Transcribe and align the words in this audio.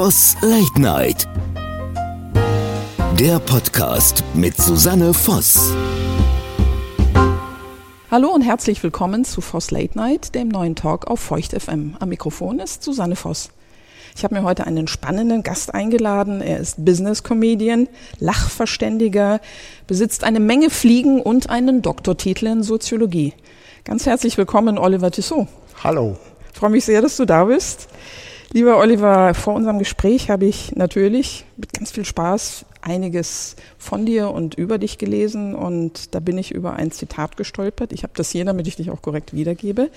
Voss 0.00 0.36
Late 0.42 0.80
Night. 0.80 1.28
Der 3.18 3.40
Podcast 3.40 4.22
mit 4.32 4.56
Susanne 4.56 5.12
Voss. 5.12 5.74
Hallo 8.08 8.28
und 8.28 8.42
herzlich 8.42 8.80
willkommen 8.84 9.24
zu 9.24 9.40
Voss 9.40 9.72
Late 9.72 9.98
Night, 9.98 10.36
dem 10.36 10.50
neuen 10.50 10.76
Talk 10.76 11.08
auf 11.08 11.18
Feucht 11.18 11.60
FM. 11.60 11.96
Am 11.98 12.10
Mikrofon 12.10 12.60
ist 12.60 12.84
Susanne 12.84 13.16
Voss. 13.16 13.50
Ich 14.14 14.22
habe 14.22 14.36
mir 14.36 14.44
heute 14.44 14.68
einen 14.68 14.86
spannenden 14.86 15.42
Gast 15.42 15.74
eingeladen. 15.74 16.42
Er 16.42 16.60
ist 16.60 16.84
Business 16.84 17.24
Comedian, 17.24 17.88
Lachverständiger, 18.20 19.40
besitzt 19.88 20.22
eine 20.22 20.38
Menge 20.38 20.70
Fliegen 20.70 21.20
und 21.20 21.50
einen 21.50 21.82
Doktortitel 21.82 22.46
in 22.46 22.62
Soziologie. 22.62 23.34
Ganz 23.82 24.06
herzlich 24.06 24.38
willkommen, 24.38 24.78
Oliver 24.78 25.10
Tissot. 25.10 25.48
Hallo. 25.82 26.16
Ich 26.52 26.58
freue 26.60 26.70
mich 26.70 26.84
sehr, 26.84 27.02
dass 27.02 27.16
du 27.16 27.24
da 27.24 27.46
bist. 27.46 27.88
Lieber 28.50 28.78
Oliver, 28.78 29.34
vor 29.34 29.52
unserem 29.52 29.78
Gespräch 29.78 30.30
habe 30.30 30.46
ich 30.46 30.74
natürlich 30.74 31.44
mit 31.58 31.74
ganz 31.74 31.90
viel 31.90 32.06
Spaß 32.06 32.64
einiges 32.80 33.56
von 33.76 34.06
dir 34.06 34.30
und 34.30 34.54
über 34.54 34.78
dich 34.78 34.96
gelesen 34.96 35.54
und 35.54 36.14
da 36.14 36.20
bin 36.20 36.38
ich 36.38 36.50
über 36.52 36.72
ein 36.72 36.90
Zitat 36.90 37.36
gestolpert. 37.36 37.92
Ich 37.92 38.04
habe 38.04 38.14
das 38.16 38.30
hier, 38.30 38.46
damit 38.46 38.66
ich 38.66 38.76
dich 38.76 38.90
auch 38.90 39.02
korrekt 39.02 39.34
wiedergebe. 39.34 39.90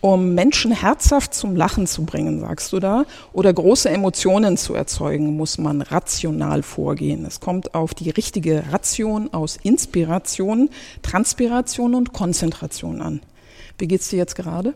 Um 0.00 0.36
Menschen 0.36 0.70
herzhaft 0.70 1.34
zum 1.34 1.56
Lachen 1.56 1.88
zu 1.88 2.04
bringen, 2.04 2.38
sagst 2.38 2.72
du 2.72 2.78
da, 2.78 3.04
oder 3.32 3.52
große 3.52 3.90
Emotionen 3.90 4.56
zu 4.56 4.74
erzeugen, 4.74 5.36
muss 5.36 5.58
man 5.58 5.82
rational 5.82 6.62
vorgehen. 6.62 7.24
Es 7.24 7.40
kommt 7.40 7.74
auf 7.74 7.92
die 7.92 8.10
richtige 8.10 8.62
Ration 8.70 9.32
aus 9.32 9.58
Inspiration, 9.60 10.70
Transpiration 11.02 11.96
und 11.96 12.12
Konzentration 12.12 13.02
an. 13.02 13.20
Wie 13.78 13.88
geht's 13.88 14.10
dir 14.10 14.18
jetzt 14.18 14.36
gerade? 14.36 14.74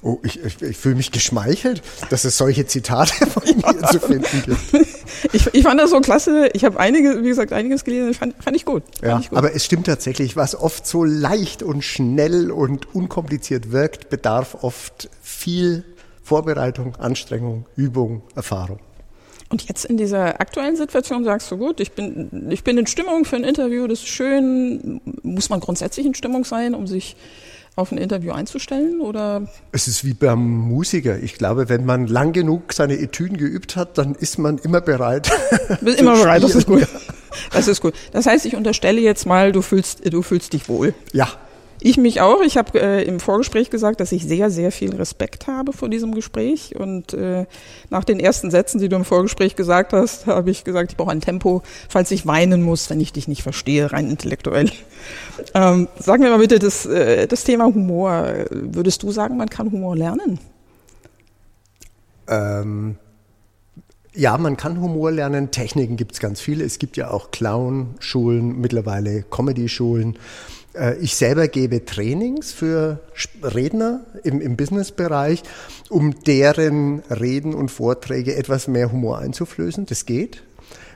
Oh, 0.00 0.18
ich, 0.22 0.42
ich, 0.44 0.62
ich 0.62 0.76
fühle 0.76 0.94
mich 0.94 1.10
geschmeichelt, 1.10 1.82
dass 2.10 2.24
es 2.24 2.38
solche 2.38 2.66
Zitate 2.66 3.26
von 3.30 3.42
mir 3.44 3.88
zu 3.88 4.00
finden 4.00 4.42
gibt. 4.44 4.88
Ich, 5.32 5.52
ich 5.52 5.62
fand 5.64 5.80
das 5.80 5.90
so 5.90 6.00
klasse. 6.00 6.48
Ich 6.52 6.64
habe 6.64 6.78
einige, 6.78 7.24
wie 7.24 7.28
gesagt, 7.28 7.52
einiges 7.52 7.82
gelesen. 7.82 8.14
Fand, 8.14 8.34
fand 8.40 8.56
ich 8.56 8.64
gut. 8.64 8.84
Fand 8.84 9.02
ja, 9.02 9.18
ich 9.18 9.30
gut. 9.30 9.38
aber 9.38 9.52
es 9.52 9.64
stimmt 9.64 9.86
tatsächlich, 9.86 10.36
was 10.36 10.54
oft 10.54 10.86
so 10.86 11.02
leicht 11.02 11.64
und 11.64 11.82
schnell 11.82 12.52
und 12.52 12.94
unkompliziert 12.94 13.72
wirkt, 13.72 14.10
bedarf 14.10 14.58
oft 14.62 15.10
viel 15.20 15.84
Vorbereitung, 16.22 16.94
Anstrengung, 16.96 17.66
Übung, 17.74 18.22
Erfahrung. 18.36 18.78
Und 19.48 19.66
jetzt 19.66 19.86
in 19.86 19.96
dieser 19.96 20.40
aktuellen 20.40 20.76
Situation 20.76 21.24
sagst 21.24 21.50
du, 21.50 21.56
gut, 21.56 21.80
ich 21.80 21.92
bin, 21.92 22.48
ich 22.50 22.62
bin 22.62 22.76
in 22.76 22.86
Stimmung 22.86 23.24
für 23.24 23.36
ein 23.36 23.44
Interview, 23.44 23.86
das 23.86 24.00
ist 24.00 24.08
schön. 24.08 25.00
Muss 25.22 25.48
man 25.48 25.60
grundsätzlich 25.60 26.06
in 26.06 26.14
Stimmung 26.14 26.44
sein, 26.44 26.74
um 26.74 26.86
sich 26.86 27.16
auf 27.78 27.92
ein 27.92 27.98
Interview 27.98 28.32
einzustellen? 28.32 29.00
Oder? 29.00 29.42
Es 29.72 29.88
ist 29.88 30.04
wie 30.04 30.14
beim 30.14 30.44
Musiker. 30.46 31.18
Ich 31.18 31.34
glaube, 31.34 31.68
wenn 31.68 31.84
man 31.84 32.06
lang 32.06 32.32
genug 32.32 32.72
seine 32.72 32.98
Etüden 32.98 33.36
geübt 33.36 33.76
hat, 33.76 33.96
dann 33.98 34.14
ist 34.14 34.38
man 34.38 34.58
immer 34.58 34.80
bereit. 34.80 35.30
Bist 35.80 36.00
immer 36.00 36.16
bereit, 36.16 36.42
das 36.42 36.54
ist 36.54 36.66
gut. 36.66 36.86
Das 37.52 37.68
ist 37.68 37.80
gut. 37.80 37.94
Das 38.12 38.26
heißt, 38.26 38.46
ich 38.46 38.56
unterstelle 38.56 39.00
jetzt 39.00 39.26
mal, 39.26 39.52
du 39.52 39.62
fühlst, 39.62 40.12
du 40.12 40.22
fühlst 40.22 40.52
dich 40.52 40.68
wohl. 40.68 40.94
Ja, 41.12 41.28
ich 41.80 41.96
mich 41.96 42.20
auch. 42.20 42.40
Ich 42.42 42.56
habe 42.56 42.80
äh, 42.80 43.04
im 43.04 43.20
Vorgespräch 43.20 43.70
gesagt, 43.70 44.00
dass 44.00 44.12
ich 44.12 44.24
sehr, 44.24 44.50
sehr 44.50 44.72
viel 44.72 44.94
Respekt 44.94 45.46
habe 45.46 45.72
vor 45.72 45.88
diesem 45.88 46.14
Gespräch. 46.14 46.74
Und 46.76 47.14
äh, 47.14 47.46
nach 47.90 48.04
den 48.04 48.20
ersten 48.20 48.50
Sätzen, 48.50 48.80
die 48.80 48.88
du 48.88 48.96
im 48.96 49.04
Vorgespräch 49.04 49.56
gesagt 49.56 49.92
hast, 49.92 50.26
habe 50.26 50.50
ich 50.50 50.64
gesagt, 50.64 50.92
ich 50.92 50.96
brauche 50.96 51.10
ein 51.10 51.20
Tempo, 51.20 51.62
falls 51.88 52.10
ich 52.10 52.26
weinen 52.26 52.62
muss, 52.62 52.90
wenn 52.90 53.00
ich 53.00 53.12
dich 53.12 53.28
nicht 53.28 53.42
verstehe, 53.42 53.92
rein 53.92 54.10
intellektuell. 54.10 54.70
Ähm, 55.54 55.86
sag 56.00 56.18
mir 56.18 56.30
mal 56.30 56.40
bitte 56.40 56.58
das, 56.58 56.84
äh, 56.84 57.28
das 57.28 57.44
Thema 57.44 57.66
Humor. 57.66 58.26
Würdest 58.50 59.04
du 59.04 59.12
sagen, 59.12 59.36
man 59.36 59.48
kann 59.48 59.70
Humor 59.70 59.96
lernen? 59.96 60.40
Ähm, 62.26 62.96
ja, 64.14 64.36
man 64.36 64.56
kann 64.56 64.80
Humor 64.80 65.12
lernen. 65.12 65.52
Techniken 65.52 65.96
gibt 65.96 66.12
es 66.12 66.20
ganz 66.20 66.40
viele. 66.40 66.64
Es 66.64 66.80
gibt 66.80 66.96
ja 66.96 67.12
auch 67.12 67.30
Clown-Schulen, 67.30 68.60
mittlerweile 68.60 69.22
Comedy-Schulen. 69.22 70.18
Äh, 70.78 70.96
ich 70.98 71.16
selber 71.16 71.48
gebe 71.48 71.84
Trainings 71.84 72.52
für 72.52 73.00
Redner 73.42 74.04
im, 74.24 74.40
im 74.40 74.56
Businessbereich, 74.56 75.42
um 75.88 76.22
deren 76.24 77.00
Reden 77.10 77.54
und 77.54 77.70
Vorträge 77.70 78.36
etwas 78.36 78.68
mehr 78.68 78.92
Humor 78.92 79.18
einzuflößen. 79.18 79.86
Das 79.86 80.06
geht. 80.06 80.42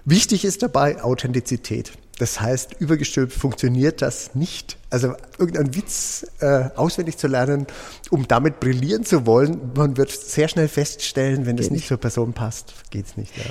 Wichtig 0.04 0.44
ist 0.44 0.62
dabei 0.62 1.02
Authentizität. 1.02 1.92
Das 2.18 2.40
heißt, 2.40 2.76
übergestülpt 2.78 3.32
funktioniert 3.32 4.02
das 4.02 4.34
nicht. 4.34 4.76
Also 4.90 5.14
irgendeinen 5.38 5.74
Witz 5.74 6.26
äh, 6.40 6.68
auswendig 6.76 7.16
zu 7.16 7.26
lernen, 7.26 7.66
um 8.10 8.28
damit 8.28 8.60
brillieren 8.60 9.04
zu 9.04 9.26
wollen, 9.26 9.72
man 9.74 9.96
wird 9.96 10.10
sehr 10.10 10.48
schnell 10.48 10.68
feststellen, 10.68 11.46
wenn 11.46 11.58
es 11.58 11.70
nicht 11.70 11.88
zur 11.88 11.96
Person 11.96 12.32
passt, 12.32 12.74
geht's 12.90 13.16
nicht. 13.16 13.36
Ja 13.36 13.44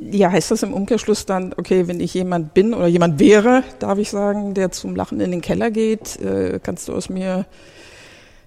ja, 0.00 0.30
heißt 0.30 0.50
das 0.50 0.62
im 0.62 0.72
Umkehrschluss 0.72 1.26
dann, 1.26 1.54
okay, 1.56 1.88
wenn 1.88 2.00
ich 2.00 2.14
jemand 2.14 2.54
bin 2.54 2.74
oder 2.74 2.86
jemand 2.86 3.18
wäre, 3.18 3.62
darf 3.78 3.98
ich 3.98 4.10
sagen, 4.10 4.54
der 4.54 4.70
zum 4.70 4.96
Lachen 4.96 5.20
in 5.20 5.30
den 5.30 5.40
Keller 5.40 5.70
geht, 5.70 6.20
äh, 6.20 6.60
kannst 6.62 6.88
du 6.88 6.94
aus 6.94 7.08
mir 7.08 7.46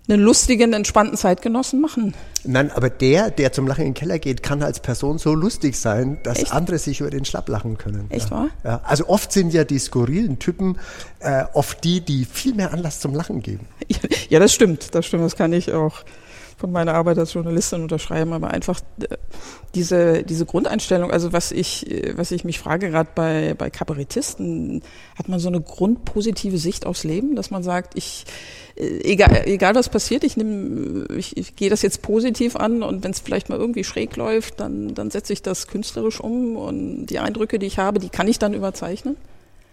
einen 0.07 0.21
lustigen, 0.21 0.73
entspannten 0.73 1.17
Zeitgenossen 1.17 1.81
machen? 1.81 2.13
Nein, 2.43 2.71
aber 2.71 2.89
der, 2.89 3.31
der 3.31 3.51
zum 3.51 3.67
Lachen 3.67 3.81
in 3.81 3.87
den 3.89 3.93
Keller 3.95 4.19
geht, 4.19 4.43
kann 4.43 4.61
als 4.61 4.79
Person 4.79 5.17
so 5.17 5.33
lustig 5.33 5.75
sein, 5.77 6.19
dass 6.23 6.39
Echt? 6.39 6.51
andere 6.51 6.77
sich 6.77 7.01
über 7.01 7.09
den 7.09 7.25
Schlapp 7.25 7.49
lachen 7.49 7.77
können. 7.77 8.05
Echt 8.09 8.29
ja. 8.29 8.35
wahr? 8.35 8.49
Ja. 8.63 8.81
Also 8.83 9.07
oft 9.07 9.31
sind 9.31 9.53
ja 9.53 9.63
die 9.63 9.79
skurrilen 9.79 10.37
Typen 10.37 10.77
äh, 11.19 11.45
oft 11.53 11.83
die, 11.83 12.01
die 12.01 12.25
viel 12.25 12.53
mehr 12.53 12.71
Anlass 12.71 12.99
zum 12.99 13.13
Lachen 13.13 13.41
geben. 13.41 13.67
Ja, 14.29 14.39
das 14.39 14.53
stimmt, 14.53 14.95
das 14.95 15.05
stimmt, 15.05 15.23
das 15.23 15.35
kann 15.35 15.53
ich 15.53 15.71
auch 15.71 16.03
von 16.57 16.71
meiner 16.71 16.93
Arbeit 16.93 17.17
als 17.17 17.33
Journalistin 17.33 17.81
unterschreiben, 17.81 18.33
aber 18.33 18.51
einfach 18.51 18.79
äh, 19.01 19.17
diese, 19.73 20.23
diese 20.23 20.45
Grundeinstellung, 20.45 21.11
also 21.11 21.33
was 21.33 21.51
ich, 21.51 21.89
äh, 21.91 22.17
was 22.17 22.31
ich 22.31 22.45
mich 22.45 22.59
frage, 22.59 22.89
gerade 22.89 23.09
bei, 23.13 23.53
bei 23.57 23.69
Kabarettisten, 23.69 24.81
hat 25.17 25.27
man 25.27 25.39
so 25.39 25.49
eine 25.49 25.61
grundpositive 25.61 26.57
Sicht 26.57 26.85
aufs 26.85 27.03
Leben, 27.03 27.35
dass 27.35 27.51
man 27.51 27.63
sagt, 27.63 27.97
ich, 27.97 28.25
äh, 28.75 29.01
egal, 29.03 29.43
egal 29.45 29.75
was 29.75 29.89
passiert, 29.89 30.23
ich 30.23 30.37
nehme, 30.37 31.07
ich, 31.15 31.35
ich 31.35 31.55
gehe 31.55 31.69
das 31.69 31.81
jetzt 31.81 32.01
positiv 32.01 32.55
an 32.55 32.83
und 32.83 33.03
wenn 33.03 33.11
es 33.11 33.19
vielleicht 33.19 33.49
mal 33.49 33.59
irgendwie 33.59 33.83
schräg 33.83 34.15
läuft, 34.15 34.59
dann, 34.59 34.93
dann 34.95 35.11
setze 35.11 35.33
ich 35.33 35.41
das 35.41 35.67
künstlerisch 35.67 36.19
um 36.19 36.55
und 36.55 37.07
die 37.07 37.19
Eindrücke, 37.19 37.59
die 37.59 37.67
ich 37.67 37.79
habe, 37.79 37.99
die 37.99 38.09
kann 38.09 38.27
ich 38.27 38.39
dann 38.39 38.53
überzeichnen? 38.53 39.17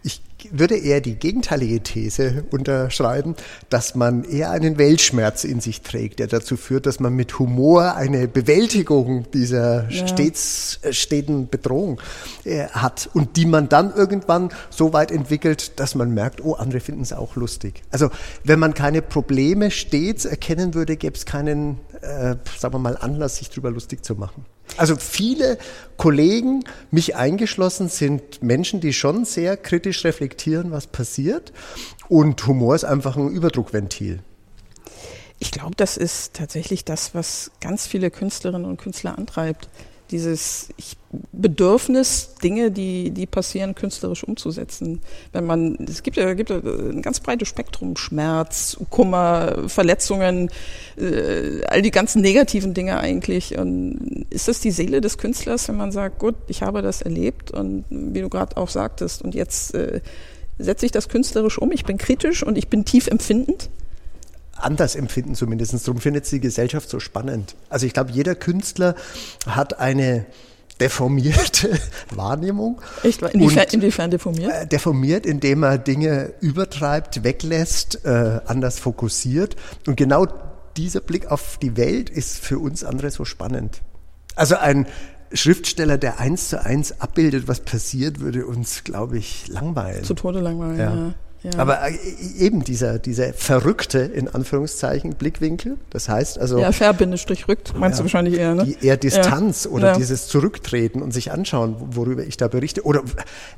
Ich 0.03 0.21
würde 0.51 0.77
eher 0.77 1.01
die 1.01 1.15
gegenteilige 1.15 1.81
These 1.81 2.45
unterschreiben, 2.51 3.37
dass 3.69 3.95
man 3.95 4.25
eher 4.25 4.51
einen 4.51 4.79
Weltschmerz 4.79 5.45
in 5.45 5.61
sich 5.61 5.83
trägt, 5.83 6.19
der 6.19 6.27
dazu 6.27 6.57
führt, 6.57 6.87
dass 6.87 7.01
man 7.01 7.15
mit 7.15 7.39
Humor 7.39 7.95
eine 7.95 8.27
Bewältigung 8.27 9.31
dieser 9.31 9.89
ja. 9.89 10.07
stets 10.07 10.81
äh, 10.83 10.93
steten 10.93 11.49
Bedrohung 11.49 12.01
äh, 12.45 12.67
hat 12.69 13.09
und 13.15 13.37
die 13.37 13.47
man 13.47 13.69
dann 13.69 13.95
irgendwann 13.95 14.51
so 14.71 14.93
weit 14.93 15.11
entwickelt, 15.11 15.79
dass 15.79 15.95
man 15.95 16.13
merkt, 16.13 16.45
oh, 16.45 16.55
andere 16.55 16.81
finden 16.81 17.03
es 17.03 17.13
auch 17.13 17.37
lustig. 17.37 17.83
Also 17.91 18.11
wenn 18.45 18.59
man 18.59 18.75
keine 18.75 19.03
Probleme 19.03 19.71
stets 19.71 20.25
erkennen 20.25 20.75
würde, 20.75 20.97
gäbe 20.97 21.17
es 21.17 21.27
keinen, 21.27 21.79
äh, 22.01 22.37
sagen 22.59 22.75
wir 22.75 22.79
mal, 22.79 22.97
Anlass, 22.97 23.37
sich 23.37 23.51
darüber 23.51 23.71
lustig 23.71 24.05
zu 24.05 24.15
machen. 24.15 24.45
Also 24.77 24.97
viele 24.97 25.59
Kollegen, 25.97 26.65
mich 26.91 27.17
eingeschlossen, 27.17 27.89
sind 27.89 28.43
Menschen, 28.43 28.81
die 28.81 28.93
schon 28.93 29.25
sehr 29.25 29.57
kritisch 29.57 30.05
reflektieren, 30.05 30.71
was 30.71 30.87
passiert. 30.87 31.53
Und 32.09 32.47
Humor 32.47 32.75
ist 32.75 32.85
einfach 32.85 33.17
ein 33.17 33.29
Überdruckventil. 33.29 34.21
Ich 35.39 35.51
glaube, 35.51 35.75
das 35.77 35.97
ist 35.97 36.35
tatsächlich 36.35 36.85
das, 36.85 37.15
was 37.15 37.51
ganz 37.61 37.87
viele 37.87 38.11
Künstlerinnen 38.11 38.69
und 38.69 38.77
Künstler 38.77 39.19
antreibt 39.19 39.69
dieses 40.13 40.69
Bedürfnis, 41.33 42.35
Dinge, 42.43 42.71
die, 42.71 43.11
die 43.11 43.27
passieren, 43.27 43.75
künstlerisch 43.75 44.25
umzusetzen. 44.25 45.01
Wenn 45.33 45.45
man, 45.45 45.77
es 45.89 46.03
gibt 46.03 46.17
ja, 46.17 46.33
gibt 46.35 46.51
ein 46.51 47.03
ganz 47.03 47.21
breites 47.21 47.49
Spektrum, 47.49 47.97
Schmerz, 47.97 48.77
Kummer, 48.91 49.69
Verletzungen, 49.69 50.51
äh, 50.97 51.65
all 51.67 51.83
die 51.83 51.91
ganzen 51.91 52.23
negativen 52.23 52.75
Dinge 52.75 52.99
eigentlich. 52.99 53.59
Und 53.59 54.27
ist 54.31 54.49
das 54.49 54.61
die 54.61 54.71
Seele 54.71 55.01
des 55.01 55.19
Künstlers, 55.19 55.69
wenn 55.69 55.77
man 55.77 55.93
sagt, 55.93 56.19
gut, 56.19 56.37
ich 56.47 56.63
habe 56.63 56.83
das 56.83 57.03
erlebt 57.03 57.51
und 57.51 57.85
wie 57.91 58.21
du 58.21 58.29
gerade 58.29 58.57
auch 58.57 58.69
sagtest, 58.69 59.23
und 59.23 59.35
jetzt 59.35 59.75
äh, 59.75 60.01
setze 60.59 60.87
ich 60.87 60.93
das 60.93 61.09
künstlerisch 61.09 61.59
um, 61.59 61.73
ich 61.73 61.85
bin 61.85 61.99
kritisch 61.99 62.43
und 62.43 62.57
ich 62.57 62.69
bin 62.69 62.85
tief 62.85 63.07
empfindend? 63.07 63.71
Anders 64.65 64.95
empfinden 64.95 65.35
zumindest. 65.35 65.87
Darum 65.87 66.01
findet 66.01 66.27
sie 66.27 66.37
die 66.37 66.49
Gesellschaft 66.49 66.89
so 66.89 67.01
spannend. 67.01 67.55
Also 67.69 67.87
ich 67.87 67.93
glaube, 67.93 68.11
jeder 68.13 68.35
Künstler 68.35 68.95
hat 69.47 69.79
eine 69.79 70.27
deformierte 70.81 71.79
Wahrnehmung. 72.15 72.81
Echt? 73.03 73.23
Inwiefern, 73.23 73.67
inwiefern 73.73 74.11
deformiert? 74.11 74.53
Äh, 74.53 74.67
deformiert, 74.67 75.27
indem 75.27 75.63
er 75.63 75.79
Dinge 75.79 76.35
übertreibt, 76.41 77.25
weglässt, 77.25 78.05
äh, 78.05 78.41
anders 78.47 78.79
fokussiert. 78.79 79.57
Und 79.87 79.97
genau 79.97 80.27
dieser 80.77 81.01
Blick 81.01 81.31
auf 81.31 81.59
die 81.59 81.77
Welt 81.77 82.11
ist 82.11 82.39
für 82.39 82.59
uns 82.59 82.85
andere 82.85 83.11
so 83.11 83.25
spannend. 83.25 83.83
Also 84.35 84.57
ein 84.57 84.87
Schriftsteller, 85.33 85.99
der 85.99 86.21
eins 86.21 86.49
zu 86.49 86.63
eins 86.63 87.01
abbildet, 87.01 87.49
was 87.49 87.61
passiert, 87.61 88.21
würde 88.21 88.47
uns, 88.47 88.85
glaube 88.85 89.19
ich, 89.19 89.49
langweilen. 89.49 90.05
Zu 90.05 90.15
Tode 90.15 90.41
langweilen, 90.41 90.79
ja. 90.79 90.95
ja. 90.95 91.15
Ja. 91.43 91.59
Aber 91.59 91.81
äh, 91.89 91.95
eben 92.39 92.63
dieser, 92.63 92.99
dieser 92.99 93.33
verrückte, 93.33 93.99
in 93.99 94.29
Anführungszeichen, 94.29 95.15
Blickwinkel, 95.15 95.77
das 95.91 96.09
heißt 96.09 96.39
also. 96.39 96.59
Ja, 96.59 96.73
Verbindestrich 96.73 97.49
rückt, 97.49 97.77
meinst 97.77 97.99
ja, 97.99 98.03
du 98.03 98.05
wahrscheinlich 98.05 98.39
eher, 98.39 98.55
ne? 98.55 98.65
Die 98.65 98.87
eher 98.87 98.97
Distanz 98.97 99.67
oder 99.67 99.89
ja. 99.89 99.97
dieses 99.97 100.29
Zurücktreten 100.29 101.03
und 101.03 101.13
sich 101.13 101.33
anschauen, 101.33 101.77
worüber 101.79 102.23
ich 102.25 102.37
da 102.37 102.49
berichte. 102.49 102.85
Oder 102.85 103.03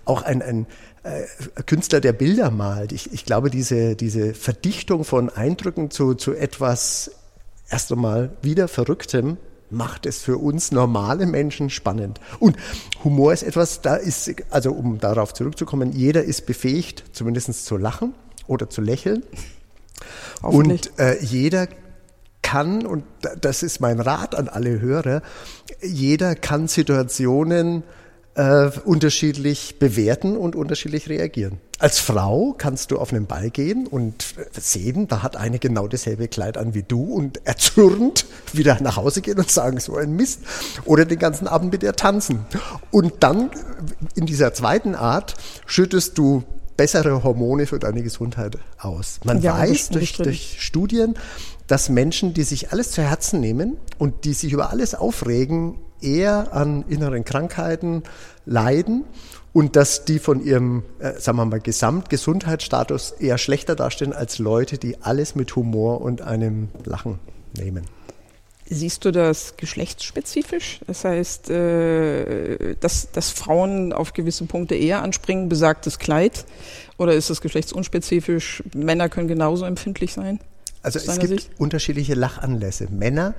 auch 0.05 0.23
ein, 0.23 0.41
ein 0.41 0.67
äh, 1.03 1.23
Künstler, 1.65 2.01
der 2.01 2.15
Bilder 2.15 2.51
malt. 2.51 2.93
Ich, 2.93 3.13
ich 3.13 3.27
glaube, 3.27 3.51
diese, 3.51 3.97
diese 3.97 4.33
Verdichtung 4.33 5.05
von 5.05 5.29
Eindrücken 5.29 5.91
zu, 5.91 6.15
zu 6.15 6.33
etwas 6.33 7.11
erst 7.69 7.93
einmal 7.93 8.31
wieder 8.41 8.69
Verrücktem 8.69 9.37
macht 9.75 10.07
es 10.07 10.23
für 10.23 10.39
uns 10.39 10.73
normale 10.73 11.27
Menschen 11.27 11.71
spannend. 11.71 12.21
Und 12.39 12.57
Humor 13.03 13.33
ist 13.33 13.43
etwas, 13.43 13.83
da 13.83 13.97
ist, 13.97 14.35
also 14.51 14.73
um 14.73 14.99
darauf 14.99 15.35
zurückzukommen, 15.35 15.93
jeder 15.93 16.25
ist 16.25 16.47
befähigt, 16.47 17.05
zumindest 17.13 17.67
zu 17.67 17.77
lachen 17.77 18.15
oder 18.47 18.71
zu 18.71 18.81
lächeln. 18.81 19.23
Und 20.43 20.99
äh, 20.99 21.23
jeder 21.23 21.69
kann, 22.43 22.87
und 22.87 23.05
das 23.41 23.63
ist 23.63 23.81
mein 23.81 24.01
Rat 24.01 24.35
an 24.35 24.49
alle 24.49 24.81
Hörer, 24.81 25.23
jeder 25.83 26.35
kann 26.35 26.69
Situationen 26.69 27.83
äh, 28.35 28.71
unterschiedlich 28.85 29.79
bewerten 29.79 30.37
und 30.37 30.57
unterschiedlich 30.57 31.09
reagieren. 31.09 31.59
Als 31.79 31.99
Frau 31.99 32.55
kannst 32.57 32.91
du 32.91 32.99
auf 32.99 33.13
einen 33.13 33.27
Ball 33.27 33.51
gehen 33.51 33.87
und 33.87 34.35
sehen, 34.53 35.09
da 35.09 35.23
hat 35.23 35.37
eine 35.37 35.59
genau 35.59 35.87
dasselbe 35.89 36.29
Kleid 36.29 36.57
an 36.57 36.75
wie 36.75 36.83
du 36.83 37.03
und 37.03 37.47
erzürnt 37.47 38.27
wieder 38.53 38.79
nach 38.81 38.97
Hause 38.97 39.23
gehen 39.23 39.39
und 39.39 39.51
sagen, 39.51 39.79
so 39.81 39.97
ein 39.97 40.15
Mist. 40.17 40.41
Oder 40.85 41.05
den 41.05 41.19
ganzen 41.19 41.47
Abend 41.47 41.73
mit 41.73 41.83
ihr 41.83 41.95
tanzen. 41.95 42.45
Und 42.91 43.15
dann 43.21 43.51
in 44.15 44.27
dieser 44.27 44.55
zweiten 44.55 44.95
Art 44.95 45.35
schüttest 45.67 46.19
du 46.19 46.45
bessere 46.77 47.23
Hormone 47.23 47.67
für 47.67 47.79
deine 47.79 48.03
Gesundheit 48.03 48.59
aus. 48.79 49.21
Man 49.25 49.41
ja, 49.41 49.57
weiß 49.57 49.91
durch, 49.91 50.17
durch 50.17 50.57
Studien, 50.61 51.15
dass 51.67 51.89
Menschen, 51.89 52.35
die 52.35 52.43
sich 52.43 52.73
alles 52.73 52.91
zu 52.91 53.03
Herzen 53.03 53.41
nehmen 53.41 53.77
und 53.99 54.25
die 54.25 54.35
sich 54.35 54.53
über 54.53 54.71
alles 54.71 54.95
aufregen, 54.95 55.79
eher 56.05 56.53
an 56.53 56.85
inneren 56.89 57.25
Krankheiten 57.25 58.03
leiden 58.47 59.05
und 59.53 59.77
dass 59.77 60.05
die 60.05 60.19
von 60.19 60.45
ihrem, 60.45 60.83
äh, 60.99 61.19
sagen 61.19 61.39
wir 61.39 61.45
mal, 61.47 61.61
Gesamtgesundheitsstatus 61.61 63.13
eher 63.13 63.39
schlechter 63.39 63.77
dastehen 63.77 64.13
als 64.13 64.39
Leute, 64.39 64.79
die 64.79 65.01
alles 65.03 65.35
mit 65.35 65.55
Humor 65.57 66.01
und 66.01 66.23
einem 66.23 66.69
Lachen 66.85 67.21
nehmen. 67.57 67.85
Siehst 68.67 69.05
du 69.05 69.13
das 69.13 69.57
geschlechtsspezifisch? 69.57 70.81
Das 70.87 71.05
heißt, 71.05 71.51
äh, 71.51 72.77
dass, 72.81 73.13
dass 73.13 73.31
Frauen 73.31 73.93
auf 73.93 74.15
gewisse 74.15 74.47
Punkte 74.47 74.75
eher 74.75 75.03
anspringen, 75.03 75.49
besagtes 75.49 75.99
Kleid? 75.99 76.47
Oder 76.97 77.15
ist 77.15 77.29
das 77.29 77.41
geschlechtsunspezifisch? 77.41 78.63
Männer 78.75 79.09
können 79.09 79.29
genauso 79.29 79.67
empfindlich 79.67 80.15
sein? 80.15 80.41
Also 80.83 80.99
es 80.99 81.19
gibt 81.19 81.41
Sicht? 81.41 81.51
unterschiedliche 81.59 82.15
Lachanlässe. 82.15 82.89
Männer 82.91 83.35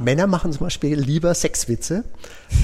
Männer 0.00 0.26
machen 0.26 0.52
zum 0.52 0.66
Beispiel 0.66 0.98
lieber 0.98 1.32
Sexwitze, 1.34 2.02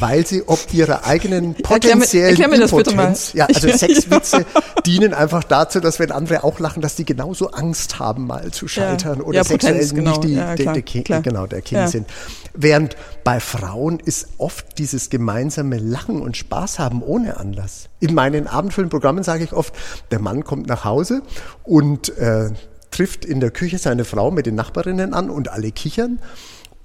weil 0.00 0.26
sie 0.26 0.42
ob 0.46 0.58
ihrer 0.72 1.06
eigenen 1.06 1.54
potenziellen 1.62 2.30
erklär 2.30 2.48
mir, 2.48 2.60
erklär 2.60 2.78
Impotenz, 2.80 3.32
ja, 3.34 3.46
also 3.46 3.68
Sexwitze 3.70 4.44
dienen 4.86 5.14
einfach 5.14 5.44
dazu, 5.44 5.78
dass 5.78 6.00
wenn 6.00 6.10
andere 6.10 6.42
auch 6.42 6.58
lachen, 6.58 6.82
dass 6.82 6.96
die 6.96 7.04
genauso 7.04 7.52
Angst 7.52 8.00
haben, 8.00 8.26
mal 8.26 8.50
zu 8.50 8.66
scheitern 8.66 9.18
ja. 9.18 9.24
oder 9.24 9.36
ja, 9.36 9.44
sexuell 9.44 9.74
Potenz, 9.74 9.94
genau. 9.94 10.10
nicht 10.10 10.24
die, 10.24 10.34
ja, 10.34 10.56
klar, 10.56 10.74
der, 10.74 10.82
King, 10.82 11.22
genau, 11.22 11.46
der 11.46 11.62
King 11.62 11.86
sind. 11.86 12.08
Während 12.54 12.96
bei 13.22 13.38
Frauen 13.38 14.00
ist 14.00 14.28
oft 14.38 14.78
dieses 14.78 15.08
gemeinsame 15.08 15.78
Lachen 15.78 16.20
und 16.20 16.36
Spaß 16.36 16.80
haben 16.80 17.02
ohne 17.02 17.36
Anlass. 17.36 17.88
In 18.00 18.14
meinen 18.14 18.48
abendfüllenden 18.48 18.90
Programmen 18.90 19.22
sage 19.22 19.44
ich 19.44 19.52
oft, 19.52 19.72
der 20.10 20.18
Mann 20.18 20.42
kommt 20.42 20.66
nach 20.66 20.84
Hause 20.84 21.22
und 21.62 22.16
äh, 22.18 22.50
trifft 22.90 23.24
in 23.24 23.38
der 23.38 23.52
Küche 23.52 23.78
seine 23.78 24.04
Frau 24.04 24.32
mit 24.32 24.46
den 24.46 24.56
Nachbarinnen 24.56 25.14
an 25.14 25.30
und 25.30 25.48
alle 25.48 25.70
kichern. 25.70 26.18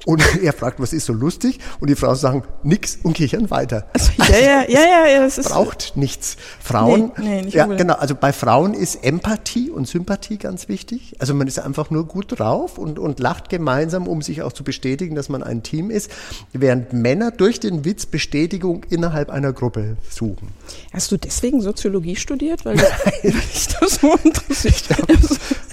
Und 0.06 0.22
er 0.44 0.54
fragt, 0.54 0.80
was 0.80 0.94
ist 0.94 1.06
so 1.06 1.14
lustig? 1.14 1.60
Und 1.80 1.90
die 1.90 1.96
Frauen 1.96 2.16
sagen 2.16 2.44
nix 2.64 3.00
und 3.04 3.14
kichern 3.14 3.50
weiter. 3.50 3.88
Also, 3.94 4.12
ja, 4.34 4.40
ja, 4.40 4.64
ja, 4.68 4.80
ja, 4.80 5.08
ja, 5.08 5.20
das 5.20 5.38
ist 5.38 5.50
braucht 5.50 5.94
nichts. 5.96 6.38
Frauen, 6.60 7.12
nee, 7.18 7.24
nee, 7.24 7.42
nicht 7.44 7.54
ja, 7.54 7.66
genau. 7.66 7.96
Also 7.96 8.16
bei 8.16 8.34
Frauen 8.34 8.74
ist 8.74 9.04
Empathie 9.04 9.70
und 9.70 9.88
Sympathie 9.88 10.38
ganz 10.38 10.68
wichtig. 10.68 11.16
Also 11.20 11.34
man 11.34 11.48
ist 11.48 11.60
einfach 11.60 11.90
nur 11.90 12.08
gut 12.08 12.40
drauf 12.40 12.78
und, 12.78 13.00
und 13.00 13.20
lacht 13.20 13.50
gemeinsam, 13.50 14.08
um 14.08 14.22
sich 14.22 14.42
auch 14.42 14.54
zu 14.54 14.64
bestätigen, 14.64 15.16
dass 15.16 15.30
man 15.30 15.44
ein 15.44 15.64
Team 15.64 15.90
ist. 15.90 16.12
Während 16.54 16.94
Männer 16.94 17.32
durch 17.32 17.60
den 17.60 17.86
Witz 17.86 18.06
Bestätigung 18.06 18.84
innerhalb 18.90 19.30
einer 19.30 19.54
Gruppe 19.54 19.98
suchen. 20.10 20.50
Hast 20.92 21.12
du 21.12 21.18
deswegen 21.18 21.62
Soziologie 21.62 22.16
studiert? 22.16 22.66
Weil 22.66 22.78
dich 22.78 23.68
das 23.80 23.96
so 23.96 24.14
interessiert. 24.24 24.86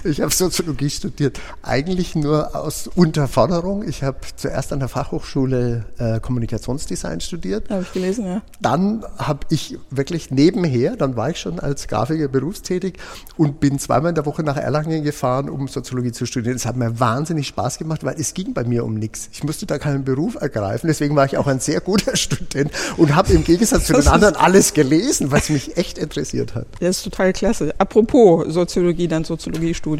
Ich 0.03 0.19
habe 0.19 0.31
hab 0.31 0.33
Soziologie 0.33 0.89
studiert. 0.89 1.39
Eigentlich 1.61 2.15
nur 2.15 2.55
aus 2.55 2.89
Unterforderung. 2.95 3.87
Ich 3.87 4.01
habe 4.03 4.17
zuerst 4.35 4.71
an 4.71 4.79
der 4.79 4.87
Fachhochschule 4.87 5.85
äh, 5.97 6.19
Kommunikationsdesign 6.19 7.21
studiert. 7.21 7.69
Habe 7.69 7.83
ich 7.83 7.91
gelesen, 7.91 8.25
ja. 8.25 8.41
Dann 8.61 9.03
habe 9.17 9.39
ich 9.49 9.77
wirklich 9.89 10.31
nebenher, 10.31 10.95
dann 10.95 11.15
war 11.15 11.29
ich 11.29 11.39
schon 11.39 11.59
als 11.59 11.87
Grafiker 11.87 12.27
berufstätig 12.27 12.97
und 13.37 13.59
bin 13.59 13.77
zweimal 13.77 14.09
in 14.09 14.15
der 14.15 14.25
Woche 14.25 14.43
nach 14.43 14.57
Erlangen 14.57 15.03
gefahren, 15.03 15.49
um 15.49 15.67
Soziologie 15.67 16.11
zu 16.11 16.25
studieren. 16.25 16.55
Es 16.55 16.65
hat 16.65 16.77
mir 16.77 16.99
wahnsinnig 16.99 17.47
Spaß 17.47 17.77
gemacht, 17.77 18.03
weil 18.03 18.15
es 18.19 18.33
ging 18.33 18.53
bei 18.53 18.63
mir 18.63 18.85
um 18.85 18.95
nichts. 18.95 19.29
Ich 19.33 19.43
musste 19.43 19.65
da 19.65 19.77
keinen 19.77 20.03
Beruf 20.03 20.35
ergreifen. 20.35 20.87
Deswegen 20.87 21.15
war 21.15 21.25
ich 21.25 21.37
auch 21.37 21.47
ein 21.47 21.59
sehr 21.59 21.81
guter 21.81 22.15
Student 22.15 22.71
und 22.97 23.15
habe 23.15 23.33
im 23.33 23.43
Gegensatz 23.43 23.85
zu 23.85 23.93
den 23.93 24.07
anderen 24.07 24.35
alles 24.35 24.73
gelesen, 24.73 25.31
was 25.31 25.49
mich 25.49 25.77
echt 25.77 25.97
interessiert 25.97 26.55
hat. 26.55 26.67
Das 26.79 26.97
ist 26.97 27.03
total 27.03 27.33
klasse. 27.33 27.73
Apropos 27.77 28.51
Soziologie, 28.53 29.07
dann 29.07 29.23
Soziologiestudium. 29.23 29.90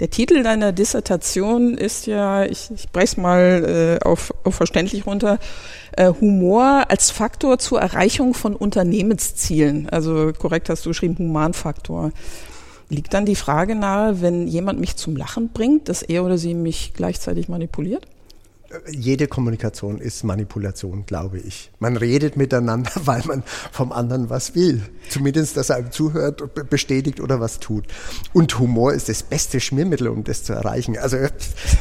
Der 0.00 0.10
Titel 0.10 0.42
deiner 0.42 0.72
Dissertation 0.72 1.76
ist 1.76 2.06
ja, 2.06 2.44
ich, 2.44 2.70
ich 2.74 2.88
breche 2.90 3.04
es 3.04 3.16
mal 3.16 3.98
äh, 4.02 4.04
auf, 4.04 4.32
auf 4.44 4.54
verständlich 4.54 5.06
runter, 5.06 5.38
äh, 5.96 6.12
Humor 6.20 6.84
als 6.88 7.10
Faktor 7.10 7.58
zur 7.58 7.80
Erreichung 7.80 8.34
von 8.34 8.56
Unternehmenszielen. 8.56 9.88
Also 9.88 10.32
korrekt 10.32 10.68
hast 10.68 10.84
du 10.86 10.90
geschrieben, 10.90 11.16
Humanfaktor. 11.18 12.12
Liegt 12.88 13.14
dann 13.14 13.26
die 13.26 13.34
Frage 13.34 13.74
nahe, 13.74 14.20
wenn 14.20 14.46
jemand 14.46 14.78
mich 14.78 14.96
zum 14.96 15.16
Lachen 15.16 15.48
bringt, 15.48 15.88
dass 15.88 16.02
er 16.02 16.24
oder 16.24 16.38
sie 16.38 16.54
mich 16.54 16.92
gleichzeitig 16.94 17.48
manipuliert? 17.48 18.06
Jede 18.90 19.26
Kommunikation 19.26 19.98
ist 19.98 20.24
Manipulation, 20.24 21.04
glaube 21.06 21.38
ich. 21.38 21.70
Man 21.78 21.96
redet 21.96 22.36
miteinander, 22.36 22.90
weil 23.04 23.22
man 23.26 23.42
vom 23.72 23.92
anderen 23.92 24.30
was 24.30 24.54
will. 24.54 24.82
Zumindest, 25.08 25.56
dass 25.56 25.70
er 25.70 25.76
einem 25.76 25.90
zuhört, 25.90 26.68
bestätigt 26.70 27.20
oder 27.20 27.40
was 27.40 27.60
tut. 27.60 27.84
Und 28.32 28.58
Humor 28.58 28.92
ist 28.92 29.08
das 29.08 29.22
beste 29.22 29.60
Schmiermittel, 29.60 30.08
um 30.08 30.24
das 30.24 30.44
zu 30.44 30.52
erreichen. 30.52 30.96
Also 30.98 31.18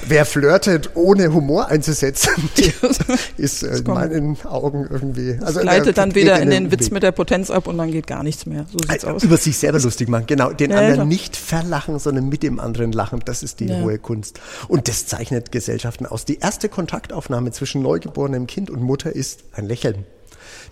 wer 0.08 0.26
flirtet, 0.26 0.92
ohne 0.96 1.34
Humor 1.34 1.68
einzusetzen, 1.70 2.50
ist 3.38 3.64
in 3.64 3.84
meinen 3.86 4.38
Augen 4.46 4.88
irgendwie. 4.90 5.38
Also 5.42 5.62
leitet 5.62 5.98
dann 5.98 6.16
wieder 6.16 6.40
in 6.40 6.50
den 6.50 6.72
Witz 6.72 6.92
mit 6.92 7.04
der 7.04 7.12
Potenz 7.12 7.50
ab 7.50 7.68
und 7.68 7.78
dann 7.78 7.92
geht 7.92 8.08
gar 8.08 8.24
nichts 8.24 8.46
mehr. 8.46 8.66
So 8.72 8.78
sieht's 8.80 9.06
also, 9.06 9.08
aus. 9.16 9.24
Über 9.24 9.38
sich 9.38 9.58
selber 9.58 9.80
lustig 9.80 10.10
machen. 10.10 10.26
Genau. 10.28 10.52
Den 10.52 10.72
ja, 10.72 10.78
anderen 10.78 11.00
ja. 11.00 11.06
nicht 11.06 11.36
verlachen, 11.36 12.00
sondern 12.00 12.30
mit 12.30 12.44
dem 12.44 12.60
anderen 12.60 12.92
lachen. 12.92 13.22
Das 13.26 13.44
ist 13.44 13.60
die 13.60 13.68
ja. 13.68 13.82
hohe 13.82 13.98
Kunst. 13.98 14.40
Und 14.68 14.88
das 14.88 15.08
zeichnet 15.08 15.52
Gesellschaften 15.52 16.06
aus. 16.06 16.26
Die 16.26 16.40
erste 16.40 16.70
Kontaktaufnahme 16.86 17.52
zwischen 17.52 17.82
neugeborenem 17.82 18.46
Kind 18.46 18.70
und 18.70 18.80
Mutter 18.80 19.12
ist 19.12 19.46
ein 19.54 19.68
Lächeln. 19.68 20.06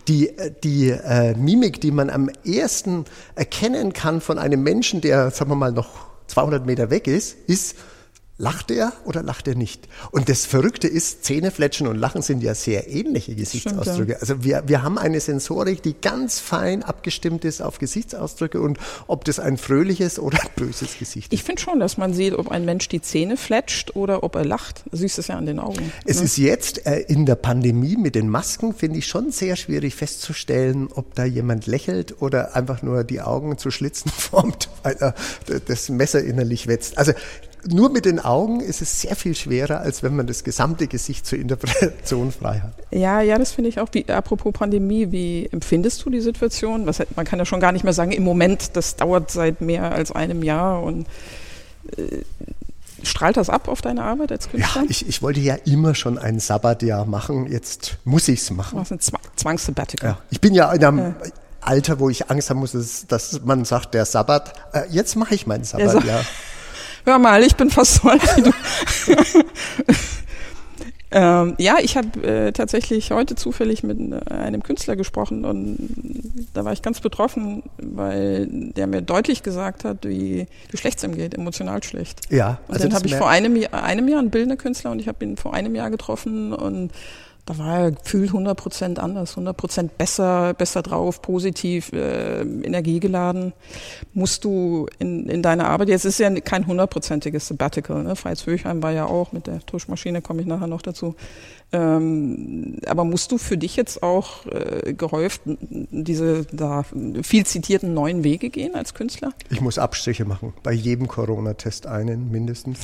Die, 0.08 0.29
äh, 0.29 0.53
die 0.63 0.91
äh, 0.91 1.34
Mimik, 1.36 1.82
die 1.82 1.89
man 1.89 2.12
am 2.12 2.29
ersten 2.46 3.05
erkennen 3.34 3.93
kann 3.93 4.22
von 4.22 4.38
einem 4.38 4.62
Menschen, 4.62 5.01
der, 5.01 5.32
sagen 5.32 5.50
wir 5.50 5.55
mal, 5.55 5.72
noch 5.72 6.05
200 6.27 6.67
Meter 6.67 6.91
weg 6.91 7.08
ist, 7.08 7.36
ist, 7.48 7.77
Lacht 8.40 8.72
er 8.72 8.94
oder 9.06 9.22
lacht 9.22 9.48
er 9.48 9.54
nicht? 9.54 9.88
Und 10.10 10.28
das 10.28 10.48
Verrückte 10.48 10.88
ist, 10.88 11.24
Zähnefletschen 11.24 11.86
und 11.86 11.98
Lachen 11.98 12.24
sind 12.24 12.42
ja 12.42 12.56
sehr 12.56 12.90
ähnliche 12.90 13.36
Gesichtsausdrücke. 13.36 14.20
Also 14.20 14.44
wir, 14.44 14.63
wir 14.66 14.82
haben 14.82 14.98
eine 14.98 15.20
Sensorik, 15.20 15.84
die 15.84 15.94
ganz 15.94 16.40
fein 16.40 16.82
abgestimmt 16.82 17.46
ist 17.46 17.62
auf 17.62 17.78
Gesichtsausdrücke 17.78 18.60
und 18.60 18.80
ob 19.06 19.24
das 19.25 19.40
ein 19.40 19.58
fröhliches 19.58 20.18
oder 20.18 20.42
ein 20.42 20.50
böses 20.56 20.98
Gesicht 20.98 21.32
ist. 21.32 21.34
Ich 21.34 21.44
finde 21.44 21.62
schon, 21.62 21.80
dass 21.80 21.98
man 21.98 22.16
sieht, 22.16 22.34
ob 22.34 22.50
ein 22.50 22.66
Mensch 22.66 22.90
die 22.90 23.02
Zähne 23.02 23.38
fletscht 23.38 23.96
oder 23.96 24.24
ob 24.24 24.36
er 24.36 24.46
lacht. 24.46 24.84
Du 24.90 24.98
siehst 24.98 25.20
es 25.20 25.28
ja 25.28 25.38
an 25.38 25.46
den 25.46 25.60
Augen. 25.60 25.92
Es 26.06 26.18
ne? 26.18 26.25
ist 26.25 26.38
jetzt 26.38 26.88
äh, 26.88 27.02
in 27.02 27.28
der 27.28 27.36
Pandemie 27.36 27.98
mit 27.98 28.16
den 28.16 28.30
Masken, 28.30 28.74
finde 28.74 28.98
ich 28.98 29.06
schon 29.06 29.32
sehr 29.32 29.56
schwierig 29.56 29.94
festzustellen, 29.94 30.90
ob 30.96 31.13
da 31.13 31.24
jemand 31.24 31.68
lächelt 31.68 32.20
oder 32.20 32.56
einfach 32.56 32.82
nur 32.82 33.04
die 33.04 33.22
Augen 33.22 33.60
zu 33.60 33.70
Schlitzen 33.70 34.10
formt, 34.18 34.70
weil 34.82 34.96
er 35.00 35.13
das 35.68 35.90
Messer 35.90 36.24
innerlich 36.24 36.66
wetzt. 36.66 36.98
Also 36.98 37.13
nur 37.67 37.89
mit 37.89 38.05
den 38.05 38.20
Augen 38.20 38.60
ist 38.60 38.82
es 38.82 39.01
sehr 39.01 39.15
viel 39.15 39.36
schwerer, 39.36 39.79
als 39.79 40.03
wenn 40.03 40.15
man 40.15 40.27
das 40.27 40.43
gesamte 40.43 40.88
Gesicht 40.88 41.25
zur 41.25 41.39
Interpretation 41.39 42.32
frei 42.32 42.60
hat. 42.60 42.74
Ja, 42.91 43.22
ja, 43.22 43.38
das 43.38 43.51
finde 43.51 43.70
ich 43.70 43.79
auch. 43.79 43.88
Wie, 43.91 44.08
apropos 44.10 44.53
Pandemie, 44.53 45.12
wie 45.12 45.48
empfindest 45.51 46.03
du 46.05 46.10
die 46.10 46.22
Situation? 46.22 46.86
Was, 46.86 47.01
man 47.15 47.25
kann 47.25 47.39
ja 47.39 47.46
schon 47.46 47.60
gar 47.60 47.72
nicht 47.72 47.84
mehr 47.84 47.93
sagen, 47.93 48.12
im 48.12 48.24
Moment, 48.24 48.75
das 48.75 48.96
dauert 48.96 49.32
seit 49.32 49.62
mehr 49.62 49.91
als 49.91 50.12
einem 50.12 50.43
Jahr 50.43 50.84
und 50.84 51.08
äh, 51.98 52.24
strahlt 53.03 53.38
das 53.38 53.50
ab 53.50 53.67
auf 53.67 53.82
deine 53.82 54.03
Arbeit 54.03 54.32
als 54.32 54.50
Künstler? 54.50 54.84
Ja, 54.84 54.88
ich, 54.89 55.08
ich 55.08 55.22
wollte 55.22 55.39
ja 55.39 55.55
immer 55.65 55.96
schon 55.96 56.17
ein 56.17 56.39
Sabbatjahr 56.39 57.05
machen. 57.05 57.51
Jetzt 57.51 57.98
muss 58.03 58.27
ich 58.27 58.41
es 58.41 58.51
machen. 58.51 58.72
Du 58.72 58.77
machst 58.77 58.91
ein 58.91 59.00
Zwangssabbatical. 59.36 60.12
Ja, 60.12 60.17
ich 60.29 60.41
bin 60.41 60.53
ja 60.53 60.72
in 60.72 60.84
einem, 60.84 60.98
ja 60.98 61.15
Alter, 61.65 62.00
wo 62.00 62.10
ich 62.10 62.29
Angst 62.29 62.50
haben 62.50 62.60
muss, 62.60 62.74
dass, 62.74 63.08
dass 63.08 63.41
man 63.43 63.65
sagt, 63.65 63.93
der 63.93 64.05
Sabbat, 64.05 64.53
äh, 64.74 64.82
jetzt 64.89 65.15
mache 65.15 65.36
ich 65.36 65.48
meinen 65.48 65.63
Sabbat, 65.63 66.03
ja. 66.03 66.22
Hör 67.06 67.20
mal, 67.20 67.44
ich 67.44 67.56
bin 67.56 67.70
fast 67.70 67.96
so 67.96 68.10
alt 68.10 68.22
wie 68.38 68.42
du. 68.44 68.52
ähm, 71.12 71.56
ja, 71.58 71.78
ich 71.82 71.98
habe 71.98 72.24
äh, 72.24 72.52
tatsächlich 72.54 73.12
heute 73.12 73.36
zufällig 73.36 73.84
mit 73.84 74.00
äh, 74.00 74.34
einem 74.34 74.64
Künstler 74.64 74.96
gesprochen 74.96 75.44
und 75.44 75.78
da 76.54 76.64
war 76.64 76.72
ich 76.72 76.82
ganz 76.82 77.02
betroffen, 77.02 77.64
weil 77.78 78.48
der 78.48 78.88
mir 78.88 79.02
deutlich 79.02 79.44
gesagt 79.44 79.84
hat, 79.84 80.06
wie, 80.06 80.48
wie 80.70 80.78
schlecht 80.78 81.00
es 81.00 81.04
ihm 81.04 81.16
geht, 81.16 81.34
emotional 81.34 81.84
schlecht. 81.84 82.22
Ja, 82.32 82.60
also 82.68 82.84
und 82.84 82.92
den 82.92 82.96
habe 82.96 83.08
ich 83.08 83.16
vor 83.16 83.30
einem, 83.30 83.62
einem 83.72 84.08
Jahr, 84.08 84.20
ein 84.20 84.30
bildender 84.30 84.58
Künstler, 84.58 84.92
und 84.92 85.00
ich 85.00 85.10
habe 85.10 85.26
ihn 85.26 85.36
vor 85.36 85.54
einem 85.54 85.76
Jahr 85.76 85.90
getroffen 85.90 86.54
und 86.54 86.92
da 87.46 87.58
war 87.58 87.80
er 87.80 87.92
gefühlt 87.92 88.30
100 88.30 88.58
Prozent 88.58 89.00
anders, 89.00 89.32
100 89.32 89.58
Prozent 89.58 89.98
besser, 89.98 90.54
besser 90.54 90.82
drauf, 90.82 91.22
positiv, 91.22 91.92
äh, 91.92 92.42
energiegeladen. 92.42 93.54
Musst 94.14 94.46
du 94.46 94.88
in, 95.00 95.28
in 95.28 95.42
deiner 95.42 95.68
Arbeit, 95.68 95.90
jetzt 95.90 96.06
ist 96.06 96.20
ja 96.20 96.30
kein 96.40 96.68
hundertprozentiges 96.68 97.48
Sabbatical, 97.48 98.04
ne? 98.04 98.16
Freiz 98.16 98.46
Höchheim 98.46 98.82
war 98.82 98.92
ja 98.92 99.06
auch, 99.06 99.34
mit 99.34 99.48
der 99.48 99.60
Tuschmaschine 99.66 100.22
komme 100.22 100.42
ich 100.42 100.48
nachher 100.48 100.68
noch 100.68 100.82
dazu. 100.82 101.16
Ähm, 101.74 102.78
aber 102.86 103.04
musst 103.04 103.32
du 103.32 103.38
für 103.38 103.58
dich 103.58 103.76
jetzt 103.76 104.04
auch 104.04 104.46
äh, 104.46 104.94
gehäuft 104.94 105.42
diese 105.46 106.46
da 106.52 106.86
viel 107.24 107.46
zitierten 107.46 107.94
neuen 107.94 108.24
Wege 108.24 108.50
gehen 108.52 108.76
als 108.76 108.94
Künstler? 108.94 109.34
Ich 109.50 109.60
muss 109.60 109.78
Abstriche 109.78 110.24
machen, 110.24 110.54
bei 110.64 110.72
jedem 110.72 111.08
Corona-Test 111.08 111.88
einen 111.88 112.32
mindestens. 112.32 112.80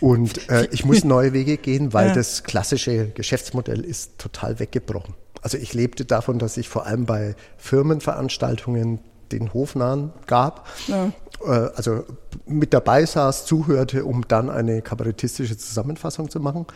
Und 0.00 0.48
äh, 0.50 0.68
ich 0.70 0.84
muss 0.84 1.04
neue 1.04 1.32
Wege 1.32 1.56
gehen, 1.56 1.92
weil 1.92 2.08
ja. 2.08 2.14
das 2.14 2.42
klassische 2.42 3.08
Geschäftsmodell 3.08 3.84
ist 3.84 4.18
total 4.18 4.58
weggebrochen. 4.58 5.14
Also 5.42 5.58
ich 5.58 5.74
lebte 5.74 6.04
davon, 6.04 6.38
dass 6.38 6.56
ich 6.56 6.68
vor 6.68 6.86
allem 6.86 7.04
bei 7.04 7.36
Firmenveranstaltungen 7.58 9.00
den 9.30 9.52
Hofnahen 9.52 10.12
gab. 10.26 10.66
Ja. 10.86 11.12
Äh, 11.44 11.70
also 11.74 12.04
mit 12.46 12.72
dabei 12.72 13.04
saß, 13.04 13.46
zuhörte, 13.46 14.04
um 14.04 14.26
dann 14.26 14.50
eine 14.50 14.82
kabarettistische 14.82 15.56
Zusammenfassung 15.56 16.30
zu 16.30 16.40
machen. 16.40 16.66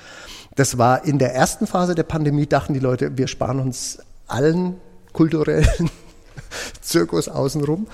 Das 0.56 0.78
war 0.78 1.04
in 1.04 1.18
der 1.18 1.34
ersten 1.34 1.66
Phase 1.66 1.94
der 1.94 2.02
Pandemie, 2.02 2.46
dachten 2.46 2.74
die 2.74 2.80
Leute, 2.80 3.16
wir 3.16 3.28
sparen 3.28 3.60
uns 3.60 3.98
allen 4.26 4.76
kulturellen 5.12 5.90
Zirkus 6.80 7.28
außenrum. 7.28 7.86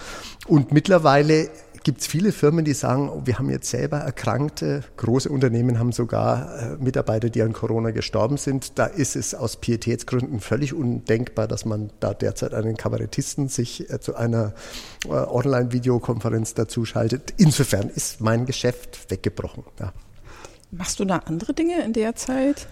Und 0.47 0.73
mittlerweile 0.73 1.49
gibt 1.85 2.01
es 2.01 2.07
viele 2.07 2.33
Firmen, 2.33 2.65
die 2.65 2.73
sagen, 2.73 3.09
oh, 3.09 3.23
wir 3.25 3.39
haben 3.39 3.51
jetzt 3.51 3.71
selber 3.71 3.99
Erkrankte. 3.99 4.83
Große 4.97 5.29
Unternehmen 5.29 5.79
haben 5.79 5.93
sogar 5.93 6.59
äh, 6.59 6.77
Mitarbeiter, 6.83 7.31
die 7.31 7.43
an 7.43 7.53
Corona 7.53 7.91
gestorben 7.91 8.39
sind. 8.39 8.79
Da 8.79 8.87
ist 8.87 9.15
es 9.15 9.35
aus 9.35 9.59
Pietätsgründen 9.59 10.41
völlig 10.41 10.75
undenkbar, 10.75 11.47
dass 11.47 11.65
man 11.65 11.91
da 12.01 12.15
derzeit 12.15 12.55
einen 12.55 12.77
Kabarettisten 12.77 13.49
sich 13.49 13.89
äh, 13.91 14.01
zu 14.01 14.17
einer 14.17 14.55
äh, 15.05 15.11
Online-Videokonferenz 15.11 16.55
dazuschaltet. 16.55 17.35
Insofern 17.37 17.91
ist 17.91 18.21
mein 18.21 18.47
Geschäft 18.47 19.11
weggebrochen. 19.11 19.65
Ja. 19.79 19.93
Machst 20.71 20.99
du 20.99 21.05
da 21.05 21.19
andere 21.19 21.55
Dinge 21.55 21.85
in 21.85 21.93
der 21.93 22.17
Zeit? 22.17 22.67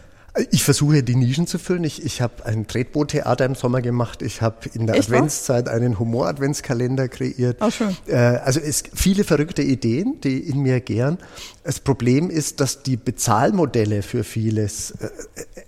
Ich 0.51 0.65
versuche 0.65 1.03
die 1.03 1.15
Nischen 1.15 1.47
zu 1.47 1.59
füllen. 1.59 1.85
Ich, 1.85 2.03
ich 2.05 2.23
habe 2.23 2.47
ein 2.47 2.67
Tretboot-Theater 2.67 3.45
im 3.45 3.55
Sommer 3.55 3.83
gemacht. 3.83 4.23
Ich 4.23 4.41
habe 4.41 4.57
in 4.73 4.87
der 4.87 4.97
Echt, 4.97 5.11
Adventszeit 5.11 5.67
was? 5.67 5.75
einen 5.75 5.99
Humor-Adventskalender 5.99 7.09
kreiert. 7.09 7.59
Ach, 7.61 7.71
schön. 7.71 7.95
Äh, 8.07 8.17
also 8.17 8.59
es 8.59 8.83
viele 8.95 9.25
verrückte 9.25 9.61
Ideen, 9.61 10.21
die 10.23 10.39
in 10.39 10.61
mir 10.61 10.81
gären. 10.81 11.19
Das 11.65 11.81
Problem 11.81 12.31
ist, 12.31 12.61
dass 12.61 12.83
die 12.83 12.97
Bezahlmodelle 12.97 14.01
für 14.01 14.25
vieles 14.25 14.93
äh, 14.93 15.11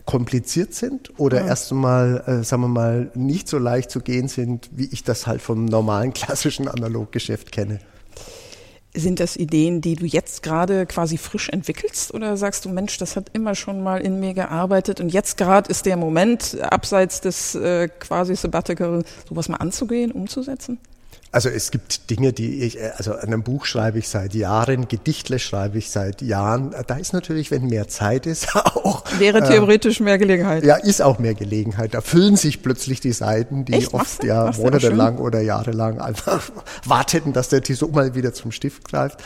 kompliziert 0.06 0.73
sind 0.73 1.12
oder 1.18 1.40
ja. 1.40 1.49
erst 1.49 1.71
einmal, 1.71 2.25
äh, 2.26 2.42
sagen 2.42 2.62
wir 2.62 2.68
mal, 2.68 3.11
nicht 3.14 3.49
so 3.49 3.59
leicht 3.59 3.90
zu 3.90 4.00
gehen 4.00 4.28
sind, 4.28 4.71
wie 4.73 4.88
ich 4.90 5.04
das 5.04 5.26
halt 5.26 5.42
vom 5.42 5.66
normalen 5.66 6.14
klassischen 6.14 6.68
Analoggeschäft 6.68 7.52
kenne. 7.52 7.80
Sind 8.96 9.18
das 9.18 9.36
Ideen, 9.36 9.80
die 9.80 9.96
du 9.96 10.06
jetzt 10.06 10.42
gerade 10.42 10.86
quasi 10.86 11.18
frisch 11.18 11.48
entwickelst 11.48 12.14
oder 12.14 12.36
sagst 12.36 12.64
du, 12.64 12.68
Mensch, 12.68 12.96
das 12.98 13.16
hat 13.16 13.30
immer 13.32 13.54
schon 13.54 13.82
mal 13.82 14.00
in 14.00 14.20
mir 14.20 14.34
gearbeitet 14.34 15.00
und 15.00 15.12
jetzt 15.12 15.36
gerade 15.36 15.68
ist 15.68 15.86
der 15.86 15.96
Moment, 15.96 16.56
abseits 16.62 17.20
des 17.20 17.56
äh, 17.56 17.88
quasi 17.88 18.36
Sabbatical, 18.36 19.02
sowas 19.28 19.48
mal 19.48 19.56
anzugehen, 19.56 20.12
umzusetzen? 20.12 20.78
Also 21.34 21.48
es 21.48 21.72
gibt 21.72 22.10
Dinge, 22.10 22.32
die 22.32 22.62
ich, 22.62 22.78
äh, 22.78 22.92
also 22.96 23.14
an 23.14 23.26
einem 23.26 23.42
Buch 23.42 23.64
schreibe 23.64 23.98
ich 23.98 24.08
seit 24.08 24.34
Jahren, 24.34 24.86
Gedichtle 24.86 25.40
schreibe 25.40 25.78
ich 25.78 25.90
seit 25.90 26.22
Jahren. 26.22 26.72
Da 26.86 26.94
ist 26.94 27.12
natürlich, 27.12 27.50
wenn 27.50 27.66
mehr 27.66 27.88
Zeit 27.88 28.26
ist, 28.26 28.54
auch. 28.56 29.02
Wäre 29.18 29.38
äh, 29.38 29.48
theoretisch 29.48 29.98
äh, 29.98 30.04
mehr 30.04 30.16
Gelegenheit. 30.16 30.62
Ja, 30.62 30.76
ist 30.76 31.02
auch 31.02 31.18
mehr 31.18 31.34
Gelegenheit. 31.34 31.92
Da 31.92 32.02
füllen 32.02 32.36
sich 32.36 32.62
plötzlich 32.62 33.00
die 33.00 33.10
Seiten, 33.10 33.64
die 33.64 33.72
Echt? 33.72 33.94
oft 33.94 34.22
ja 34.22 34.52
monatelang 34.56 35.18
oder 35.18 35.40
jahrelang 35.40 36.00
einfach 36.00 36.40
warteten, 36.84 37.32
dass 37.32 37.48
der 37.48 37.62
Tissot 37.62 37.92
mal 37.92 38.14
wieder 38.14 38.32
zum 38.32 38.52
Stift 38.52 38.84
greift. 38.84 39.18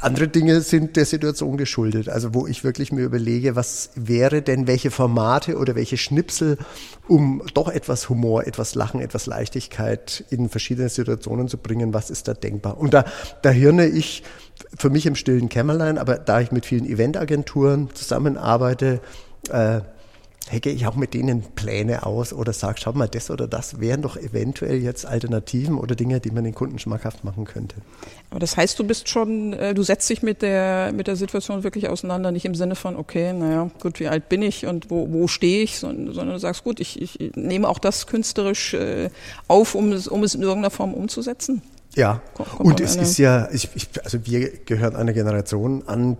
Andere 0.00 0.26
Dinge 0.26 0.62
sind 0.62 0.96
der 0.96 1.06
Situation 1.06 1.58
geschuldet. 1.58 2.08
Also 2.08 2.34
wo 2.34 2.48
ich 2.48 2.64
wirklich 2.64 2.90
mir 2.90 3.04
überlege, 3.04 3.54
was 3.54 3.90
wäre 3.94 4.42
denn, 4.42 4.66
welche 4.66 4.90
Formate 4.90 5.56
oder 5.56 5.76
welche 5.76 5.96
Schnipsel, 5.96 6.58
um 7.06 7.40
doch 7.54 7.68
etwas 7.68 8.08
Humor, 8.08 8.48
etwas 8.48 8.74
Lachen, 8.74 9.00
etwas 9.00 9.26
Leichtigkeit 9.26 10.24
in 10.30 10.48
verschiedene 10.48 10.88
Situationen 10.88 11.51
zu 11.52 11.58
bringen, 11.58 11.92
was 11.92 12.08
ist 12.08 12.28
da 12.28 12.34
denkbar. 12.34 12.78
Und 12.78 12.94
da, 12.94 13.04
da 13.42 13.50
hirne 13.50 13.86
ich 13.86 14.22
für 14.76 14.88
mich 14.88 15.04
im 15.04 15.16
stillen 15.16 15.50
Kämmerlein, 15.50 15.98
aber 15.98 16.16
da 16.16 16.40
ich 16.40 16.50
mit 16.50 16.64
vielen 16.64 16.86
Eventagenturen 16.86 17.90
zusammenarbeite, 17.94 19.00
äh, 19.50 19.82
hecke 20.48 20.70
ich 20.70 20.86
auch 20.86 20.96
mit 20.96 21.14
denen 21.14 21.42
Pläne 21.42 22.04
aus 22.04 22.32
oder 22.32 22.52
sage, 22.52 22.78
schau 22.80 22.92
mal, 22.92 23.08
das 23.08 23.30
oder 23.30 23.46
das 23.46 23.80
wären 23.80 24.02
doch 24.02 24.16
eventuell 24.16 24.82
jetzt 24.82 25.06
Alternativen 25.06 25.78
oder 25.78 25.94
Dinge, 25.94 26.20
die 26.20 26.30
man 26.30 26.44
den 26.44 26.54
Kunden 26.54 26.78
schmackhaft 26.78 27.24
machen 27.24 27.44
könnte. 27.44 27.76
Aber 28.30 28.40
das 28.40 28.56
heißt, 28.56 28.78
du 28.78 28.84
bist 28.84 29.08
schon, 29.08 29.52
äh, 29.52 29.74
du 29.74 29.82
setzt 29.82 30.08
dich 30.10 30.22
mit 30.22 30.42
der, 30.42 30.92
mit 30.92 31.06
der 31.06 31.16
Situation 31.16 31.64
wirklich 31.64 31.88
auseinander, 31.88 32.32
nicht 32.32 32.44
im 32.44 32.54
Sinne 32.54 32.74
von, 32.74 32.96
okay, 32.96 33.32
naja, 33.32 33.70
gut, 33.80 34.00
wie 34.00 34.08
alt 34.08 34.28
bin 34.28 34.42
ich 34.42 34.66
und 34.66 34.90
wo, 34.90 35.10
wo 35.10 35.28
stehe 35.28 35.62
ich, 35.62 35.78
sondern, 35.78 36.28
du 36.28 36.38
sagst, 36.38 36.64
gut, 36.64 36.80
ich, 36.80 37.00
ich 37.00 37.18
nehme 37.34 37.68
auch 37.68 37.78
das 37.78 38.06
künstlerisch 38.06 38.74
äh, 38.74 39.10
auf, 39.48 39.74
um 39.74 39.92
es, 39.92 40.08
um 40.08 40.22
es 40.22 40.34
in 40.34 40.42
irgendeiner 40.42 40.70
Form 40.70 40.94
umzusetzen. 40.94 41.62
Ja, 41.94 42.22
Kommt 42.34 42.60
und 42.60 42.80
es 42.80 42.96
ist 42.96 43.18
ja, 43.18 43.48
ich, 43.52 43.68
ich, 43.74 43.88
also 44.02 44.24
wir 44.24 44.48
gehören 44.64 44.96
einer 44.96 45.12
Generation 45.12 45.82
an, 45.86 46.16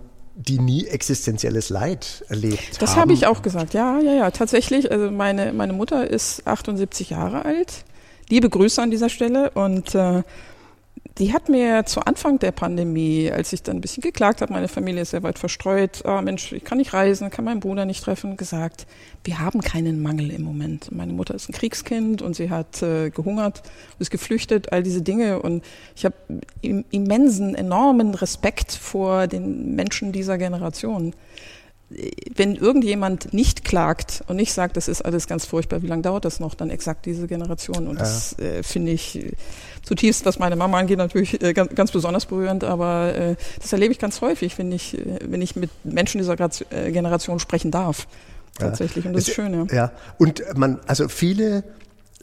die 0.48 0.58
nie 0.58 0.86
existenzielles 0.86 1.70
Leid 1.70 2.24
erlebt 2.28 2.58
das 2.58 2.66
haben. 2.66 2.80
Das 2.80 2.96
habe 2.96 3.12
ich 3.12 3.26
auch 3.26 3.42
gesagt, 3.42 3.74
ja, 3.74 4.00
ja, 4.00 4.12
ja, 4.12 4.30
tatsächlich. 4.30 4.90
Also 4.90 5.10
meine, 5.10 5.52
meine 5.52 5.72
Mutter 5.72 6.08
ist 6.08 6.46
78 6.46 7.10
Jahre 7.10 7.44
alt. 7.44 7.84
Liebe 8.28 8.48
Grüße 8.48 8.80
an 8.80 8.90
dieser 8.90 9.08
Stelle 9.08 9.50
und 9.50 9.94
äh, 9.94 10.22
die 11.18 11.32
hat 11.32 11.48
mir 11.48 11.84
zu 11.84 12.00
Anfang 12.00 12.38
der 12.38 12.52
Pandemie, 12.52 13.30
als 13.30 13.52
ich 13.52 13.62
dann 13.62 13.76
ein 13.76 13.80
bisschen 13.80 14.02
geklagt 14.02 14.40
habe, 14.40 14.52
meine 14.52 14.68
Familie 14.68 15.02
ist 15.02 15.10
sehr 15.10 15.22
weit 15.22 15.38
verstreut, 15.38 16.02
oh 16.04 16.20
Mensch, 16.22 16.52
ich 16.52 16.64
kann 16.64 16.78
nicht 16.78 16.92
reisen, 16.92 17.30
kann 17.30 17.44
meinen 17.44 17.60
Bruder 17.60 17.84
nicht 17.84 18.02
treffen, 18.02 18.36
gesagt, 18.36 18.86
wir 19.24 19.38
haben 19.38 19.60
keinen 19.60 20.02
Mangel 20.02 20.30
im 20.30 20.42
Moment. 20.42 20.90
Meine 20.90 21.12
Mutter 21.12 21.34
ist 21.34 21.48
ein 21.48 21.52
Kriegskind 21.52 22.22
und 22.22 22.34
sie 22.34 22.50
hat 22.50 22.82
äh, 22.82 23.10
gehungert, 23.10 23.62
ist 23.98 24.10
geflüchtet, 24.10 24.72
all 24.72 24.82
diese 24.82 25.02
Dinge. 25.02 25.40
Und 25.42 25.64
ich 25.94 26.04
habe 26.04 26.14
immensen, 26.60 27.54
enormen 27.54 28.14
Respekt 28.14 28.72
vor 28.72 29.26
den 29.26 29.76
Menschen 29.76 30.12
dieser 30.12 30.38
Generation 30.38 31.14
wenn 32.34 32.56
irgendjemand 32.56 33.32
nicht 33.34 33.64
klagt 33.64 34.24
und 34.26 34.36
nicht 34.36 34.52
sagt, 34.52 34.76
das 34.76 34.88
ist 34.88 35.02
alles 35.02 35.26
ganz 35.26 35.44
furchtbar, 35.44 35.82
wie 35.82 35.86
lange 35.86 36.02
dauert 36.02 36.24
das 36.24 36.40
noch, 36.40 36.54
dann 36.54 36.70
exakt 36.70 37.06
diese 37.06 37.26
Generation. 37.26 37.86
Und 37.86 37.96
ja. 37.96 38.00
das 38.00 38.38
äh, 38.38 38.62
finde 38.62 38.92
ich 38.92 39.18
äh, 39.18 39.32
zutiefst, 39.82 40.24
was 40.24 40.38
meine 40.38 40.56
Mama 40.56 40.78
angeht, 40.78 40.98
natürlich 40.98 41.42
äh, 41.42 41.52
ganz, 41.52 41.74
ganz, 41.74 41.90
besonders 41.92 42.26
berührend, 42.26 42.64
aber 42.64 43.14
äh, 43.14 43.36
das 43.60 43.72
erlebe 43.72 43.92
ich 43.92 43.98
ganz 43.98 44.20
häufig, 44.20 44.58
wenn 44.58 44.72
ich, 44.72 44.98
äh, 44.98 45.18
wenn 45.26 45.42
ich 45.42 45.56
mit 45.56 45.70
Menschen 45.84 46.18
dieser 46.18 46.36
äh, 46.70 46.92
Generation 46.92 47.38
sprechen 47.38 47.70
darf. 47.70 48.06
Tatsächlich. 48.58 49.06
Und 49.06 49.14
das 49.14 49.22
es, 49.22 49.28
ist 49.28 49.34
schön, 49.34 49.54
ja. 49.54 49.74
Ja, 49.74 49.92
und 50.18 50.42
man, 50.56 50.78
also 50.86 51.08
viele 51.08 51.64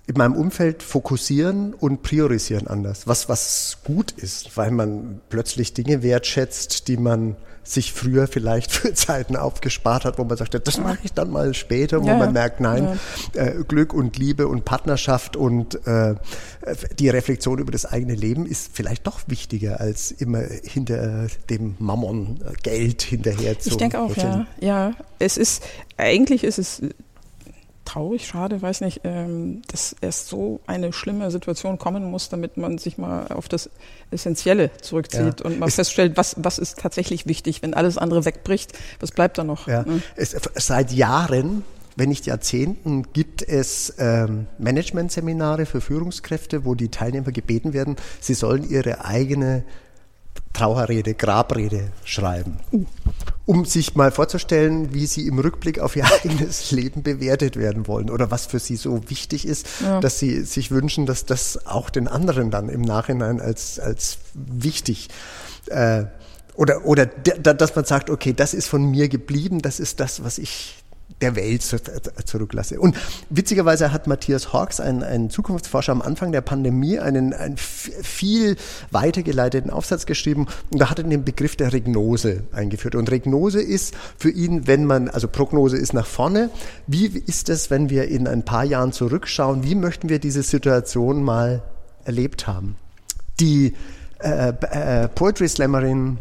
in 0.10 0.18
meinem 0.18 0.34
Umfeld 0.34 0.82
fokussieren 0.82 1.76
und 1.76 2.02
priorisieren 2.02 2.66
anders, 2.66 3.06
was, 3.06 3.30
was 3.30 3.78
gut 3.84 4.12
ist, 4.12 4.58
weil 4.58 4.72
man 4.72 5.22
plötzlich 5.30 5.76
Dinge 5.76 6.02
wertschätzt, 6.02 6.88
die 6.88 6.98
man 6.98 7.36
sich 7.64 7.94
früher 7.94 8.28
vielleicht 8.28 8.72
für 8.74 8.92
Zeiten 8.96 9.36
aufgespart 9.36 10.06
hat, 10.06 10.18
wo 10.18 10.24
man 10.24 10.36
sagte, 10.36 10.60
das 10.60 10.80
mache 10.80 10.98
ich 11.04 11.14
dann 11.14 11.30
mal 11.30 11.54
später, 11.54 12.02
wo 12.02 12.08
ja, 12.08 12.18
man 12.18 12.34
merkt, 12.34 12.60
nein, 12.60 13.00
ja. 13.36 13.46
äh, 13.46 13.64
Glück 13.68 13.94
und 13.94 14.18
Liebe 14.18 14.48
und 14.48 14.66
Partnerschaft 14.66 15.36
und 15.36 15.86
äh, 15.86 16.16
die 16.98 17.10
Reflexion 17.10 17.60
über 17.60 17.72
das 17.72 17.86
eigene 17.86 18.16
Leben 18.16 18.48
ist 18.48 18.72
vielleicht 18.74 19.06
doch 19.06 19.20
wichtiger, 19.28 19.80
als 19.80 20.10
immer 20.10 20.42
hinter 20.64 21.28
dem 21.52 21.76
Mammon 21.78 22.40
äh, 22.42 22.54
Geld 22.64 23.04
hinterher 23.04 23.60
zu. 23.60 23.70
Ich 23.70 23.78
denke 23.78 24.00
auch, 24.00 24.18
ja. 24.18 24.48
Ja, 24.60 24.94
es 25.20 25.38
ist, 25.38 25.62
eigentlich 25.98 26.44
ist 26.44 26.58
es 26.58 26.82
traurig, 27.90 28.28
schade, 28.28 28.62
weiß 28.62 28.82
nicht, 28.82 29.02
ähm, 29.04 29.62
dass 29.68 29.96
erst 30.00 30.28
so 30.28 30.60
eine 30.68 30.94
schlimme 30.94 31.32
Situation 31.32 31.80
kommen 31.80 32.04
muss, 32.04 32.30
damit 32.30 32.58
man 32.58 32.78
sich 32.78 32.98
mal 32.98 33.28
auf 33.30 33.50
das 33.50 33.70
Essentielle 34.12 34.70
zurückzieht 34.82 35.40
ja. 35.40 35.46
und 35.46 35.60
mal 35.60 35.68
es 35.68 35.76
feststellt, 35.76 36.16
was, 36.16 36.36
was 36.38 36.60
ist 36.60 36.78
tatsächlich 36.78 37.26
wichtig, 37.26 37.64
wenn 37.64 37.74
alles 37.74 37.98
andere 37.98 38.26
wegbricht, 38.26 38.74
was 39.00 39.12
bleibt 39.12 39.38
da 39.38 39.44
noch? 39.44 39.68
Ja. 39.68 39.84
Ne? 39.84 40.02
Es, 40.16 40.36
seit 40.56 40.92
Jahren 40.92 41.64
wenn 41.96 42.08
nicht 42.08 42.28
Jahrzehnten, 42.28 43.12
gibt 43.12 43.46
es 43.46 43.96
ähm, 43.98 44.48
Managementseminare 44.58 45.66
für 45.66 45.82
Führungskräfte, 45.82 46.64
wo 46.64 46.74
die 46.74 46.88
Teilnehmer 46.88 47.34
gebeten 47.34 47.74
werden, 47.74 47.98
sie 48.22 48.36
sollen 48.36 48.70
ihre 48.70 49.04
eigene 49.04 49.66
Trauerrede, 50.54 51.14
Grabrede 51.14 51.92
schreiben, 52.04 52.58
um 53.46 53.66
sich 53.66 53.96
mal 53.96 54.12
vorzustellen, 54.12 54.94
wie 54.94 55.06
sie 55.06 55.28
im 55.28 55.40
Rückblick 55.40 55.80
auf 55.80 55.96
ihr 55.96 56.06
eigenes 56.24 56.72
Leben 56.72 57.04
bewertet 57.04 57.56
werden 57.56 57.88
wollen 57.88 58.10
oder 58.10 58.32
was 58.32 58.46
für 58.46 58.60
sie 58.60 58.76
so 58.76 59.10
wichtig 59.10 59.48
ist, 59.48 59.68
ja. 59.82 60.00
dass 60.00 60.20
sie 60.20 60.42
sich 60.44 60.72
wünschen, 60.72 61.06
dass 61.06 61.26
das 61.26 61.66
auch 61.66 61.90
den 61.90 62.08
anderen 62.08 62.52
dann 62.52 62.70
im 62.70 62.82
Nachhinein 62.82 63.40
als, 63.40 63.80
als 63.80 64.18
wichtig 64.34 65.10
äh, 65.68 66.06
oder, 66.56 66.86
oder 66.86 67.06
dass 67.06 67.76
man 67.76 67.86
sagt, 67.86 68.10
okay, 68.10 68.34
das 68.34 68.54
ist 68.54 68.68
von 68.68 68.84
mir 68.84 69.08
geblieben, 69.08 69.62
das 69.62 69.80
ist 69.80 70.02
das, 70.02 70.26
was 70.26 70.38
ich 70.38 70.84
der 71.22 71.36
Welt 71.36 71.64
zurücklasse. 72.26 72.80
Und 72.80 72.96
witzigerweise 73.30 73.92
hat 73.92 74.08
Matthias 74.08 74.54
Hawks, 74.54 74.80
ein, 74.80 75.04
ein 75.04 75.30
Zukunftsforscher, 75.30 75.92
am 75.92 76.02
Anfang 76.02 76.32
der 76.32 76.42
Pandemie 76.42 77.00
einen, 77.00 77.34
einen 77.34 77.58
viel 77.58 78.56
weitergeleiteten 78.92 79.72
Aufsatz 79.72 80.06
geschrieben 80.06 80.48
und 80.72 80.80
da 80.80 80.90
hat 80.90 81.00
er 81.00 81.04
den 81.04 81.24
Begriff 81.24 81.56
der 81.56 81.74
Regnose 81.74 82.44
eingeführt. 82.52 82.96
Und 82.96 83.12
Regnose 83.12 83.62
ist 83.62 83.94
für 84.18 84.30
ihn, 84.30 84.68
wenn 84.68 84.86
man, 84.86 85.10
also 85.10 85.28
Prognose 85.28 85.78
ist 85.78 85.94
nach 85.94 86.08
vorne, 86.08 86.50
wie 86.88 87.08
ist 87.08 87.50
es, 87.50 87.70
wenn 87.70 87.90
wir 87.90 88.08
in 88.08 88.28
ein 88.28 88.44
paar 88.44 88.64
Jahren 88.64 88.92
zurückschauen, 88.92 89.64
wie 89.64 89.76
möchten 89.76 90.10
wir 90.10 90.20
diese 90.20 90.44
Situation 90.44 91.24
mal 91.24 91.64
erlebt 92.06 92.48
haben? 92.48 92.76
Die 93.40 93.74
äh, 94.20 94.50
äh, 94.50 95.08
Poetry 95.08 95.48
Slammerin 95.48 96.18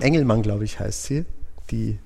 Engelmann, 0.00 0.42
glaube 0.42 0.64
ich, 0.64 0.80
heißt 0.80 1.04
sie, 1.04 1.24
die 1.70 1.98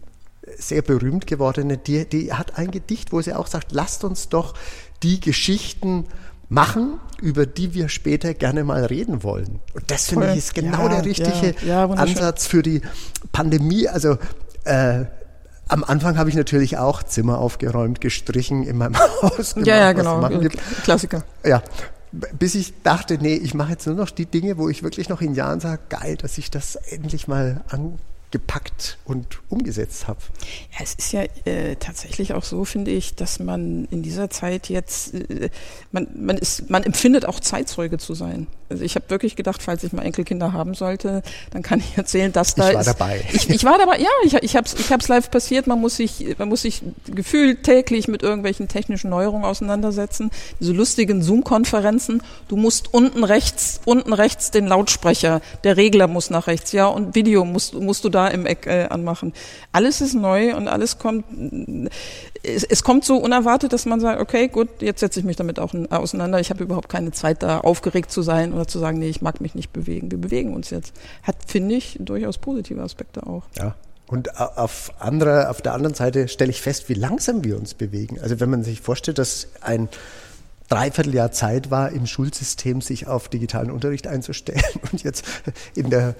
sehr 0.57 0.83
berühmt 0.83 1.27
gewordene, 1.27 1.79
die, 1.79 2.09
die 2.09 2.33
hat 2.33 2.59
ein 2.59 2.71
Gedicht, 2.71 3.13
wo 3.13 3.21
sie 3.21 3.35
auch 3.35 3.47
sagt, 3.47 3.73
lasst 3.73 4.05
uns 4.05 4.29
doch 4.29 4.55
die 5.03 5.21
Geschichten 5.21 6.07
machen, 6.49 6.99
über 7.21 7.47
die 7.47 7.75
wir 7.75 7.89
später 7.89 8.35
gerne 8.35 8.65
mal 8.65 8.85
reden 8.85 9.23
wollen. 9.23 9.61
Und 9.75 9.91
das 9.91 10.07
finde 10.09 10.33
ich 10.33 10.39
ist 10.39 10.55
genau 10.55 10.85
ja, 10.85 10.89
der 10.89 11.05
richtige 11.05 11.55
ja, 11.67 11.87
ja, 11.87 11.91
Ansatz 11.91 12.47
für 12.47 12.63
die 12.63 12.81
Pandemie. 13.33 13.89
Also 13.89 14.17
äh, 14.65 15.05
am 15.69 15.85
Anfang 15.85 16.17
habe 16.17 16.31
ich 16.31 16.37
natürlich 16.37 16.79
auch 16.79 17.03
Zimmer 17.03 17.39
aufgeräumt, 17.39 18.01
gestrichen 18.01 18.63
in 18.65 18.79
meinem 18.79 18.99
Haus. 19.23 19.55
Gemacht, 19.55 19.67
ja, 19.67 19.77
ja, 19.77 19.93
genau. 19.93 20.31
Klassiker. 20.85 21.25
Ja. 21.45 21.63
Bis 22.11 22.55
ich 22.55 22.83
dachte, 22.83 23.19
nee, 23.21 23.35
ich 23.35 23.53
mache 23.53 23.73
jetzt 23.73 23.87
nur 23.87 23.95
noch 23.95 24.09
die 24.09 24.25
Dinge, 24.25 24.57
wo 24.57 24.71
ich 24.71 24.83
wirklich 24.83 25.11
noch 25.11 25.21
in 25.21 25.35
Jahren 25.35 25.61
sage, 25.61 25.83
geil, 25.91 26.17
dass 26.17 26.39
ich 26.39 26.51
das 26.51 26.77
endlich 26.77 27.29
mal 27.29 27.63
an, 27.69 27.99
gepackt 28.31 28.99
und 29.05 29.41
umgesetzt 29.49 30.07
habe. 30.07 30.21
Ja, 30.73 30.85
es 30.85 30.95
ist 30.95 31.13
ja 31.13 31.23
äh, 31.45 31.77
tatsächlich 31.77 32.35
auch 32.35 32.45
so, 32.45 32.65
finde 32.65 32.91
ich, 32.91 33.15
dass 33.15 33.39
man 33.39 33.87
in 33.91 34.03
dieser 34.03 34.29
Zeit 34.29 34.69
jetzt, 34.69 35.15
äh, 35.15 35.49
man, 35.93 36.09
man, 36.15 36.37
ist, 36.37 36.69
man 36.69 36.83
empfindet 36.83 37.25
auch 37.25 37.41
Zeitzeuge 37.41 37.99
zu 37.99 38.15
sein. 38.15 38.47
Also 38.71 38.85
ich 38.85 38.97
habe 38.97 39.09
wirklich 39.09 39.35
gedacht, 39.35 39.63
falls 39.63 39.83
ich 39.83 39.93
mal 39.95 40.03
Enkelkinder 40.03 40.53
haben 40.53 40.75
sollte, 40.75 41.23
dann 41.51 41.63
kann 41.63 41.81
ich 41.81 41.97
erzählen, 41.97 42.33
dass 42.33 42.55
da 42.55 42.69
ich 42.69 42.75
war 42.75 42.81
ist, 42.83 42.87
dabei. 42.87 43.25
Ich, 43.33 43.49
ich 43.49 43.65
war 43.65 43.79
dabei, 43.79 43.99
ja, 43.99 44.11
ich, 44.25 44.35
ich 44.35 44.57
habe 44.57 44.67
es 44.67 44.75
ich 44.75 44.93
hab's 44.93 45.09
live 45.09 45.31
passiert. 45.31 45.67
Man 45.67 45.81
muss 45.81 45.97
sich, 45.97 46.37
man 46.37 46.51
muss 46.51 46.63
sich 46.63 46.83
gefühlt 47.07 47.63
täglich 47.63 48.09
mit 48.09 48.23
irgendwelchen 48.23 48.69
technischen 48.69 49.09
Neuerungen 49.09 49.47
auseinandersetzen. 49.47 50.31
Diese 50.61 50.73
lustigen 50.73 51.23
Zoom-Konferenzen. 51.23 52.23
Du 52.49 52.57
musst 52.57 52.93
unten 52.93 53.25
rechts, 53.25 53.81
unten 53.87 54.13
rechts 54.13 54.51
den 54.51 54.67
Lautsprecher, 54.67 55.41
der 55.65 55.79
Regler 55.79 56.07
muss 56.07 56.29
nach 56.29 56.47
rechts, 56.47 56.73
ja, 56.73 56.87
und 56.87 57.15
Video 57.15 57.47
musst, 57.47 57.73
musst 57.73 58.05
du 58.05 58.11
da 58.11 58.18
da 58.19 58.29
im 58.29 58.47
Eck 58.47 58.67
äh, 58.67 58.87
anmachen. 58.91 59.33
Alles 59.73 60.01
ist 60.01 60.15
neu 60.15 60.57
und 60.57 60.67
alles 60.67 60.99
kommt, 60.99 61.25
es, 62.43 62.65
es, 62.65 62.83
kommt 62.83 63.05
so 63.05 63.17
unerwartet, 63.17 63.73
dass 63.73 63.87
man 63.87 64.01
sagt, 64.01 64.21
okay, 64.21 64.49
gut, 64.49 64.69
jetzt 64.81 65.01
setze 65.01 65.21
ich 65.21 65.27
mich 65.27 65.37
damit 65.37 65.61
auch 65.61 65.73
auseinander. 65.91 66.41
Ich 66.41 66.51
habe 66.51 66.65
überhaupt 66.65 66.89
keine 66.89 67.13
Zeit 67.13 67.43
da 67.43 67.61
aufgeregt 67.61 68.11
zu 68.11 68.23
sein 68.23 68.53
oder 68.53 68.67
zu 68.67 68.79
sagen, 68.79 68.99
nee, 68.99 69.09
ich 69.09 69.23
mag 69.23 69.41
mich 69.41 69.55
nicht 69.55 69.73
bewegen. 69.73 70.11
Wir 70.11 70.19
bewegen 70.19 70.55
uns 70.55 70.71
jetzt. 70.71 70.95
Hat, 71.23 71.37
finde 71.47 71.77
ich, 71.77 71.97
durchaus 72.01 72.39
positive 72.39 72.83
Aspekte 72.83 73.27
auch. 73.27 73.45
Ja, 73.57 73.77
und 74.09 74.41
auf, 74.41 74.93
andere, 74.99 75.51
auf 75.51 75.63
der 75.63 75.75
anderen 75.75 75.95
Seite 75.95 76.29
stelle 76.29 76.51
ich 76.51 76.63
fest, 76.63 76.89
wie 76.89 76.95
langsam 76.95 77.45
wir 77.45 77.57
uns 77.57 77.75
bewegen. 77.75 78.19
Also 78.21 78.41
wenn 78.41 78.51
man 78.51 78.65
sich 78.65 78.81
vorstellt, 78.81 79.19
dass 79.19 79.49
ein 79.61 79.89
Dreivierteljahr 80.69 81.33
Zeit 81.33 81.71
war, 81.71 81.93
im 81.93 82.07
Schulsystem 82.07 82.81
sich 82.81 83.07
auf 83.07 83.29
digitalen 83.29 83.71
Unterricht 83.71 84.07
einzustellen. 84.07 84.63
Und 84.93 85.03
jetzt 85.03 85.25
in 85.75 85.91
der, 85.91 86.15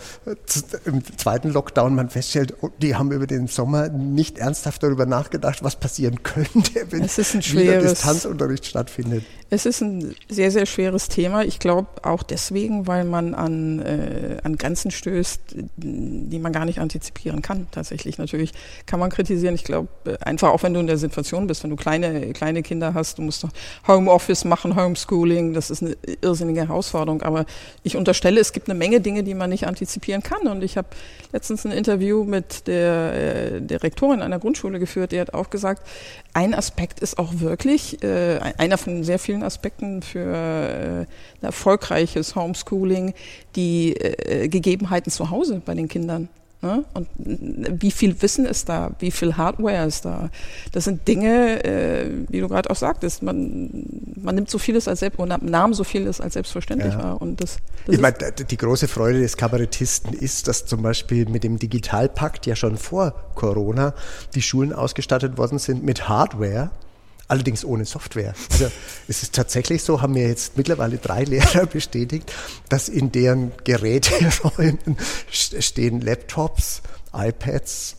im 0.85 1.03
zweiten 1.19 1.51
Lockdown 1.51 1.95
man 1.95 2.09
feststellt, 2.09 2.55
oh, 2.63 2.71
die 2.81 2.97
haben 2.97 3.13
über 3.13 3.27
den 3.27 3.47
Sommer 3.47 3.89
nicht 3.89 4.39
ernsthaft 4.39 4.83
darüber 4.83 5.07
nachgedacht, 5.07 5.63
was 5.63 5.77
passieren 5.77 6.23
könnte, 6.23 6.87
wenn 6.91 7.05
wieder 7.05 7.81
Distanzunterricht 7.81 8.67
stattfindet. 8.67 9.25
Es 9.51 9.65
ist 9.65 9.81
ein 9.81 10.15
sehr, 10.29 10.51
sehr 10.51 10.67
schweres 10.67 11.09
Thema. 11.09 11.43
Ich 11.43 11.59
glaube 11.59 11.89
auch 12.03 12.23
deswegen, 12.23 12.87
weil 12.87 13.05
man 13.05 13.33
an, 13.35 13.81
äh, 13.81 14.37
an 14.43 14.57
Grenzen 14.57 14.91
stößt, 14.91 15.41
die 15.77 16.39
man 16.39 16.53
gar 16.53 16.67
nicht 16.67 16.81
antizipieren 16.81 17.41
kann. 17.41 17.67
Tatsächlich 17.71 18.19
natürlich 18.19 18.53
kann 18.85 19.01
man 19.01 19.09
kritisieren. 19.09 19.55
Ich 19.55 19.65
glaube 19.65 19.89
einfach 20.21 20.51
auch, 20.51 20.63
wenn 20.63 20.75
du 20.75 20.81
in 20.81 20.87
der 20.87 20.99
Situation 20.99 21.47
bist, 21.47 21.63
wenn 21.63 21.71
du 21.71 21.77
kleine, 21.77 22.35
kleine 22.35 22.63
Kinder 22.63 22.93
hast, 22.93 23.17
du 23.17 23.23
musst 23.23 23.47
Homeoffice 23.87 24.45
machen, 24.45 24.77
Homeschooling, 24.77 25.55
das 25.55 25.71
ist 25.71 25.83
eine 25.83 25.97
irrsinnige 26.21 26.69
Herausforderung. 26.69 27.23
Aber 27.23 27.47
ich 27.83 27.97
unterstelle, 27.97 28.41
es 28.41 28.53
gibt 28.53 28.69
eine 28.69 28.79
Menge 28.79 29.01
Dinge, 29.01 29.23
die 29.23 29.35
man 29.35 29.49
nicht 29.49 29.67
antizipieren 29.67 30.23
kann. 30.23 30.47
Und 30.47 30.63
ich 30.63 30.77
habe 30.77 30.89
letztens 31.33 31.65
ein 31.65 31.73
Interview 31.73 32.25
mit 32.25 32.67
der, 32.67 33.13
äh, 33.15 33.63
der 33.63 33.83
Rektorin 33.83 34.21
einer 34.21 34.39
Grundschule 34.39 34.79
geführt, 34.79 35.13
die 35.13 35.21
hat 35.21 35.33
auch 35.33 35.49
gesagt, 35.49 35.87
ein 36.35 36.55
Aspekt 36.55 37.01
ist 37.01 37.19
auch 37.19 37.41
wirklich, 37.41 38.03
äh, 38.03 38.39
einer 38.59 38.77
von 38.77 39.05
sehr 39.05 39.19
vielen 39.19 39.38
Aspekten 39.43 40.03
für 40.03 40.21
äh, 40.21 41.01
ein 41.01 41.07
erfolgreiches 41.43 42.35
Homeschooling, 42.37 43.15
die 43.57 43.95
äh, 43.97 44.49
Gegebenheiten 44.49 45.11
zu 45.11 45.31
Hause 45.31 45.63
bei 45.65 45.75
den 45.75 45.89
Kindern. 45.89 46.29
Ne? 46.61 46.85
Und 46.93 47.07
wie 47.17 47.93
viel 47.93 48.21
Wissen 48.21 48.45
ist 48.45 48.69
da? 48.69 48.91
Wie 48.99 49.13
viel 49.13 49.37
Hardware 49.37 49.87
ist 49.87 50.05
da? 50.05 50.29
Das 50.73 50.85
sind 50.85 51.07
Dinge, 51.07 51.65
äh, 51.65 52.11
wie 52.29 52.41
du 52.41 52.49
gerade 52.49 52.69
auch 52.69 52.77
sagtest, 52.77 53.23
man, 53.23 53.85
man 54.17 54.35
nimmt 54.35 54.51
so 54.51 54.59
vieles 54.59 54.89
als 54.89 55.01
selbst, 55.01 55.21
oder 55.21 55.39
nahm 55.41 55.73
so 55.73 55.85
vieles 55.85 56.21
als 56.21 56.35
selbstverständlich 56.35 56.95
ja. 56.95 57.03
wahr. 57.03 57.23
Und 57.23 57.41
das, 57.41 57.59
das 57.87 57.95
ich 57.95 58.01
meine, 58.01 58.17
die 58.33 58.57
große 58.57 58.89
Freude 58.89 59.21
des 59.21 59.37
Kabarettisten 59.37 60.15
ist, 60.15 60.49
dass 60.49 60.67
zum 60.67 60.83
Beispiel 60.83 61.29
mit 61.29 61.45
dem 61.45 61.61
Digitalpakt 61.61 62.45
ja 62.47 62.57
schon 62.57 62.77
vor 62.77 63.15
Corona 63.37 63.95
die 64.35 64.43
Schulen 64.43 64.73
ausgestattet 64.73 65.39
worden 65.39 65.61
sind 65.61 65.85
mit 65.85 66.09
Hardware 66.09 66.71
allerdings 67.29 67.65
ohne 67.65 67.85
Software. 67.85 68.35
Also 68.51 68.71
es 69.07 69.23
ist 69.23 69.35
tatsächlich 69.35 69.83
so, 69.83 70.03
haben 70.03 70.15
mir 70.15 70.27
jetzt 70.27 70.57
mittlerweile 70.57 70.97
drei 70.97 71.25
Lehrer 71.25 71.67
bestätigt, 71.73 72.33
dass 72.69 72.89
in 72.89 73.13
deren 73.13 73.53
Geräteräumen 73.65 74.79
stehen 75.31 76.01
Laptops, 76.01 76.83
iPads, 77.13 77.97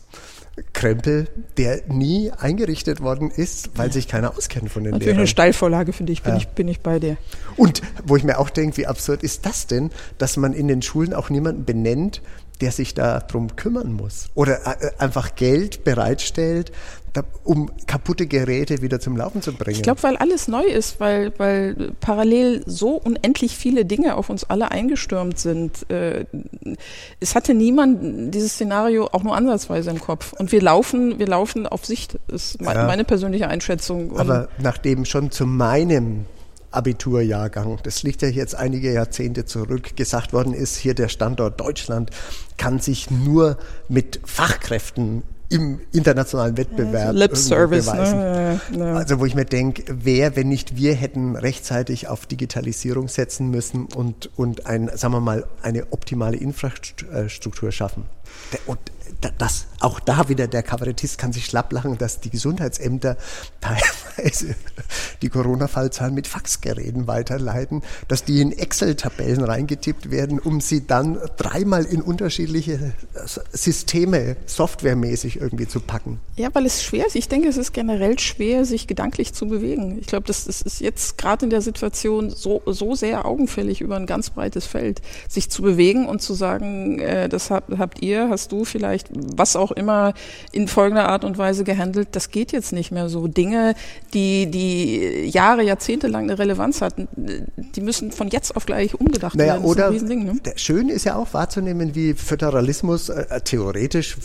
Krempel, 0.74 1.28
der 1.58 1.84
nie 1.88 2.32
eingerichtet 2.32 3.02
worden 3.02 3.32
ist, 3.32 3.78
weil 3.78 3.92
sich 3.92 4.08
keiner 4.08 4.38
auskennt 4.38 4.70
von 4.70 4.84
den 4.84 4.92
Natürlich 4.92 5.08
Lehrern. 5.08 5.20
eine 5.20 5.28
Steilvorlage, 5.28 5.94
finde 5.94 6.12
ich, 6.12 6.22
bin, 6.22 6.34
ja. 6.34 6.40
ich, 6.40 6.48
bin 6.50 6.68
ich 6.68 6.82
bei 6.82 7.00
dir. 7.00 7.18
Und 7.56 7.82
wo 8.06 8.16
ich 8.16 8.24
mir 8.24 8.40
auch 8.40 8.50
denke, 8.50 8.78
wie 8.78 8.88
absurd 8.88 9.24
ist 9.24 9.46
das 9.46 9.68
denn, 9.68 9.92
dass 10.18 10.38
man 10.38 10.54
in 10.54 10.68
den 10.68 10.82
Schulen 10.82 11.14
auch 11.14 11.30
niemanden 11.30 11.66
benennt, 11.66 12.22
der 12.62 12.72
sich 12.72 12.94
darum 12.94 13.56
kümmern 13.56 13.94
muss 13.94 14.30
oder 14.36 14.66
äh, 14.66 14.92
einfach 14.98 15.36
Geld 15.36 15.84
bereitstellt, 15.84 16.72
um 17.44 17.72
kaputte 17.88 18.28
Geräte 18.28 18.82
wieder 18.82 19.00
zum 19.00 19.18
Laufen 19.18 19.42
zu 19.42 19.54
bringen. 19.54 19.78
Ich 19.78 19.84
glaube, 19.84 20.04
weil 20.04 20.18
alles 20.18 20.48
neu 20.48 20.64
ist, 20.64 21.00
weil, 21.00 21.32
weil 21.38 21.92
parallel 22.00 22.64
so 22.66 22.92
unendlich 22.92 23.58
viele 23.58 23.86
Dinge 23.86 24.16
auf 24.16 24.30
uns 24.30 24.44
alle 24.44 24.72
eingestürmt 24.72 25.40
sind. 25.40 25.90
Äh, 25.90 26.26
es 27.20 27.36
hatte 27.36 27.54
niemand 27.54 28.34
dieses 28.34 28.54
Szenario 28.54 29.08
auch 29.12 29.24
nur 29.24 29.36
ansatzweise 29.36 29.90
im 29.90 30.00
Kopf. 30.00 30.34
Und 30.34 30.52
wir 30.52 30.62
laufen, 30.62 31.20
wir 31.20 31.28
laufen 31.28 31.66
auf 31.66 31.86
Sicht, 31.86 32.20
ist 32.28 32.62
meine, 32.62 32.82
ja. 32.82 32.86
meine 32.86 33.04
persönliche 33.04 33.48
Einschätzung. 33.48 34.18
Aber 34.18 34.50
nachdem 34.60 35.06
schon 35.06 35.32
zu 35.32 35.46
meinem 35.46 36.26
Abiturjahrgang, 36.72 37.80
das 37.84 38.04
liegt 38.04 38.22
ja 38.22 38.28
jetzt 38.28 38.56
einige 38.56 38.94
Jahrzehnte 38.94 39.46
zurück, 39.46 39.96
gesagt 39.96 40.34
worden 40.34 40.54
ist, 40.54 40.78
hier 40.78 40.94
der 40.94 41.10
Standort 41.10 41.60
Deutschland 41.60 42.12
kann 42.58 42.80
sich 42.80 43.10
nur 43.10 43.58
mit 43.88 44.20
Fachkräften 44.26 45.24
im 45.50 45.82
internationalen 45.92 46.58
Wettbewerb 46.58 47.16
Lip 47.16 47.36
Service, 47.36 47.92
ne? 47.92 48.60
ja, 48.72 48.78
ja. 48.78 48.94
Also 48.94 49.20
wo 49.20 49.26
ich 49.26 49.34
mir 49.34 49.46
denke, 49.46 49.84
wer, 49.88 50.36
wenn 50.36 50.48
nicht 50.48 50.76
wir, 50.78 50.94
hätten 50.94 51.36
rechtzeitig 51.36 52.08
auf 52.08 52.28
Digitalisierung 52.28 53.08
setzen 53.08 53.50
müssen 53.50 53.86
und, 53.86 54.30
und 54.38 54.68
ein, 54.68 54.92
sagen 54.96 55.14
wir 55.14 55.22
mal, 55.22 55.46
eine 55.64 55.92
optimale 55.92 56.38
Infrastruktur 56.38 57.72
schaffen. 57.72 58.06
Und 58.68 58.80
das, 59.38 59.68
auch 59.80 60.00
da 60.00 60.30
wieder 60.30 60.48
der 60.48 60.64
Kabarettist 60.64 61.18
kann 61.18 61.34
sich 61.34 61.46
schlapp 61.46 61.72
lachen, 61.72 61.98
dass 61.98 62.20
die 62.20 62.30
Gesundheitsämter 62.30 63.18
teilweise 63.62 64.56
die 65.22 65.30
Corona-Fallzahlen 65.30 66.14
mit 66.14 66.28
Faxgeräten 66.28 67.08
weiterleiten, 67.08 67.82
dass 68.08 68.24
die 68.24 68.42
in 68.42 68.52
Excel-Tabellen 68.52 69.44
reingetippt 69.44 70.12
werden, 70.12 70.40
um 70.40 70.62
sie 70.62 70.86
dann 70.86 71.18
dreimal 71.38 71.86
in 71.86 72.02
unterschiedliche 72.02 72.94
Systeme 73.52 74.36
softwaremäßig 74.46 75.40
irgendwie 75.40 75.68
zu 75.68 75.80
packen. 75.80 76.20
Ja, 76.36 76.50
weil 76.54 76.66
es 76.66 76.84
schwer 76.84 77.06
ist. 77.06 77.16
Ich 77.16 77.28
denke, 77.28 77.48
es 77.48 77.58
ist 77.58 77.74
generell 77.74 78.20
schwer, 78.20 78.66
sich 78.66 78.88
gedanklich 78.88 79.34
zu 79.34 79.48
bewegen. 79.48 79.98
Ich 80.00 80.08
glaube, 80.08 80.28
das, 80.28 80.46
das 80.46 80.62
ist 80.62 80.82
jetzt 80.82 81.18
gerade 81.18 81.46
in 81.46 81.50
der 81.50 81.62
Situation 81.62 82.30
so, 82.30 82.62
so 82.66 82.96
sehr 82.96 83.26
augenfällig 83.26 83.82
über 83.82 83.96
ein 83.96 84.06
ganz 84.06 84.30
breites 84.30 84.66
Feld, 84.66 85.02
sich 85.28 85.50
zu 85.50 85.62
bewegen 85.62 86.08
und 86.08 86.22
zu 86.22 86.34
sagen, 86.34 87.00
äh, 87.00 87.30
das 87.30 87.50
habt, 87.50 87.78
habt 87.78 88.02
ihr, 88.02 88.30
hast 88.30 88.52
du 88.52 88.66
vielleicht, 88.66 88.99
was 89.12 89.56
auch 89.56 89.72
immer 89.72 90.14
in 90.52 90.68
folgender 90.68 91.10
Art 91.10 91.24
und 91.24 91.38
Weise 91.38 91.64
gehandelt, 91.64 92.10
das 92.12 92.32
geht 92.32 92.52
jetzt 92.52 92.74
nicht 92.74 92.92
mehr 92.92 93.10
so. 93.10 93.28
Dinge, 93.28 93.76
die, 94.14 94.50
die 94.50 95.30
Jahre, 95.30 95.64
Jahrzehnte 95.64 96.08
lang 96.08 96.24
eine 96.24 96.40
Relevanz 96.40 96.82
hatten, 96.82 97.08
die 97.16 97.82
müssen 97.82 98.12
von 98.12 98.30
jetzt 98.30 98.56
auf 98.56 98.66
gleich 98.66 98.96
umgedacht 99.00 99.36
naja, 99.36 99.54
werden. 99.54 99.64
Das 99.64 99.72
oder 99.72 99.92
ist 99.92 100.04
ne? 100.08 100.40
schön 100.56 100.90
ist 100.90 101.06
ja 101.06 101.16
auch 101.16 101.34
wahrzunehmen, 101.34 101.96
wie 101.96 102.14
Föderalismus 102.14 103.10
äh, 103.10 103.42
theoretisch 103.42 104.18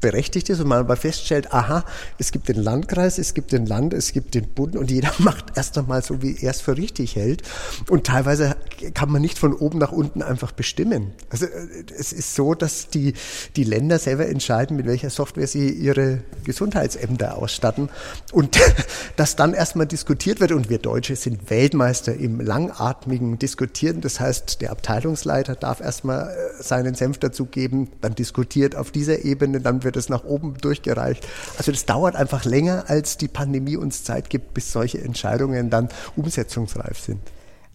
berechtigt 0.00 0.48
ist 0.48 0.60
und 0.60 0.68
man 0.68 0.78
aber 0.78 0.96
feststellt, 0.96 1.52
aha, 1.52 1.84
es 2.18 2.32
gibt 2.32 2.48
den 2.48 2.56
Landkreis, 2.56 3.18
es 3.18 3.34
gibt 3.34 3.52
den 3.52 3.66
Land, 3.66 3.92
es 3.92 4.12
gibt 4.12 4.34
den 4.34 4.48
Bund 4.48 4.76
und 4.76 4.90
jeder 4.90 5.12
macht 5.18 5.56
erst 5.56 5.76
einmal 5.78 6.02
so, 6.02 6.22
wie 6.22 6.36
er 6.40 6.50
es 6.50 6.60
für 6.60 6.76
richtig 6.76 7.16
hält. 7.16 7.42
Und 7.88 8.04
teilweise 8.06 8.56
kann 8.94 9.10
man 9.10 9.22
nicht 9.22 9.38
von 9.38 9.52
oben 9.54 9.78
nach 9.78 9.92
unten 9.92 10.22
einfach 10.22 10.52
bestimmen. 10.52 11.12
Also 11.30 11.46
äh, 11.46 11.84
es 11.98 12.12
ist 12.12 12.34
so, 12.34 12.54
dass 12.54 12.88
die, 12.88 13.14
die 13.56 13.64
Länder 13.64 13.98
selber 13.98 14.28
entscheiden, 14.28 14.76
mit 14.76 14.86
welcher 14.86 15.10
Software 15.10 15.46
sie 15.46 15.70
ihre 15.70 16.20
Gesundheitsämter 16.44 17.36
ausstatten 17.36 17.88
und 18.32 18.58
dass 19.16 19.36
dann 19.36 19.54
erstmal 19.54 19.86
diskutiert 19.86 20.40
wird 20.40 20.52
und 20.52 20.70
wir 20.70 20.78
Deutsche 20.78 21.16
sind 21.16 21.50
Weltmeister 21.50 22.14
im 22.14 22.40
langatmigen 22.40 23.38
Diskutieren. 23.38 24.00
Das 24.00 24.20
heißt, 24.20 24.60
der 24.60 24.70
Abteilungsleiter 24.70 25.54
darf 25.54 25.80
erstmal 25.80 26.30
äh, 26.30 26.62
seinen 26.62 26.94
Senf 26.94 27.18
dazu 27.18 27.46
geben, 27.46 27.88
dann 28.00 28.14
diskutiert 28.14 28.76
auf 28.76 28.90
dieser 28.90 29.24
Ebene, 29.24 29.60
dann 29.60 29.82
wird 29.84 29.87
wird 29.88 29.96
es 29.96 30.10
nach 30.10 30.24
oben 30.24 30.54
durchgereicht. 30.60 31.26
Also 31.56 31.72
das 31.72 31.86
dauert 31.86 32.14
einfach 32.14 32.44
länger, 32.44 32.84
als 32.88 33.16
die 33.16 33.26
Pandemie 33.26 33.78
uns 33.78 34.04
Zeit 34.04 34.28
gibt, 34.28 34.52
bis 34.52 34.70
solche 34.70 34.98
Entscheidungen 34.98 35.70
dann 35.70 35.88
umsetzungsreif 36.14 36.98
sind. 36.98 37.20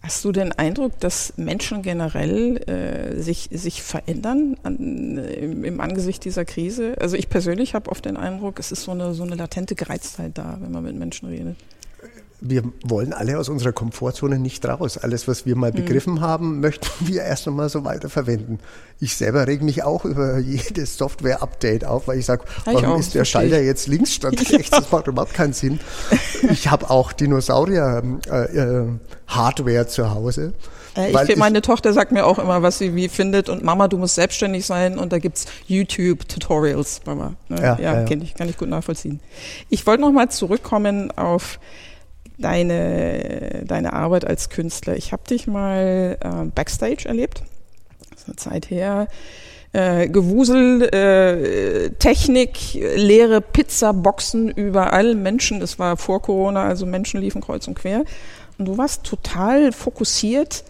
Hast 0.00 0.24
du 0.24 0.30
den 0.30 0.52
Eindruck, 0.52 1.00
dass 1.00 1.32
Menschen 1.36 1.82
generell 1.82 2.58
äh, 2.68 3.20
sich, 3.20 3.48
sich 3.50 3.82
verändern 3.82 4.56
an, 4.62 5.18
im, 5.18 5.64
im, 5.64 5.80
Angesicht 5.80 6.24
dieser 6.24 6.44
Krise? 6.44 6.94
Also 7.00 7.16
ich 7.16 7.28
persönlich 7.28 7.74
habe 7.74 7.90
oft 7.90 8.04
den 8.04 8.16
Eindruck, 8.16 8.60
es 8.60 8.70
ist 8.70 8.84
so 8.84 8.92
eine, 8.92 9.14
so 9.14 9.24
eine 9.24 9.34
latente 9.34 9.74
Gereiztheit 9.74 10.38
da, 10.38 10.58
wenn 10.60 10.70
man 10.70 10.84
mit 10.84 10.94
Menschen 10.94 11.28
redet 11.28 11.56
wir 12.40 12.62
wollen 12.84 13.12
alle 13.12 13.38
aus 13.38 13.48
unserer 13.48 13.72
Komfortzone 13.72 14.38
nicht 14.38 14.66
raus. 14.66 14.98
Alles, 14.98 15.28
was 15.28 15.46
wir 15.46 15.56
mal 15.56 15.70
mhm. 15.70 15.76
begriffen 15.76 16.20
haben, 16.20 16.60
möchten 16.60 17.06
wir 17.06 17.22
erst 17.22 17.46
einmal 17.48 17.68
so 17.68 17.84
weiterverwenden. 17.84 18.58
Ich 19.00 19.16
selber 19.16 19.46
reg 19.46 19.62
mich 19.62 19.82
auch 19.82 20.04
über 20.04 20.38
jedes 20.38 20.98
Software-Update 20.98 21.84
auf, 21.84 22.08
weil 22.08 22.18
ich 22.18 22.26
sage, 22.26 22.44
warum 22.64 23.00
ist 23.00 23.14
der 23.14 23.24
Schalter 23.24 23.62
jetzt 23.62 23.88
links 23.88 24.14
statt 24.14 24.34
rechts? 24.52 24.70
Das 24.70 24.90
macht 24.90 25.06
überhaupt 25.06 25.34
keinen 25.34 25.52
Sinn. 25.52 25.80
Ich 26.50 26.70
habe 26.70 26.90
auch 26.90 27.12
Dinosaurier-Hardware 27.12 29.76
äh, 29.76 29.80
äh, 29.80 29.86
zu 29.86 30.10
Hause. 30.10 30.54
Äh, 30.96 31.10
ich, 31.10 31.30
ich, 31.30 31.36
meine 31.36 31.62
Tochter 31.62 31.92
sagt 31.92 32.12
mir 32.12 32.26
auch 32.26 32.38
immer, 32.38 32.62
was 32.62 32.78
sie 32.78 32.94
wie 32.94 33.08
findet 33.08 33.48
und 33.48 33.64
Mama, 33.64 33.88
du 33.88 33.98
musst 33.98 34.14
selbstständig 34.14 34.66
sein 34.66 34.98
und 34.98 35.12
da 35.12 35.18
gibt's 35.18 35.46
YouTube-Tutorials, 35.66 37.02
Mama. 37.06 37.34
Ne? 37.48 37.60
Ja, 37.60 37.62
ja, 37.62 37.78
ja, 37.78 38.02
ja. 38.02 38.22
Ich, 38.22 38.34
kann 38.34 38.48
ich 38.48 38.56
gut 38.56 38.68
nachvollziehen. 38.68 39.20
Ich 39.70 39.86
wollte 39.86 40.02
nochmal 40.02 40.30
zurückkommen 40.30 41.10
auf 41.12 41.58
deine, 42.38 43.64
deine 43.66 43.92
Arbeit 43.92 44.26
als 44.26 44.50
Künstler. 44.50 44.96
Ich 44.96 45.12
habe 45.12 45.22
dich 45.28 45.46
mal 45.46 46.18
äh, 46.20 46.50
backstage 46.54 47.06
erlebt. 47.06 47.42
Das 48.10 48.20
ist 48.20 48.28
eine 48.28 48.36
Zeit 48.36 48.70
her. 48.70 49.08
Äh, 49.72 50.08
Gewusel, 50.08 50.82
äh, 50.82 51.90
Technik, 51.98 52.74
leere 52.74 53.40
Pizzaboxen 53.40 54.50
überall, 54.50 55.16
Menschen, 55.16 55.58
das 55.58 55.80
war 55.80 55.96
vor 55.96 56.22
Corona, 56.22 56.64
also 56.64 56.86
Menschen 56.86 57.20
liefen 57.20 57.40
kreuz 57.40 57.66
und 57.66 57.74
quer. 57.74 58.04
Und 58.56 58.66
du 58.66 58.78
warst 58.78 59.02
total 59.02 59.72
fokussiert 59.72 60.62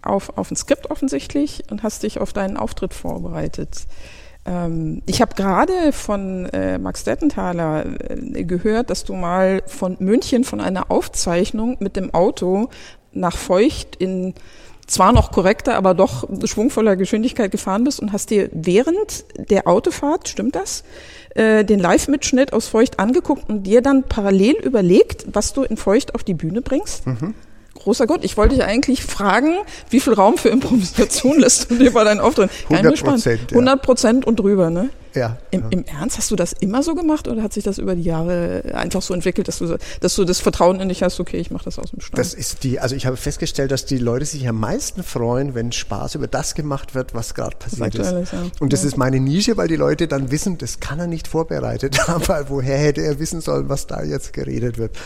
auf, 0.00 0.38
auf 0.38 0.50
ein 0.50 0.56
Skript 0.56 0.90
offensichtlich 0.90 1.64
und 1.70 1.82
hast 1.82 2.04
dich 2.04 2.20
auf 2.20 2.32
deinen 2.32 2.56
Auftritt 2.56 2.94
vorbereitet. 2.94 3.86
Ähm, 4.48 5.02
ich 5.06 5.20
habe 5.20 5.34
gerade 5.34 5.92
von 5.92 6.46
äh, 6.46 6.78
Max 6.78 7.04
Dettenthaler 7.04 7.84
äh, 8.10 8.44
gehört, 8.44 8.90
dass 8.90 9.04
du 9.04 9.14
mal 9.14 9.62
von 9.66 9.96
München 10.00 10.44
von 10.44 10.60
einer 10.60 10.90
Aufzeichnung 10.90 11.76
mit 11.80 11.96
dem 11.96 12.14
Auto 12.14 12.68
nach 13.12 13.36
Feucht 13.36 13.96
in 13.96 14.34
zwar 14.86 15.12
noch 15.12 15.32
korrekter, 15.32 15.76
aber 15.76 15.92
doch 15.92 16.26
schwungvoller 16.44 16.96
Geschwindigkeit 16.96 17.50
gefahren 17.50 17.84
bist 17.84 18.00
und 18.00 18.14
hast 18.14 18.30
dir 18.30 18.48
während 18.54 19.26
der 19.50 19.68
Autofahrt, 19.68 20.28
stimmt 20.28 20.54
das, 20.54 20.82
äh, 21.34 21.62
den 21.62 21.78
Live-Mitschnitt 21.78 22.54
aus 22.54 22.68
Feucht 22.68 22.98
angeguckt 22.98 23.50
und 23.50 23.64
dir 23.64 23.82
dann 23.82 24.04
parallel 24.04 24.56
überlegt, 24.56 25.26
was 25.30 25.52
du 25.52 25.62
in 25.62 25.76
Feucht 25.76 26.14
auf 26.14 26.24
die 26.24 26.32
Bühne 26.32 26.62
bringst? 26.62 27.06
Mhm 27.06 27.34
großer 27.78 28.06
Gott, 28.06 28.24
ich 28.24 28.36
wollte 28.36 28.56
dich 28.56 28.64
eigentlich 28.64 29.02
fragen, 29.02 29.56
wie 29.90 30.00
viel 30.00 30.12
Raum 30.12 30.36
für 30.36 30.48
Improvisation 30.48 31.38
lässt 31.40 31.70
du 31.70 31.76
dir 31.76 31.92
bei 31.92 32.04
deinen 32.04 32.20
Auftritten? 32.20 32.50
100 32.70 33.02
Prozent. 33.02 33.40
100 33.50 33.82
Prozent 33.82 34.26
und 34.26 34.36
drüber, 34.40 34.70
ne? 34.70 34.90
Ja. 35.14 35.38
Im, 35.50 35.64
Im, 35.70 35.84
Ernst, 35.84 36.18
hast 36.18 36.30
du 36.30 36.36
das 36.36 36.52
immer 36.52 36.82
so 36.82 36.94
gemacht 36.94 37.28
oder 37.28 37.42
hat 37.42 37.52
sich 37.52 37.64
das 37.64 37.78
über 37.78 37.94
die 37.94 38.02
Jahre 38.02 38.62
einfach 38.74 39.02
so 39.02 39.14
entwickelt, 39.14 39.48
dass 39.48 39.58
du, 39.58 39.78
dass 40.00 40.14
du 40.14 40.24
das 40.24 40.40
Vertrauen 40.40 40.80
in 40.80 40.88
dich 40.88 41.02
hast, 41.02 41.20
okay, 41.20 41.38
ich 41.38 41.50
mache 41.50 41.64
das 41.64 41.78
aus 41.78 41.90
dem 41.90 42.00
Stand? 42.00 42.18
Das 42.18 42.34
ist 42.34 42.64
die, 42.64 42.80
also 42.80 42.94
ich 42.94 43.06
habe 43.06 43.16
festgestellt, 43.16 43.70
dass 43.70 43.84
die 43.84 43.98
Leute 43.98 44.24
sich 44.24 44.46
am 44.48 44.60
meisten 44.60 45.02
freuen, 45.02 45.54
wenn 45.54 45.72
Spaß 45.72 46.14
über 46.16 46.26
das 46.26 46.54
gemacht 46.54 46.94
wird, 46.94 47.14
was 47.14 47.34
gerade 47.34 47.56
passiert 47.56 47.94
ist. 47.94 48.06
Alles, 48.06 48.32
ja. 48.32 48.42
Und 48.60 48.72
das 48.72 48.82
ja. 48.82 48.88
ist 48.88 48.96
meine 48.96 49.20
Nische, 49.20 49.56
weil 49.56 49.68
die 49.68 49.76
Leute 49.76 50.08
dann 50.08 50.30
wissen, 50.30 50.58
das 50.58 50.80
kann 50.80 50.98
er 50.98 51.06
nicht 51.06 51.28
vorbereitet 51.28 52.08
haben, 52.08 52.26
weil 52.28 52.48
woher 52.48 52.78
hätte 52.78 53.02
er 53.02 53.18
wissen 53.18 53.40
sollen, 53.40 53.68
was 53.68 53.86
da 53.86 54.02
jetzt 54.02 54.32
geredet 54.32 54.78
wird. 54.78 54.96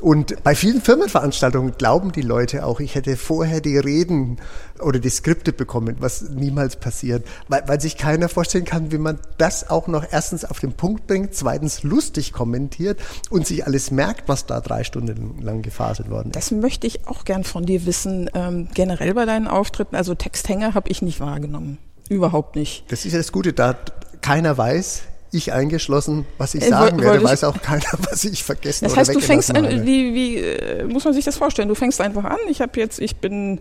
Und 0.00 0.42
bei 0.44 0.54
vielen 0.54 0.80
Firmenveranstaltungen 0.80 1.74
glauben 1.76 2.12
die 2.12 2.22
Leute 2.22 2.64
auch, 2.64 2.80
ich 2.80 2.94
hätte 2.94 3.16
vorher 3.16 3.60
die 3.60 3.78
Reden 3.78 4.38
oder 4.80 4.98
die 4.98 5.10
Skripte 5.10 5.52
bekommen, 5.52 5.96
was 6.00 6.22
niemals 6.30 6.76
passiert, 6.76 7.26
weil, 7.48 7.62
weil 7.66 7.80
sich 7.80 7.96
keiner 7.96 8.28
vorstellen 8.28 8.64
kann, 8.64 8.92
wie 8.92 8.98
man 8.98 9.18
das 9.38 9.68
auch 9.68 9.86
noch 9.88 10.04
erstens 10.10 10.44
auf 10.44 10.60
den 10.60 10.72
Punkt 10.72 11.06
bringt, 11.06 11.34
zweitens 11.34 11.82
lustig 11.82 12.32
kommentiert 12.32 12.98
und 13.30 13.46
sich 13.46 13.66
alles 13.66 13.90
merkt, 13.90 14.28
was 14.28 14.46
da 14.46 14.60
drei 14.60 14.84
Stunden 14.84 15.40
lang 15.42 15.62
gefaselt 15.62 16.10
worden 16.10 16.30
ist. 16.30 16.36
Das 16.36 16.50
möchte 16.50 16.86
ich 16.86 17.06
auch 17.06 17.24
gern 17.24 17.44
von 17.44 17.66
dir 17.66 17.86
wissen, 17.86 18.30
ähm, 18.34 18.68
generell 18.74 19.14
bei 19.14 19.24
deinen 19.24 19.48
Auftritten. 19.48 19.96
Also 19.96 20.14
Texthänger 20.14 20.74
habe 20.74 20.88
ich 20.90 21.02
nicht 21.02 21.20
wahrgenommen. 21.20 21.78
Überhaupt 22.08 22.56
nicht. 22.56 22.84
Das 22.90 23.04
ist 23.04 23.12
ja 23.12 23.18
das 23.18 23.32
Gute, 23.32 23.52
da 23.52 23.76
keiner 24.20 24.56
weiß, 24.56 25.02
ich 25.32 25.52
eingeschlossen, 25.52 26.26
was 26.38 26.54
ich 26.54 26.62
äh, 26.62 26.68
sagen 26.68 27.00
werde, 27.00 27.22
weiß 27.22 27.44
auch 27.44 27.60
keiner, 27.60 27.84
was 28.10 28.24
ich 28.24 28.44
vergessen 28.44 28.86
das 28.86 28.96
heißt, 28.96 29.14
du 29.14 29.20
fängst 29.20 29.54
an, 29.54 29.86
wie, 29.86 30.14
wie 30.14 30.36
äh, 30.36 30.84
muss 30.84 31.04
man 31.04 31.14
sich 31.14 31.24
das 31.24 31.36
vorstellen? 31.36 31.68
Du 31.68 31.74
fängst 31.74 32.00
einfach 32.00 32.24
an. 32.24 32.38
Ich 32.48 32.60
habe 32.60 32.78
jetzt, 32.80 32.98
ich 32.98 33.16
bin 33.16 33.60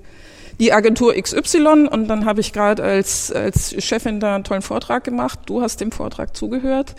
die 0.59 0.73
Agentur 0.73 1.13
XY 1.13 1.87
und 1.91 2.07
dann 2.07 2.25
habe 2.25 2.41
ich 2.41 2.53
gerade 2.53 2.83
als, 2.83 3.31
als 3.31 3.75
Chefin 3.83 4.19
da 4.19 4.35
einen 4.35 4.43
tollen 4.43 4.61
Vortrag 4.61 5.03
gemacht. 5.03 5.39
Du 5.45 5.61
hast 5.61 5.81
dem 5.81 5.91
Vortrag 5.91 6.35
zugehört 6.35 6.95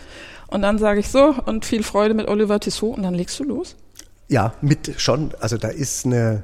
und 0.47 0.61
dann 0.61 0.77
sage 0.77 0.99
ich 0.99 1.09
so 1.09 1.35
und 1.45 1.65
viel 1.65 1.83
Freude 1.83 2.13
mit 2.13 2.27
Oliver 2.27 2.59
Tissot 2.59 2.97
und 2.97 3.03
dann 3.03 3.13
legst 3.13 3.39
du 3.39 3.43
los? 3.43 3.75
Ja, 4.27 4.53
mit 4.61 4.93
schon. 4.97 5.31
Also 5.39 5.57
da 5.57 5.69
ist 5.69 6.05
eine 6.05 6.43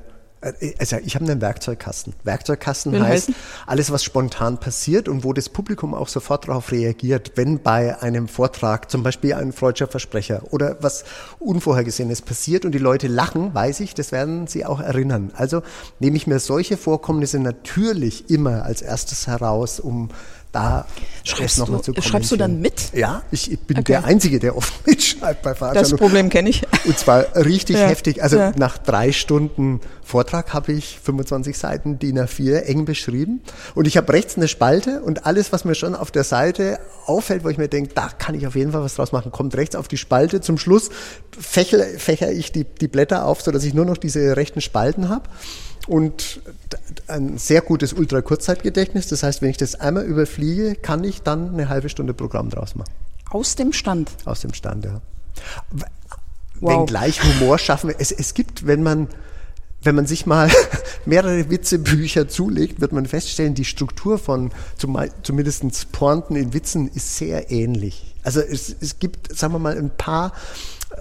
also 0.80 0.98
ich 1.04 1.16
habe 1.16 1.26
einen 1.26 1.42
Werkzeugkasten. 1.42 2.14
Werkzeugkasten 2.24 2.92
Will 2.92 3.02
heißt 3.02 3.30
heißen? 3.30 3.36
alles, 3.66 3.92
was 3.92 4.04
spontan 4.04 4.60
passiert 4.60 5.08
und 5.10 5.24
wo 5.24 5.34
das 5.34 5.50
Publikum 5.50 5.94
auch 5.94 6.08
sofort 6.08 6.48
darauf 6.48 6.72
reagiert, 6.72 7.34
wenn 7.36 7.60
bei 7.62 8.02
einem 8.02 8.28
Vortrag 8.28 8.92
zum 8.92 9.04
Beispiel 9.04 9.34
ein 9.34 9.52
freudscher 9.52 9.88
Versprecher 9.88 10.44
oder 10.52 10.78
was 10.82 11.04
Unvorhergesehenes 11.40 12.22
passiert 12.22 12.66
und 12.66 12.74
die 12.74 12.80
Leute 12.80 13.08
lachen, 13.08 13.54
weiß 13.54 13.80
ich, 13.80 13.94
das 13.94 14.12
werden 14.12 14.48
sie 14.48 14.66
auch 14.66 14.80
erinnern. 14.80 15.32
Also 15.36 15.64
nehme 16.00 16.18
ich 16.18 16.28
mir 16.28 16.40
solche 16.40 16.78
Vorkommnisse 16.78 17.40
natürlich 17.40 18.30
immer 18.30 18.64
als 18.64 18.82
erstes 18.82 19.28
heraus, 19.28 19.80
um 19.80 20.10
da 20.56 20.86
schreibst, 21.26 21.60
noch 21.60 21.82
du, 21.82 22.02
schreibst 22.02 22.32
du 22.32 22.38
dann 22.38 22.62
mit? 22.62 22.94
Ja, 22.94 23.24
ich 23.30 23.60
bin 23.60 23.78
okay. 23.80 23.94
der 23.94 24.06
Einzige, 24.06 24.39
der 24.39 24.56
oft 24.56 24.88
mitschreibt 24.88 25.41
bei 25.41 25.54
Veranstaltungen. 25.54 25.91
Das 25.91 26.00
Problem 26.00 26.30
kenne 26.30 26.50
ich. 26.50 26.63
Und 26.86 26.98
zwar 26.98 27.36
richtig 27.36 27.76
ja. 27.80 27.88
heftig. 27.88 28.24
Also 28.24 28.38
ja. 28.38 28.54
nach 28.56 28.78
drei 28.78 29.12
Stunden 29.12 29.82
Vortrag 30.02 30.54
habe 30.54 30.72
ich 30.72 31.00
25 31.04 31.58
Seiten 31.58 32.00
DIN 32.00 32.20
A4 32.20 32.60
eng 32.62 32.86
beschrieben. 32.86 33.41
Und 33.74 33.86
ich 33.86 33.98
habe 33.98 34.13
rechts 34.13 34.38
eine 34.38 34.48
Spalte 34.48 35.02
und 35.02 35.26
alles, 35.26 35.52
was 35.52 35.65
mir 35.65 35.76
schon 35.76 35.94
auf 35.94 36.10
der 36.10 36.24
Seite 36.24 36.80
auffällt, 37.06 37.44
wo 37.44 37.50
ich 37.50 37.58
mir 37.58 37.68
denke, 37.68 37.94
da 37.94 38.08
kann 38.08 38.36
ich 38.36 38.48
auf 38.48 38.56
jeden 38.56 38.72
Fall 38.72 38.82
was 38.82 38.96
draus 38.96 39.12
machen, 39.12 39.32
kommt 39.32 39.56
rechts 39.58 39.76
auf 39.76 39.89
die 39.89 39.98
Spalte. 39.98 40.39
Zum 40.39 40.58
Schluss 40.58 40.89
fächer, 41.38 41.84
fächer 41.98 42.32
ich 42.32 42.54
die, 42.54 42.63
die 42.63 42.88
Blätter 42.88 43.26
auf, 43.26 43.41
sodass 43.41 43.63
ich 43.65 43.74
nur 43.74 43.86
noch 43.86 43.98
diese 43.98 44.38
rechten 44.38 44.62
Spalten 44.62 45.10
habe 45.10 45.28
und 45.88 46.41
ein 47.08 47.38
sehr 47.38 47.62
gutes 47.62 47.93
Ultrakurzzeitgedächtnis. 47.93 49.08
Das 49.08 49.24
heißt, 49.24 49.41
wenn 49.41 49.50
ich 49.50 49.58
das 49.58 49.76
einmal 49.76 50.06
überfliege, 50.06 50.76
kann 50.76 51.04
ich 51.04 51.21
dann 51.21 51.54
eine 51.54 51.69
halbe 51.69 51.89
Stunde 51.89 52.13
Programm 52.13 52.50
draus 52.50 52.76
machen. 52.76 52.91
Aus 53.30 53.56
dem 53.56 53.74
Stand? 53.74 54.12
Aus 54.26 54.41
dem 54.41 54.54
Stand, 54.54 54.86
ja. 54.86 55.02
wow. 56.60 56.80
wenngleich 56.80 57.21
Humor 57.24 57.58
schaffen. 57.58 57.93
Es, 57.98 58.12
es 58.12 58.34
gibt, 58.34 58.65
wenn 58.65 58.84
man 58.84 59.08
wenn 59.86 59.95
man 59.95 60.08
sich 60.08 60.26
mal 60.26 60.50
mehrere 61.06 61.50
Witzebücher 61.50 62.28
zulegt, 62.28 62.82
wird 62.82 62.91
man 62.91 63.06
feststellen, 63.06 63.54
die 63.54 63.65
Struktur 63.65 64.17
von 64.17 64.52
zumindest 65.21 65.91
Pointen 65.91 66.36
in 66.36 66.54
Witzen 66.54 66.88
ist 66.88 67.17
sehr 67.17 67.52
ähnlich. 67.52 68.15
Also 68.24 68.41
es, 68.41 68.76
es 68.82 68.98
gibt, 68.98 69.38
sagen 69.38 69.54
wir 69.54 69.60
mal, 69.60 69.78
ein 69.78 69.91
paar 69.91 70.34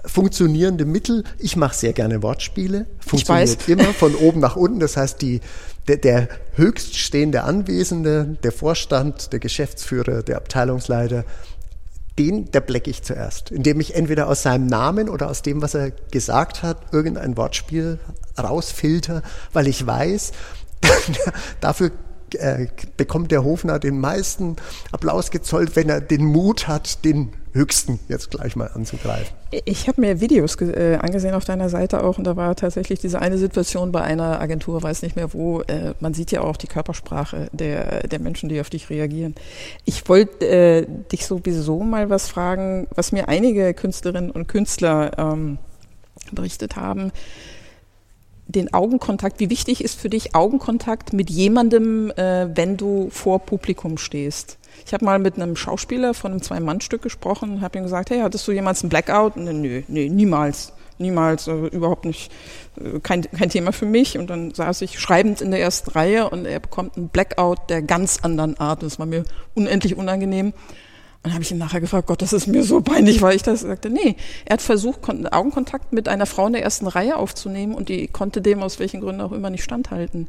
funktionierende 0.07 0.85
Mittel. 0.85 1.23
Ich 1.39 1.55
mache 1.55 1.75
sehr 1.75 1.93
gerne 1.93 2.23
Wortspiele. 2.23 2.85
Funktioniert 2.99 3.67
immer 3.67 3.93
von 3.93 4.15
oben 4.15 4.39
nach 4.39 4.55
unten. 4.55 4.79
Das 4.79 4.97
heißt, 4.97 5.21
die, 5.21 5.41
der, 5.87 5.97
der 5.97 6.29
höchststehende 6.53 7.43
Anwesende, 7.43 8.37
der 8.43 8.51
Vorstand, 8.51 9.33
der 9.33 9.39
Geschäftsführer, 9.39 10.23
der 10.23 10.37
Abteilungsleiter, 10.37 11.25
den, 12.17 12.49
der 12.51 12.61
blecke 12.61 12.89
ich 12.89 13.03
zuerst, 13.03 13.51
indem 13.51 13.79
ich 13.81 13.95
entweder 13.95 14.27
aus 14.29 14.43
seinem 14.43 14.67
Namen 14.67 15.09
oder 15.09 15.29
aus 15.29 15.41
dem, 15.41 15.61
was 15.61 15.73
er 15.73 15.91
gesagt 15.91 16.63
hat, 16.63 16.77
irgendein 16.93 17.35
Wortspiel 17.35 17.99
rausfilter, 18.39 19.21
weil 19.51 19.67
ich 19.67 19.85
weiß, 19.85 20.31
dafür 21.59 21.91
äh, 22.33 22.67
bekommt 22.97 23.31
der 23.31 23.43
Hofner 23.43 23.79
den 23.79 23.99
meisten 23.99 24.55
Applaus 24.91 25.31
gezollt, 25.31 25.75
wenn 25.75 25.89
er 25.89 26.01
den 26.01 26.25
Mut 26.25 26.67
hat, 26.67 27.05
den 27.05 27.31
höchsten 27.55 27.99
jetzt 28.09 28.31
gleich 28.31 28.55
mal 28.57 28.69
anzugreifen. 28.73 29.33
Ich 29.63 29.87
habe 29.87 30.01
mir 30.01 30.19
Videos 30.19 30.59
äh, 30.59 30.97
angesehen 31.01 31.33
auf 31.33 31.45
deiner 31.45 31.69
Seite 31.69 32.03
auch 32.03 32.17
und 32.17 32.25
da 32.25 32.35
war 32.35 32.55
tatsächlich 32.55 32.99
diese 32.99 33.21
eine 33.21 33.37
Situation 33.37 33.93
bei 33.93 34.01
einer 34.01 34.41
Agentur, 34.41 34.83
weiß 34.83 35.01
nicht 35.01 35.15
mehr 35.15 35.33
wo, 35.33 35.61
äh, 35.61 35.93
man 36.01 36.13
sieht 36.13 36.31
ja 36.31 36.41
auch 36.41 36.57
die 36.57 36.67
Körpersprache 36.67 37.47
der, 37.53 38.07
der 38.07 38.19
Menschen, 38.19 38.49
die 38.49 38.59
auf 38.59 38.69
dich 38.69 38.89
reagieren. 38.89 39.35
Ich 39.85 40.07
wollte 40.09 40.45
äh, 40.45 40.85
dich 41.11 41.25
sowieso 41.25 41.79
mal 41.79 42.09
was 42.09 42.27
fragen, 42.27 42.87
was 42.93 43.13
mir 43.13 43.29
einige 43.29 43.73
Künstlerinnen 43.73 44.31
und 44.31 44.47
Künstler 44.47 45.11
ähm, 45.17 45.57
berichtet 46.33 46.75
haben 46.75 47.13
den 48.47 48.73
Augenkontakt, 48.73 49.39
wie 49.39 49.49
wichtig 49.49 49.83
ist 49.83 49.99
für 49.99 50.09
dich 50.09 50.35
Augenkontakt 50.35 51.13
mit 51.13 51.29
jemandem, 51.29 52.11
äh, 52.11 52.47
wenn 52.55 52.77
du 52.77 53.09
vor 53.09 53.39
Publikum 53.39 53.97
stehst? 53.97 54.57
Ich 54.85 54.93
habe 54.93 55.05
mal 55.05 55.19
mit 55.19 55.35
einem 55.35 55.55
Schauspieler 55.55 56.13
von 56.13 56.31
einem 56.31 56.41
Zwei-Mann-Stück 56.41 57.01
gesprochen 57.01 57.51
und 57.51 57.61
habe 57.61 57.77
ihm 57.77 57.83
gesagt, 57.83 58.09
hey, 58.09 58.19
hattest 58.19 58.47
du 58.47 58.51
jemals 58.51 58.83
einen 58.83 58.89
Blackout? 58.89 59.35
Und, 59.35 59.45
nö, 59.45 59.81
nö, 59.87 60.09
niemals, 60.09 60.73
niemals, 60.97 61.47
also 61.47 61.67
überhaupt 61.67 62.05
nicht, 62.05 62.31
äh, 62.77 62.99
kein, 62.99 63.23
kein 63.23 63.49
Thema 63.49 63.71
für 63.71 63.85
mich. 63.85 64.17
Und 64.17 64.29
dann 64.29 64.53
saß 64.53 64.81
ich 64.81 64.99
schreibend 64.99 65.41
in 65.41 65.51
der 65.51 65.61
ersten 65.61 65.91
Reihe 65.91 66.29
und 66.29 66.45
er 66.45 66.59
bekommt 66.59 66.97
einen 66.97 67.09
Blackout 67.09 67.69
der 67.69 67.81
ganz 67.81 68.19
anderen 68.21 68.57
Art. 68.59 68.83
Das 68.83 68.99
war 68.99 69.05
mir 69.05 69.23
unendlich 69.53 69.95
unangenehm. 69.97 70.53
Und 71.25 71.33
habe 71.33 71.41
ich 71.41 71.49
ihn 71.49 71.57
nachher 71.57 71.81
gefragt, 71.81 72.05
Gott, 72.05 72.21
das 72.21 72.33
ist 72.33 72.45
mir 72.45 72.63
so 72.63 72.81
peinlich, 72.81 73.19
weil 73.23 73.35
ich 73.35 73.41
das 73.41 73.61
sagte, 73.61 73.89
nee. 73.89 74.15
Er 74.45 74.53
hat 74.53 74.61
versucht, 74.61 74.99
Augenkontakt 75.31 75.91
mit 75.91 76.07
einer 76.07 76.27
Frau 76.27 76.45
in 76.45 76.53
der 76.53 76.61
ersten 76.61 76.85
Reihe 76.85 77.17
aufzunehmen 77.17 77.73
und 77.73 77.89
die 77.89 78.07
konnte 78.07 78.43
dem 78.43 78.61
aus 78.61 78.77
welchen 78.77 79.01
Gründen 79.01 79.21
auch 79.21 79.31
immer 79.31 79.49
nicht 79.49 79.63
standhalten. 79.63 80.27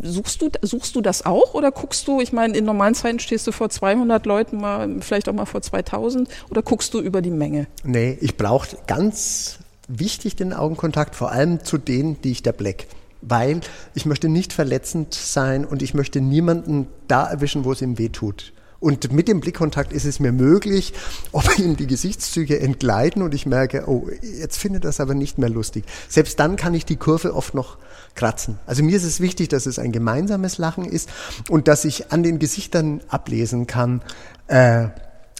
Suchst 0.00 0.40
du, 0.40 0.48
suchst 0.62 0.94
du 0.94 1.00
das 1.00 1.26
auch 1.26 1.54
oder 1.54 1.72
guckst 1.72 2.06
du, 2.06 2.20
ich 2.20 2.32
meine, 2.32 2.56
in 2.56 2.64
normalen 2.64 2.94
Zeiten 2.94 3.18
stehst 3.18 3.48
du 3.48 3.52
vor 3.52 3.68
200 3.68 4.24
Leuten, 4.24 4.58
mal, 4.58 4.88
vielleicht 5.00 5.28
auch 5.28 5.32
mal 5.32 5.44
vor 5.44 5.60
2000 5.60 6.28
oder 6.50 6.62
guckst 6.62 6.94
du 6.94 7.00
über 7.00 7.20
die 7.20 7.30
Menge? 7.30 7.66
Nee, 7.82 8.16
ich 8.20 8.36
brauche 8.36 8.76
ganz 8.86 9.58
wichtig 9.88 10.36
den 10.36 10.52
Augenkontakt, 10.52 11.16
vor 11.16 11.32
allem 11.32 11.64
zu 11.64 11.78
denen, 11.78 12.22
die 12.22 12.30
ich 12.30 12.44
da 12.44 12.52
black 12.52 12.86
weil 13.24 13.60
ich 13.94 14.04
möchte 14.04 14.28
nicht 14.28 14.52
verletzend 14.52 15.14
sein 15.14 15.64
und 15.64 15.80
ich 15.80 15.94
möchte 15.94 16.20
niemanden 16.20 16.88
da 17.06 17.24
erwischen, 17.24 17.64
wo 17.64 17.70
es 17.70 17.80
ihm 17.80 17.96
weh 17.96 18.08
tut. 18.08 18.52
Und 18.82 19.12
mit 19.12 19.28
dem 19.28 19.38
Blickkontakt 19.38 19.92
ist 19.92 20.04
es 20.04 20.18
mir 20.18 20.32
möglich, 20.32 20.92
ob 21.30 21.56
ihm 21.58 21.76
die 21.76 21.86
Gesichtszüge 21.86 22.58
entgleiten 22.58 23.22
und 23.22 23.32
ich 23.32 23.46
merke, 23.46 23.84
oh, 23.86 24.08
jetzt 24.20 24.58
findet 24.58 24.84
das 24.84 24.98
aber 24.98 25.14
nicht 25.14 25.38
mehr 25.38 25.48
lustig. 25.48 25.84
Selbst 26.08 26.40
dann 26.40 26.56
kann 26.56 26.74
ich 26.74 26.84
die 26.84 26.96
Kurve 26.96 27.32
oft 27.34 27.54
noch 27.54 27.78
kratzen. 28.16 28.58
Also 28.66 28.82
mir 28.82 28.96
ist 28.96 29.04
es 29.04 29.20
wichtig, 29.20 29.48
dass 29.48 29.66
es 29.66 29.78
ein 29.78 29.92
gemeinsames 29.92 30.58
Lachen 30.58 30.84
ist 30.84 31.08
und 31.48 31.68
dass 31.68 31.84
ich 31.84 32.10
an 32.10 32.24
den 32.24 32.40
Gesichtern 32.40 33.02
ablesen 33.06 33.68
kann, 33.68 34.02
äh, 34.48 34.88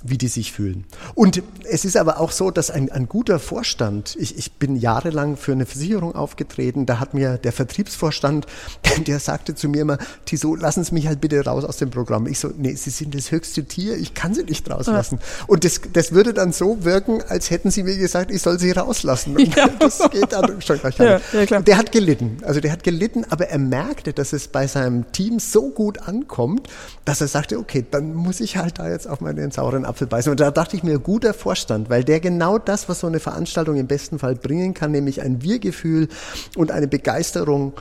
wie 0.03 0.19
die 0.19 0.29
sich 0.29 0.53
fühlen. 0.53 0.85
Und 1.15 1.43
es 1.69 1.85
ist 1.85 1.97
aber 1.97 2.21
auch 2.21 2.33
so, 2.33 2.51
dass 2.51 2.71
ein, 2.71 2.91
ein 2.91 3.09
guter 3.09 3.39
Vorstand, 3.39 4.17
ich, 4.19 4.37
ich 4.37 4.53
bin 4.53 4.77
jahrelang 4.77 5.37
für 5.37 5.53
eine 5.53 5.67
Versicherung 5.67 6.15
aufgetreten, 6.15 6.87
da 6.87 6.99
hat 6.99 7.15
mir 7.15 7.39
der 7.39 7.53
Vertriebsvorstand, 7.53 8.47
der 9.07 9.21
sagte 9.21 9.55
zu 9.55 9.69
mir 9.69 9.83
immer, 9.83 9.99
Tiso, 10.25 10.55
lassen 10.55 10.85
Sie 10.85 10.95
mich 10.95 11.07
halt 11.07 11.21
bitte 11.21 11.45
raus 11.45 11.65
aus 11.65 11.77
dem 11.77 11.91
Programm. 11.91 12.27
Ich 12.27 12.39
so, 12.39 12.51
nee, 12.57 12.75
Sie 12.75 12.91
sind 12.91 13.15
das 13.15 13.31
höchste 13.31 13.65
Tier, 13.65 13.97
ich 13.97 14.15
kann 14.15 14.35
Sie 14.35 14.45
nicht 14.45 14.69
rauslassen. 14.71 15.19
Ja. 15.21 15.45
Und 15.47 15.65
das, 15.65 15.81
das 15.93 16.13
würde 16.13 16.35
dann 16.35 16.53
so 16.53 16.85
wirken, 16.85 17.23
als 17.29 17.51
hätten 17.51 17.71
Sie 17.71 17.83
mir 17.83 17.97
gesagt, 17.97 18.31
ich 18.31 18.43
soll 18.43 18.59
Sie 18.59 18.73
rauslassen. 18.73 19.37
Und 19.37 19.55
ja. 19.57 19.69
das 19.69 19.99
geht 20.11 20.33
dann 20.33 20.61
schon 20.61 20.79
gleich 20.79 20.99
ja, 20.99 21.21
ja, 21.33 21.47
klar. 21.47 21.63
Der 21.63 21.79
hat 21.79 21.93
gelitten, 21.93 22.39
also 22.43 22.61
der 22.61 22.73
hat 22.73 22.83
gelitten, 22.85 23.25
aber 23.31 23.49
er 23.49 23.59
merkte, 23.59 24.13
dass 24.13 24.33
es 24.33 24.49
bei 24.49 24.67
seinem 24.67 25.11
Team 25.13 25.39
so 25.39 25.71
gut 25.71 26.09
ankommt, 26.09 26.69
dass 27.05 27.21
er 27.21 27.29
sagte, 27.29 27.59
okay, 27.59 27.85
dann 27.91 28.15
muss 28.15 28.41
ich 28.41 28.57
halt 28.57 28.79
da 28.79 28.89
jetzt 28.89 29.09
auf 29.09 29.21
meinen 29.21 29.51
sauren 29.51 29.85
Apfel 29.93 30.07
beißen. 30.07 30.31
Und 30.31 30.41
da 30.41 30.51
dachte 30.51 30.77
ich 30.77 30.83
mir, 30.83 30.99
guter 30.99 31.35
Vorstand, 31.35 31.91
weil 31.91 32.03
der 32.03 32.21
genau 32.21 32.59
das, 32.59 32.89
was 32.89 33.01
so 33.01 33.07
eine 33.07 33.21
Veranstaltung 33.21 33.77
im 33.77 33.87
besten 33.87 34.19
Fall 34.19 34.35
bringen 34.35 34.75
kann, 34.75 34.91
nämlich 34.91 35.23
ein 35.23 35.43
Wir-Gefühl 35.43 36.09
und 36.57 36.71
eine 36.71 36.89
Begeisterung 36.89 37.75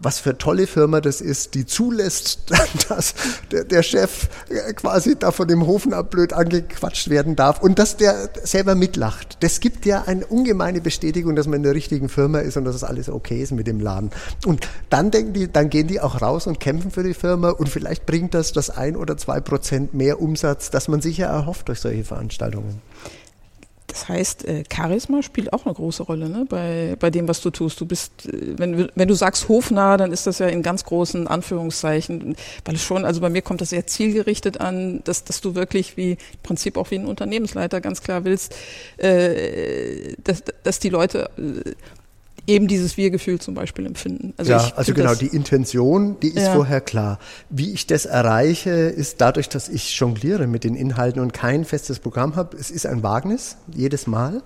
was 0.00 0.18
für 0.18 0.38
tolle 0.38 0.66
Firma 0.66 1.00
das 1.00 1.20
ist, 1.20 1.54
die 1.54 1.66
zulässt, 1.66 2.50
dass 2.88 3.14
der, 3.50 3.64
der, 3.64 3.82
Chef 3.82 4.28
quasi 4.76 5.16
da 5.18 5.30
von 5.30 5.48
dem 5.48 5.66
Hofen 5.66 5.92
abblöd 5.92 6.32
angequatscht 6.32 7.10
werden 7.10 7.36
darf 7.36 7.60
und 7.60 7.78
dass 7.78 7.96
der 7.96 8.30
selber 8.42 8.74
mitlacht. 8.74 9.38
Das 9.40 9.60
gibt 9.60 9.86
ja 9.86 10.02
eine 10.02 10.26
ungemeine 10.26 10.80
Bestätigung, 10.80 11.36
dass 11.36 11.46
man 11.46 11.58
in 11.58 11.62
der 11.62 11.74
richtigen 11.74 12.08
Firma 12.08 12.40
ist 12.40 12.56
und 12.56 12.64
dass 12.64 12.74
es 12.74 12.84
alles 12.84 13.08
okay 13.08 13.42
ist 13.42 13.52
mit 13.52 13.66
dem 13.66 13.80
Laden. 13.80 14.10
Und 14.46 14.68
dann 14.90 15.10
denken 15.10 15.32
die, 15.32 15.50
dann 15.50 15.70
gehen 15.70 15.88
die 15.88 16.00
auch 16.00 16.20
raus 16.20 16.46
und 16.46 16.60
kämpfen 16.60 16.90
für 16.90 17.02
die 17.02 17.14
Firma 17.14 17.50
und 17.50 17.68
vielleicht 17.68 18.06
bringt 18.06 18.34
das 18.34 18.52
das 18.52 18.70
ein 18.70 18.96
oder 18.96 19.16
zwei 19.16 19.40
Prozent 19.40 19.94
mehr 19.94 20.20
Umsatz, 20.20 20.70
das 20.70 20.88
man 20.88 21.00
sich 21.00 21.18
ja 21.18 21.28
erhofft 21.28 21.68
durch 21.68 21.80
solche 21.80 22.04
Veranstaltungen. 22.04 22.80
Das 23.88 24.06
heißt, 24.06 24.44
äh, 24.44 24.64
Charisma 24.70 25.22
spielt 25.22 25.52
auch 25.52 25.64
eine 25.64 25.74
große 25.74 26.02
Rolle 26.02 26.28
ne? 26.28 26.44
bei, 26.48 26.94
bei 27.00 27.10
dem, 27.10 27.26
was 27.26 27.40
du 27.40 27.50
tust. 27.50 27.80
Du 27.80 27.86
bist, 27.86 28.26
äh, 28.26 28.58
wenn, 28.58 28.90
wenn 28.94 29.08
du 29.08 29.14
sagst 29.14 29.48
hofnah, 29.48 29.96
dann 29.96 30.12
ist 30.12 30.26
das 30.26 30.38
ja 30.38 30.46
in 30.46 30.62
ganz 30.62 30.84
großen 30.84 31.26
Anführungszeichen, 31.26 32.36
weil 32.64 32.74
es 32.74 32.84
schon, 32.84 33.06
also 33.06 33.20
bei 33.20 33.30
mir 33.30 33.42
kommt 33.42 33.62
das 33.62 33.70
sehr 33.70 33.86
zielgerichtet 33.86 34.60
an, 34.60 35.00
dass, 35.04 35.24
dass 35.24 35.40
du 35.40 35.54
wirklich 35.54 35.96
wie 35.96 36.12
im 36.12 36.18
Prinzip 36.42 36.76
auch 36.76 36.90
wie 36.90 36.96
ein 36.96 37.06
Unternehmensleiter 37.06 37.80
ganz 37.80 38.02
klar 38.02 38.24
willst, 38.24 38.54
äh, 38.98 40.14
dass, 40.22 40.44
dass 40.62 40.78
die 40.78 40.90
Leute 40.90 41.30
äh, 41.38 41.72
eben 42.48 42.66
dieses 42.66 42.96
Wir-Gefühl 42.96 43.38
zum 43.38 43.54
Beispiel 43.54 43.86
empfinden. 43.86 44.34
Also 44.36 44.52
ja, 44.52 44.72
also 44.74 44.94
genau, 44.94 45.14
die 45.14 45.26
Intention, 45.26 46.18
die 46.20 46.28
ist 46.28 46.46
ja. 46.46 46.54
vorher 46.54 46.80
klar. 46.80 47.18
Wie 47.50 47.72
ich 47.72 47.86
das 47.86 48.06
erreiche, 48.06 48.70
ist 48.70 49.20
dadurch, 49.20 49.48
dass 49.48 49.68
ich 49.68 49.96
jongliere 49.98 50.46
mit 50.46 50.64
den 50.64 50.74
Inhalten 50.74 51.20
und 51.20 51.32
kein 51.32 51.64
festes 51.64 51.98
Programm 51.98 52.36
habe. 52.36 52.56
Es 52.56 52.70
ist 52.70 52.86
ein 52.86 53.02
Wagnis, 53.02 53.56
jedes 53.74 54.06
Mal. 54.06 54.42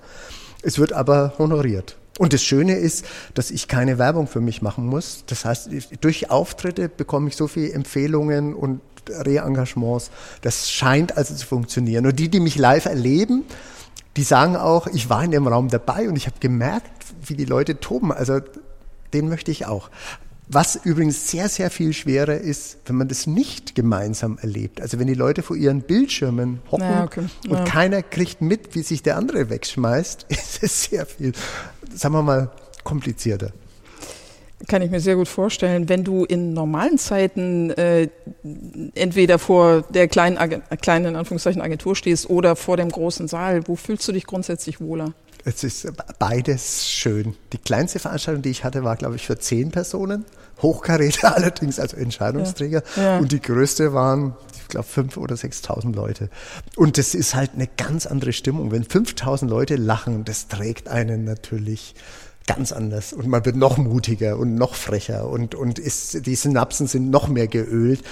Es 0.62 0.78
wird 0.78 0.92
aber 0.92 1.34
honoriert. 1.38 1.96
Und 2.18 2.32
das 2.32 2.42
Schöne 2.42 2.74
ist, 2.74 3.06
dass 3.34 3.50
ich 3.50 3.68
keine 3.68 3.98
Werbung 3.98 4.26
für 4.26 4.40
mich 4.40 4.60
machen 4.60 4.86
muss. 4.86 5.24
Das 5.26 5.44
heißt, 5.44 5.70
durch 6.00 6.30
Auftritte 6.30 6.88
bekomme 6.88 7.28
ich 7.28 7.36
so 7.36 7.46
viele 7.46 7.72
Empfehlungen 7.72 8.54
und 8.54 8.80
Re-Engagements. 9.08 10.10
Das 10.42 10.70
scheint 10.70 11.16
also 11.16 11.34
zu 11.34 11.46
funktionieren. 11.46 12.06
Und 12.06 12.18
die, 12.18 12.28
die 12.28 12.40
mich 12.40 12.56
live 12.56 12.84
erleben, 12.84 13.44
die 14.16 14.24
sagen 14.24 14.56
auch, 14.56 14.86
ich 14.86 15.08
war 15.08 15.24
in 15.24 15.30
dem 15.30 15.46
Raum 15.46 15.68
dabei 15.68 16.08
und 16.08 16.16
ich 16.16 16.26
habe 16.26 16.36
gemerkt, 16.40 16.90
wie 17.26 17.34
die 17.34 17.44
Leute 17.44 17.80
toben. 17.80 18.12
Also 18.12 18.40
den 19.14 19.28
möchte 19.28 19.50
ich 19.50 19.66
auch. 19.66 19.90
Was 20.48 20.76
übrigens 20.76 21.30
sehr, 21.30 21.48
sehr 21.48 21.70
viel 21.70 21.94
schwerer 21.94 22.36
ist, 22.36 22.78
wenn 22.84 22.96
man 22.96 23.08
das 23.08 23.26
nicht 23.26 23.74
gemeinsam 23.74 24.38
erlebt. 24.38 24.82
Also 24.82 24.98
wenn 24.98 25.06
die 25.06 25.14
Leute 25.14 25.42
vor 25.42 25.56
ihren 25.56 25.80
Bildschirmen 25.80 26.60
hocken 26.70 26.90
ja, 26.90 27.04
okay. 27.04 27.26
und 27.48 27.58
ja. 27.58 27.64
keiner 27.64 28.02
kriegt 28.02 28.42
mit, 28.42 28.74
wie 28.74 28.82
sich 28.82 29.02
der 29.02 29.16
andere 29.16 29.48
wegschmeißt, 29.48 30.26
ist 30.28 30.62
es 30.62 30.84
sehr 30.84 31.06
viel, 31.06 31.32
sagen 31.94 32.14
wir 32.14 32.22
mal, 32.22 32.50
komplizierter. 32.84 33.52
Kann 34.68 34.82
ich 34.82 34.90
mir 34.90 35.00
sehr 35.00 35.16
gut 35.16 35.28
vorstellen. 35.28 35.88
Wenn 35.88 36.04
du 36.04 36.24
in 36.24 36.52
normalen 36.52 36.98
Zeiten 36.98 37.70
äh, 37.70 38.08
entweder 38.94 39.38
vor 39.38 39.82
der 39.82 40.08
kleinen, 40.08 40.62
kleinen 40.80 41.06
in 41.06 41.16
Anführungszeichen 41.16 41.60
Agentur 41.60 41.96
stehst 41.96 42.30
oder 42.30 42.56
vor 42.56 42.76
dem 42.76 42.90
großen 42.90 43.28
Saal, 43.28 43.66
wo 43.66 43.76
fühlst 43.76 44.06
du 44.06 44.12
dich 44.12 44.26
grundsätzlich 44.26 44.80
wohler? 44.80 45.14
Es 45.44 45.64
ist 45.64 45.88
beides 46.18 46.88
schön. 46.88 47.34
Die 47.52 47.58
kleinste 47.58 47.98
Veranstaltung, 47.98 48.42
die 48.42 48.50
ich 48.50 48.62
hatte, 48.62 48.84
war, 48.84 48.96
glaube 48.96 49.16
ich, 49.16 49.26
für 49.26 49.38
zehn 49.38 49.70
Personen. 49.70 50.24
Hochkaräter 50.60 51.34
allerdings 51.36 51.80
als 51.80 51.94
Entscheidungsträger. 51.94 52.82
Ja. 52.96 53.02
Ja. 53.02 53.18
Und 53.18 53.32
die 53.32 53.40
größte 53.40 53.92
waren, 53.92 54.36
ich 54.54 54.68
glaube, 54.68 54.86
fünf 54.86 55.16
oder 55.16 55.36
sechstausend 55.36 55.96
Leute. 55.96 56.30
Und 56.76 56.96
das 56.96 57.14
ist 57.14 57.34
halt 57.34 57.52
eine 57.54 57.68
ganz 57.76 58.06
andere 58.06 58.32
Stimmung. 58.32 58.70
Wenn 58.70 58.84
5000 58.84 59.50
Leute 59.50 59.74
lachen, 59.74 60.24
das 60.24 60.46
trägt 60.46 60.88
einen 60.88 61.24
natürlich 61.24 61.94
ganz 62.46 62.72
anders 62.72 63.12
und 63.12 63.26
man 63.26 63.44
wird 63.44 63.56
noch 63.56 63.78
mutiger 63.78 64.36
und 64.38 64.54
noch 64.54 64.74
frecher 64.74 65.28
und, 65.28 65.54
und 65.54 65.78
ist, 65.78 66.26
die 66.26 66.34
Synapsen 66.34 66.86
sind 66.86 67.10
noch 67.10 67.28
mehr 67.28 67.46
geölt. 67.46 68.02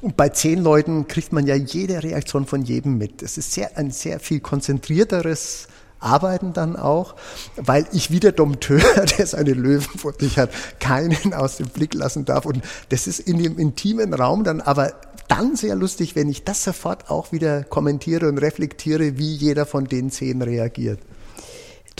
Und 0.00 0.16
bei 0.16 0.28
zehn 0.28 0.62
Leuten 0.62 1.08
kriegt 1.08 1.32
man 1.32 1.46
ja 1.46 1.54
jede 1.54 2.02
Reaktion 2.02 2.46
von 2.46 2.62
jedem 2.62 2.98
mit. 2.98 3.22
Es 3.22 3.38
ist 3.38 3.52
sehr, 3.52 3.76
ein 3.76 3.90
sehr 3.90 4.20
viel 4.20 4.40
konzentrierteres 4.40 5.68
arbeiten 6.00 6.52
dann 6.52 6.76
auch, 6.76 7.14
weil 7.56 7.86
ich 7.92 8.10
wie 8.10 8.20
der 8.20 8.32
Dompteur, 8.32 8.80
der 9.18 9.26
seine 9.26 9.52
Löwen 9.52 9.98
vor 9.98 10.14
sich 10.18 10.38
hat, 10.38 10.50
keinen 10.80 11.34
aus 11.34 11.58
dem 11.58 11.68
Blick 11.68 11.94
lassen 11.94 12.24
darf. 12.24 12.46
Und 12.46 12.62
das 12.88 13.06
ist 13.06 13.20
in 13.20 13.38
dem 13.38 13.58
intimen 13.58 14.14
Raum 14.14 14.44
dann 14.44 14.60
aber 14.60 14.94
dann 15.28 15.54
sehr 15.54 15.76
lustig, 15.76 16.16
wenn 16.16 16.28
ich 16.28 16.42
das 16.42 16.64
sofort 16.64 17.08
auch 17.08 17.30
wieder 17.30 17.62
kommentiere 17.62 18.28
und 18.28 18.38
reflektiere, 18.38 19.16
wie 19.18 19.32
jeder 19.34 19.64
von 19.64 19.84
den 19.84 20.10
zehn 20.10 20.42
reagiert. 20.42 20.98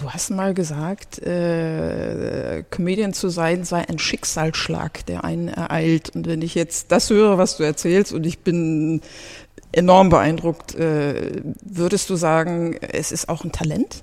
Du 0.00 0.10
hast 0.10 0.30
mal 0.30 0.54
gesagt, 0.54 1.18
äh, 1.18 2.64
Comedian 2.70 3.12
zu 3.12 3.28
sein 3.28 3.64
sei 3.64 3.86
ein 3.86 3.98
Schicksalsschlag, 3.98 5.04
der 5.04 5.24
einen 5.24 5.48
ereilt. 5.48 6.10
Und 6.16 6.26
wenn 6.26 6.40
ich 6.40 6.54
jetzt 6.54 6.90
das 6.90 7.10
höre, 7.10 7.36
was 7.36 7.58
du 7.58 7.64
erzählst, 7.64 8.14
und 8.14 8.24
ich 8.24 8.38
bin 8.38 9.02
enorm 9.72 10.08
beeindruckt, 10.08 10.74
äh, 10.74 11.42
würdest 11.60 12.08
du 12.08 12.16
sagen, 12.16 12.76
es 12.76 13.12
ist 13.12 13.28
auch 13.28 13.44
ein 13.44 13.52
Talent? 13.52 14.02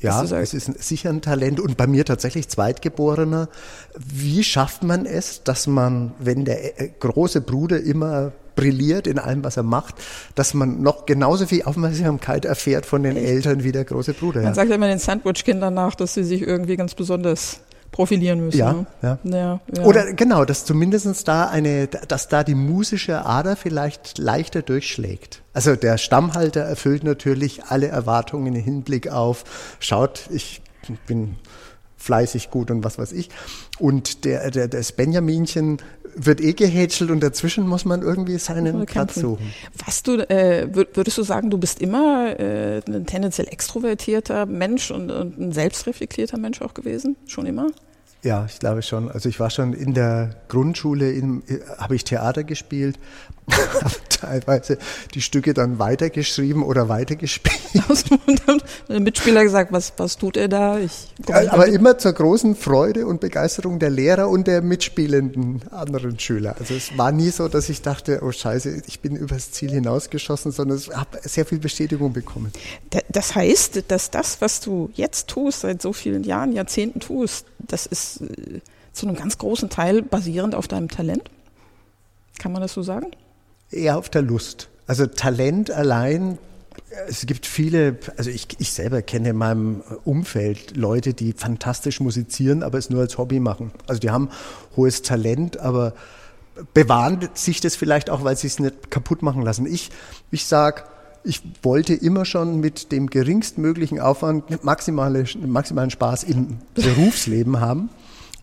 Ja, 0.00 0.22
es 0.22 0.52
ist 0.52 0.66
sicher 0.82 1.08
ein 1.08 1.22
Talent 1.22 1.58
und 1.58 1.78
bei 1.78 1.86
mir 1.86 2.04
tatsächlich 2.04 2.50
Zweitgeborener. 2.50 3.48
Wie 3.96 4.44
schafft 4.44 4.82
man 4.82 5.06
es, 5.06 5.42
dass 5.42 5.66
man, 5.66 6.12
wenn 6.18 6.44
der 6.44 6.78
äh, 6.78 6.90
große 7.00 7.40
Bruder 7.40 7.80
immer 7.80 8.32
brilliert 8.54 9.06
in 9.06 9.18
allem, 9.18 9.44
was 9.44 9.56
er 9.56 9.62
macht, 9.62 9.96
dass 10.34 10.54
man 10.54 10.82
noch 10.82 11.06
genauso 11.06 11.46
viel 11.46 11.62
Aufmerksamkeit 11.62 12.44
erfährt 12.44 12.86
von 12.86 13.02
den 13.02 13.16
Eltern 13.16 13.64
wie 13.64 13.72
der 13.72 13.84
große 13.84 14.14
Bruder. 14.14 14.40
Man 14.40 14.50
ja. 14.50 14.54
sagt 14.54 14.68
ja 14.68 14.76
immer 14.76 14.88
den 14.88 14.98
Sandwich-Kindern 14.98 15.74
nach, 15.74 15.94
dass 15.94 16.14
sie 16.14 16.24
sich 16.24 16.42
irgendwie 16.42 16.76
ganz 16.76 16.94
besonders 16.94 17.60
profilieren 17.94 18.40
müssen. 18.40 18.58
Ja, 18.58 18.72
ne? 18.72 18.86
ja. 19.02 19.18
ja, 19.22 19.60
ja. 19.76 19.84
Oder 19.84 20.12
genau, 20.14 20.44
dass 20.44 20.64
zumindest 20.64 21.28
da 21.28 21.46
eine, 21.46 21.86
dass 21.86 22.26
da 22.26 22.42
die 22.42 22.56
musische 22.56 23.24
Ader 23.24 23.54
vielleicht 23.54 24.18
leichter 24.18 24.62
durchschlägt. 24.62 25.42
Also 25.52 25.76
der 25.76 25.96
Stammhalter 25.96 26.62
erfüllt 26.62 27.04
natürlich 27.04 27.64
alle 27.66 27.86
Erwartungen 27.86 28.56
im 28.56 28.62
Hinblick 28.62 29.08
auf, 29.08 29.44
schaut, 29.78 30.28
ich 30.32 30.60
bin 31.06 31.36
fleißig 32.04 32.50
gut 32.50 32.70
und 32.70 32.84
was 32.84 32.98
weiß 32.98 33.12
ich. 33.12 33.30
Und 33.78 34.24
der, 34.24 34.50
der, 34.50 34.68
das 34.68 34.92
Benjaminchen 34.92 35.78
wird 36.16 36.40
eh 36.40 36.52
gehätschelt 36.52 37.10
und 37.10 37.20
dazwischen 37.20 37.66
muss 37.66 37.84
man 37.84 38.02
irgendwie 38.02 38.38
seinen 38.38 38.86
Platz 38.86 39.16
suchen. 39.16 39.52
Was 39.84 40.02
du, 40.02 40.18
äh, 40.30 40.68
würdest 40.72 41.18
du 41.18 41.22
sagen, 41.22 41.50
du 41.50 41.58
bist 41.58 41.80
immer 41.80 42.38
äh, 42.38 42.82
ein 42.86 43.06
tendenziell 43.06 43.48
extrovertierter 43.48 44.46
Mensch 44.46 44.90
und, 44.90 45.10
und 45.10 45.38
ein 45.38 45.52
selbstreflektierter 45.52 46.38
Mensch 46.38 46.62
auch 46.62 46.74
gewesen? 46.74 47.16
Schon 47.26 47.46
immer? 47.46 47.66
Ja, 48.22 48.46
ich 48.48 48.58
glaube 48.58 48.82
schon. 48.82 49.10
Also 49.10 49.28
ich 49.28 49.38
war 49.38 49.50
schon 49.50 49.74
in 49.74 49.92
der 49.92 50.30
Grundschule, 50.48 51.12
äh, 51.12 51.40
habe 51.78 51.94
ich 51.94 52.04
Theater 52.04 52.44
gespielt, 52.44 52.98
teilweise 54.08 54.78
die 55.14 55.20
Stücke 55.20 55.54
dann 55.54 55.78
weitergeschrieben 55.78 56.62
oder 56.62 56.88
weitergespielt. 56.88 57.54
und 58.26 58.42
dann 58.46 58.62
der 58.88 59.00
Mitspieler 59.00 59.42
gesagt, 59.42 59.72
was, 59.72 59.92
was 59.96 60.16
tut 60.16 60.36
er 60.36 60.48
da? 60.48 60.78
Ja, 60.78 61.52
aber 61.52 61.66
immer 61.66 61.98
zur 61.98 62.12
großen 62.12 62.56
Freude 62.56 63.06
und 63.06 63.20
Begeisterung 63.20 63.78
der 63.78 63.90
Lehrer 63.90 64.28
und 64.28 64.46
der 64.46 64.62
mitspielenden 64.62 65.62
anderen 65.70 66.18
Schüler. 66.18 66.56
Also 66.58 66.74
es 66.74 66.96
war 66.96 67.12
nie 67.12 67.30
so, 67.30 67.48
dass 67.48 67.68
ich 67.68 67.82
dachte, 67.82 68.20
oh 68.22 68.32
scheiße, 68.32 68.82
ich 68.86 69.00
bin 69.00 69.16
übers 69.16 69.50
Ziel 69.50 69.70
hinausgeschossen, 69.70 70.52
sondern 70.52 70.78
ich 70.78 70.90
habe 70.90 71.18
sehr 71.22 71.44
viel 71.44 71.58
Bestätigung 71.58 72.12
bekommen. 72.12 72.52
Das 73.08 73.34
heißt, 73.34 73.84
dass 73.88 74.10
das, 74.10 74.40
was 74.40 74.60
du 74.60 74.90
jetzt 74.94 75.28
tust, 75.28 75.60
seit 75.60 75.82
so 75.82 75.92
vielen 75.92 76.24
Jahren, 76.24 76.52
Jahrzehnten 76.52 77.00
tust, 77.00 77.46
das 77.58 77.86
ist 77.86 78.22
äh, 78.22 78.60
zu 78.92 79.06
einem 79.06 79.16
ganz 79.16 79.38
großen 79.38 79.68
Teil 79.68 80.02
basierend 80.02 80.54
auf 80.54 80.68
deinem 80.68 80.88
Talent. 80.88 81.30
Kann 82.38 82.52
man 82.52 82.62
das 82.62 82.72
so 82.72 82.82
sagen? 82.82 83.06
Eher 83.74 83.98
auf 83.98 84.08
der 84.08 84.22
Lust. 84.22 84.68
Also 84.86 85.06
Talent 85.06 85.70
allein, 85.70 86.38
es 87.08 87.24
gibt 87.26 87.46
viele, 87.46 87.98
also 88.16 88.30
ich, 88.30 88.48
ich 88.58 88.72
selber 88.72 89.02
kenne 89.02 89.30
in 89.30 89.36
meinem 89.36 89.82
Umfeld 90.04 90.76
Leute, 90.76 91.14
die 91.14 91.32
fantastisch 91.32 92.00
musizieren, 92.00 92.62
aber 92.62 92.78
es 92.78 92.90
nur 92.90 93.00
als 93.00 93.18
Hobby 93.18 93.40
machen. 93.40 93.70
Also 93.86 94.00
die 94.00 94.10
haben 94.10 94.28
hohes 94.76 95.02
Talent, 95.02 95.58
aber 95.58 95.94
bewahren 96.72 97.28
sich 97.34 97.60
das 97.60 97.76
vielleicht 97.76 98.10
auch, 98.10 98.24
weil 98.24 98.36
sie 98.36 98.46
es 98.46 98.58
nicht 98.58 98.90
kaputt 98.90 99.22
machen 99.22 99.42
lassen. 99.42 99.66
Ich, 99.66 99.90
ich 100.30 100.46
sage, 100.46 100.84
ich 101.24 101.42
wollte 101.62 101.94
immer 101.94 102.24
schon 102.24 102.60
mit 102.60 102.92
dem 102.92 103.08
geringstmöglichen 103.08 103.98
Aufwand 103.98 104.62
maximale, 104.62 105.24
maximalen 105.44 105.90
Spaß 105.90 106.24
im 106.24 106.58
Berufsleben 106.74 107.60
haben. 107.60 107.88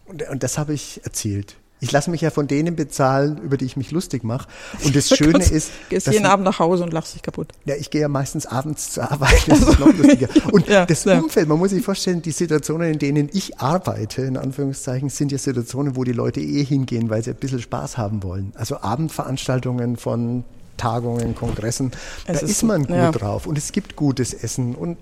Und, 0.06 0.28
und 0.30 0.44
das 0.44 0.58
habe 0.58 0.74
ich 0.74 1.02
erzielt. 1.04 1.56
Ich 1.82 1.92
lasse 1.92 2.12
mich 2.12 2.22
ja 2.22 2.30
von 2.30 2.48
denen 2.48 2.76
bezahlen, 2.76 3.40
über 3.40 3.58
die 3.58 3.66
ich 3.66 3.76
mich 3.76 3.92
lustig 3.92 4.24
mache. 4.24 4.48
Und 4.86 4.96
das 4.96 5.10
Schöne 5.10 5.44
ist. 5.44 5.72
Gehst 5.90 6.08
jeden 6.08 6.28
Abend 6.28 6.46
nach 6.46 6.60
Hause 6.60 6.84
und 6.84 6.94
lachst 6.94 7.16
dich 7.16 7.24
kaputt. 7.24 7.50
Ja, 7.66 7.76
ich 7.76 7.90
gehe 7.90 8.02
ja 8.02 8.08
meistens 8.08 8.46
abends 8.46 8.92
zur 8.92 9.12
Arbeit. 9.12 9.44
Das 9.48 9.60
ist 9.60 9.80
noch 9.80 9.98
lustiger. 9.98 10.28
Und 10.52 10.68
ja, 10.70 10.86
das 10.86 11.04
ja. 11.04 11.20
Umfeld, 11.20 11.48
man 11.48 11.58
muss 11.58 11.72
sich 11.72 11.84
vorstellen, 11.84 12.22
die 12.22 12.32
Situationen, 12.32 12.94
in 12.94 13.00
denen 13.00 13.30
ich 13.34 13.60
arbeite, 13.60 14.22
in 14.22 14.38
Anführungszeichen, 14.38 15.10
sind 15.10 15.32
ja 15.32 15.38
Situationen, 15.38 15.96
wo 15.96 16.04
die 16.04 16.14
Leute 16.14 16.40
eh 16.40 16.64
hingehen, 16.64 17.10
weil 17.10 17.24
sie 17.24 17.32
ein 17.32 17.36
bisschen 17.36 17.62
Spaß 17.62 17.98
haben 17.98 18.24
wollen. 18.24 18.54
Also 18.56 18.80
Abendveranstaltungen 18.82 19.98
von 19.98 20.44
Tagungen, 20.78 21.36
Kongressen, 21.36 21.92
es 22.26 22.40
da 22.40 22.46
ist, 22.46 22.52
ist, 22.52 22.64
man 22.64 22.88
gut 22.88 22.96
ja. 22.96 23.12
drauf 23.12 23.46
und 23.46 23.58
es 23.58 23.72
gibt 23.72 23.96
gutes 23.96 24.34
Essen 24.34 24.74
und 24.74 24.98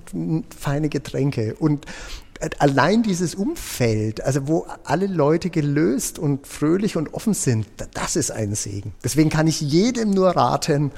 feine 0.57 0.89
Getränke 0.89 1.55
und 1.57 1.85
allein 2.60 3.04
dieses 3.04 3.36
Umfeld, 3.36 4.21
also 4.21 4.47
wo 4.47 4.65
alle 4.84 5.08
Leute 5.08 5.49
gelöst 5.49 6.19
und 6.19 6.47
fröhlich 6.47 6.95
und 6.95 7.13
offen 7.13 7.34
sind, 7.34 7.67
das 7.93 8.15
ist 8.15 8.32
ein 8.32 8.56
Segen. 8.56 8.93
Deswegen 9.04 9.30
kann 9.30 9.47
ich 9.47 9.62
jedem 9.62 10.12
nur 10.12 10.30
raten, 10.30 10.91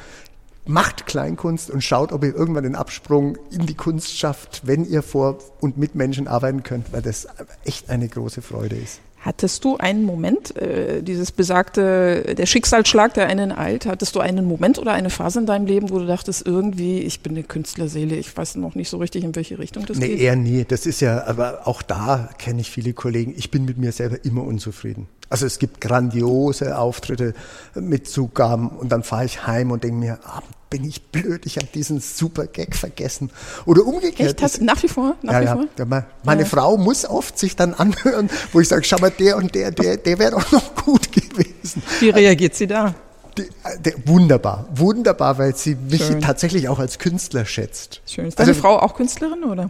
macht 0.65 1.07
Kleinkunst 1.07 1.71
und 1.71 1.83
schaut, 1.83 2.11
ob 2.11 2.23
ihr 2.23 2.35
irgendwann 2.35 2.63
den 2.63 2.75
Absprung 2.75 3.37
in 3.49 3.65
die 3.65 3.73
Kunst 3.73 4.15
schafft, 4.17 4.61
wenn 4.65 4.85
ihr 4.85 5.01
vor 5.01 5.39
und 5.59 5.77
mit 5.77 5.95
Menschen 5.95 6.27
arbeiten 6.27 6.63
könnt, 6.63 6.93
weil 6.93 7.01
das 7.01 7.27
echt 7.65 7.89
eine 7.89 8.07
große 8.07 8.41
Freude 8.41 8.75
ist. 8.75 8.99
Hattest 9.21 9.63
du 9.63 9.77
einen 9.77 10.03
Moment, 10.03 10.55
äh, 10.57 11.03
dieses 11.03 11.31
besagte, 11.31 12.33
der 12.35 12.45
Schicksalsschlag, 12.47 13.13
der 13.13 13.27
einen 13.27 13.51
eilt, 13.51 13.85
hattest 13.85 14.15
du 14.15 14.19
einen 14.19 14.45
Moment 14.45 14.79
oder 14.79 14.93
eine 14.93 15.11
Phase 15.11 15.39
in 15.39 15.45
deinem 15.45 15.67
Leben, 15.67 15.91
wo 15.91 15.99
du 15.99 16.07
dachtest, 16.07 16.45
irgendwie, 16.45 17.01
ich 17.01 17.21
bin 17.21 17.33
eine 17.33 17.43
Künstlerseele, 17.43 18.15
ich 18.15 18.35
weiß 18.35 18.55
noch 18.55 18.73
nicht 18.73 18.89
so 18.89 18.97
richtig, 18.97 19.23
in 19.23 19.35
welche 19.35 19.59
Richtung 19.59 19.85
das 19.85 19.97
nee, 19.97 20.07
geht? 20.07 20.17
Nee, 20.17 20.23
eher 20.23 20.35
nie. 20.35 20.65
Das 20.67 20.87
ist 20.87 21.01
ja, 21.01 21.25
aber 21.27 21.67
auch 21.67 21.83
da 21.83 22.29
kenne 22.39 22.61
ich 22.61 22.71
viele 22.71 22.93
Kollegen, 22.93 23.35
ich 23.37 23.51
bin 23.51 23.65
mit 23.65 23.77
mir 23.77 23.91
selber 23.91 24.25
immer 24.25 24.43
unzufrieden. 24.43 25.07
Also 25.29 25.45
es 25.45 25.59
gibt 25.59 25.81
grandiose 25.81 26.77
Auftritte 26.77 27.35
mit 27.75 28.07
Zugaben 28.07 28.69
und 28.69 28.91
dann 28.91 29.03
fahre 29.03 29.25
ich 29.25 29.45
heim 29.45 29.69
und 29.69 29.83
denke 29.83 29.97
mir, 29.97 30.19
ah, 30.23 30.41
bin 30.71 30.85
ich 30.85 31.03
blöd, 31.03 31.45
ich 31.45 31.57
habe 31.57 31.67
diesen 31.67 31.99
super 31.99 32.47
Gag 32.47 32.75
vergessen. 32.75 33.29
Oder 33.65 33.85
umgekehrt. 33.85 34.41
Echt? 34.41 34.61
Nach 34.61 34.81
wie 34.81 34.87
vor? 34.87 35.15
Nach 35.21 35.33
ja, 35.33 35.41
wie 35.41 35.45
ja. 35.45 35.85
Vor? 35.85 36.05
Meine 36.23 36.41
ja. 36.41 36.47
Frau 36.47 36.77
muss 36.77 37.05
oft 37.05 37.37
sich 37.37 37.55
dann 37.55 37.75
anhören, 37.75 38.31
wo 38.53 38.61
ich 38.61 38.69
sage, 38.69 38.83
schau 38.85 38.97
mal, 38.97 39.11
der 39.11 39.37
und 39.37 39.53
der, 39.53 39.69
der, 39.69 39.97
der 39.97 40.17
wäre 40.17 40.31
doch 40.31 40.51
noch 40.51 40.75
gut 40.83 41.11
gewesen. 41.11 41.83
Wie 41.99 42.09
reagiert 42.09 42.55
sie 42.55 42.65
da? 42.65 42.95
Die, 43.37 43.47
die, 43.85 43.93
wunderbar, 44.07 44.67
wunderbar, 44.73 45.37
weil 45.37 45.55
sie 45.55 45.75
mich 45.75 46.05
Schön. 46.05 46.21
tatsächlich 46.21 46.67
auch 46.69 46.79
als 46.79 46.99
Künstler 46.99 47.45
schätzt. 47.45 48.01
Schön. 48.05 48.27
Ist 48.27 48.39
deine 48.39 48.49
also, 48.49 48.61
Frau 48.61 48.79
auch 48.79 48.95
Künstlerin, 48.95 49.43
oder? 49.43 49.69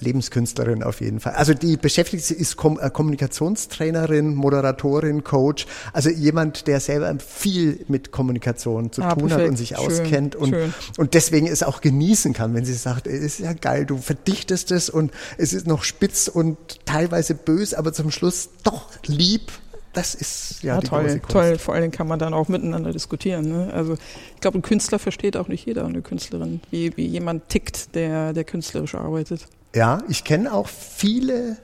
Lebenskünstlerin 0.00 0.82
auf 0.82 1.00
jeden 1.00 1.20
Fall. 1.20 1.34
Also 1.34 1.54
die 1.54 1.76
beschäftigt 1.76 2.24
sich, 2.24 2.38
ist 2.38 2.56
äh, 2.62 2.90
Kommunikationstrainerin, 2.90 4.34
Moderatorin, 4.34 5.24
Coach, 5.24 5.66
also 5.92 6.10
jemand, 6.10 6.66
der 6.66 6.80
selber 6.80 7.14
viel 7.18 7.84
mit 7.88 8.10
Kommunikation 8.10 8.92
zu 8.92 9.02
ah, 9.02 9.14
tun 9.14 9.28
perfekt. 9.28 9.42
hat 9.42 9.50
und 9.50 9.56
sich 9.56 9.68
schön, 9.70 9.78
auskennt 9.78 10.36
und, 10.36 10.54
und 10.96 11.14
deswegen 11.14 11.46
es 11.46 11.62
auch 11.62 11.80
genießen 11.80 12.32
kann, 12.32 12.54
wenn 12.54 12.64
sie 12.64 12.74
sagt, 12.74 13.06
es 13.06 13.20
ist 13.20 13.40
ja 13.40 13.52
geil, 13.52 13.86
du 13.86 13.98
verdichtest 13.98 14.72
es 14.72 14.90
und 14.90 15.12
es 15.36 15.52
ist 15.52 15.66
noch 15.66 15.84
spitz 15.84 16.28
und 16.28 16.56
teilweise 16.84 17.34
böse, 17.34 17.78
aber 17.78 17.92
zum 17.92 18.10
Schluss 18.10 18.50
doch 18.64 18.88
lieb 19.06 19.52
das 19.94 20.14
ist 20.14 20.62
ja, 20.62 20.76
ja 20.76 20.80
toll, 20.80 21.20
toll. 21.28 21.58
Vor 21.58 21.74
allen 21.74 21.82
Dingen 21.82 21.92
kann 21.92 22.06
man 22.06 22.18
dann 22.18 22.32
auch 22.32 22.48
miteinander 22.48 22.92
diskutieren. 22.92 23.48
Ne? 23.48 23.72
Also 23.72 23.94
ich 24.34 24.40
glaube, 24.40 24.58
ein 24.58 24.62
Künstler 24.62 24.98
versteht 24.98 25.36
auch 25.36 25.48
nicht 25.48 25.66
jeder, 25.66 25.84
eine 25.86 26.02
Künstlerin, 26.02 26.60
wie, 26.70 26.96
wie 26.96 27.06
jemand 27.06 27.48
tickt, 27.48 27.94
der, 27.96 28.32
der 28.32 28.44
künstlerisch 28.44 28.94
arbeitet. 28.94 29.48
Ja, 29.74 30.02
ich 30.08 30.24
kenne 30.24 30.52
auch 30.52 30.68
viele 30.68 31.58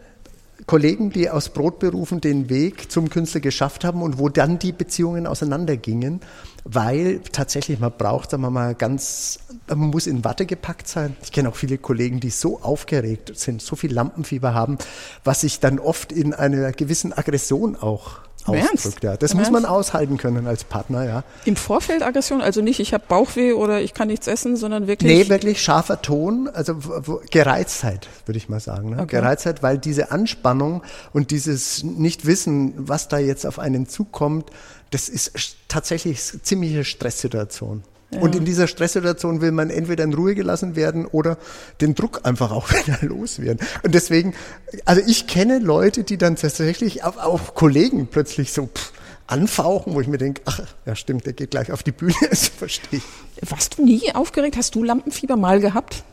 Kollegen, 0.66 1.10
die 1.10 1.28
aus 1.28 1.50
Brotberufen 1.50 2.20
den 2.20 2.48
Weg 2.48 2.90
zum 2.90 3.10
Künstler 3.10 3.40
geschafft 3.40 3.84
haben 3.84 4.02
und 4.02 4.18
wo 4.18 4.28
dann 4.28 4.58
die 4.58 4.72
Beziehungen 4.72 5.26
auseinandergingen, 5.26 6.20
weil 6.64 7.20
tatsächlich 7.32 7.80
man 7.80 7.92
braucht, 7.96 8.30
sagen 8.30 8.42
wir 8.42 8.50
mal, 8.50 8.74
ganz, 8.74 9.40
man 9.68 9.90
muss 9.90 10.06
in 10.06 10.24
Watte 10.24 10.46
gepackt 10.46 10.88
sein. 10.88 11.16
Ich 11.22 11.32
kenne 11.32 11.48
auch 11.48 11.56
viele 11.56 11.76
Kollegen, 11.76 12.20
die 12.20 12.30
so 12.30 12.60
aufgeregt 12.62 13.32
sind, 13.34 13.60
so 13.60 13.76
viel 13.76 13.92
Lampenfieber 13.92 14.54
haben, 14.54 14.78
was 15.22 15.42
sich 15.42 15.60
dann 15.60 15.78
oft 15.78 16.12
in 16.12 16.32
einer 16.32 16.72
gewissen 16.72 17.12
Aggression 17.12 17.76
auch 17.76 18.20
ausdrückt. 18.46 19.02
Ja. 19.02 19.16
Das 19.16 19.32
Im 19.32 19.38
muss 19.38 19.50
man 19.50 19.64
aushalten 19.64 20.16
können 20.16 20.46
als 20.46 20.64
Partner, 20.64 21.04
ja. 21.04 21.24
Im 21.44 21.56
Vorfeld 21.56 22.02
Aggression, 22.02 22.40
also 22.40 22.60
nicht, 22.60 22.80
ich 22.80 22.94
habe 22.94 23.04
Bauchweh 23.08 23.52
oder 23.52 23.80
ich 23.80 23.94
kann 23.94 24.08
nichts 24.08 24.26
essen, 24.26 24.56
sondern 24.56 24.86
wirklich. 24.86 25.10
Nee, 25.10 25.28
wirklich 25.28 25.62
scharfer 25.62 26.02
Ton, 26.02 26.48
also 26.52 26.76
Gereiztheit, 27.30 28.08
würde 28.26 28.38
ich 28.38 28.48
mal 28.48 28.60
sagen. 28.60 28.90
Ne? 28.90 28.96
Okay. 28.96 29.16
Gereiztheit, 29.16 29.62
weil 29.62 29.78
diese 29.78 30.10
Anspannung 30.10 30.82
und 31.12 31.30
dieses 31.30 31.82
Nicht-Wissen, 31.82 32.74
was 32.76 33.08
da 33.08 33.18
jetzt 33.18 33.46
auf 33.46 33.58
einen 33.58 33.88
zukommt, 33.88 34.50
das 34.90 35.08
ist 35.08 35.56
tatsächlich 35.68 36.20
eine 36.32 36.42
ziemliche 36.42 36.84
Stresssituation. 36.84 37.82
Ja. 38.14 38.20
Und 38.20 38.34
in 38.34 38.44
dieser 38.44 38.66
Stresssituation 38.66 39.40
will 39.40 39.52
man 39.52 39.70
entweder 39.70 40.04
in 40.04 40.14
Ruhe 40.14 40.34
gelassen 40.34 40.76
werden 40.76 41.06
oder 41.06 41.38
den 41.80 41.94
Druck 41.94 42.20
einfach 42.24 42.50
auch 42.50 42.70
wieder 42.86 42.98
loswerden. 43.02 43.66
Und 43.82 43.94
deswegen, 43.94 44.34
also 44.84 45.02
ich 45.06 45.26
kenne 45.26 45.58
Leute, 45.58 46.04
die 46.04 46.18
dann 46.18 46.36
tatsächlich, 46.36 47.04
auch, 47.04 47.16
auch 47.18 47.54
Kollegen 47.54 48.06
plötzlich 48.06 48.52
so 48.52 48.66
pff, 48.66 48.92
anfauchen, 49.26 49.94
wo 49.94 50.00
ich 50.00 50.08
mir 50.08 50.18
denke, 50.18 50.42
ach, 50.44 50.60
ja 50.86 50.94
stimmt, 50.94 51.26
der 51.26 51.32
geht 51.32 51.50
gleich 51.50 51.72
auf 51.72 51.82
die 51.82 51.92
Bühne, 51.92 52.14
das 52.30 52.48
verstehe 52.48 53.00
ich. 53.00 53.50
Warst 53.50 53.78
du 53.78 53.84
nie 53.84 54.14
aufgeregt? 54.14 54.56
Hast 54.56 54.74
du 54.74 54.82
Lampenfieber 54.82 55.36
mal 55.36 55.60
gehabt? 55.60 56.04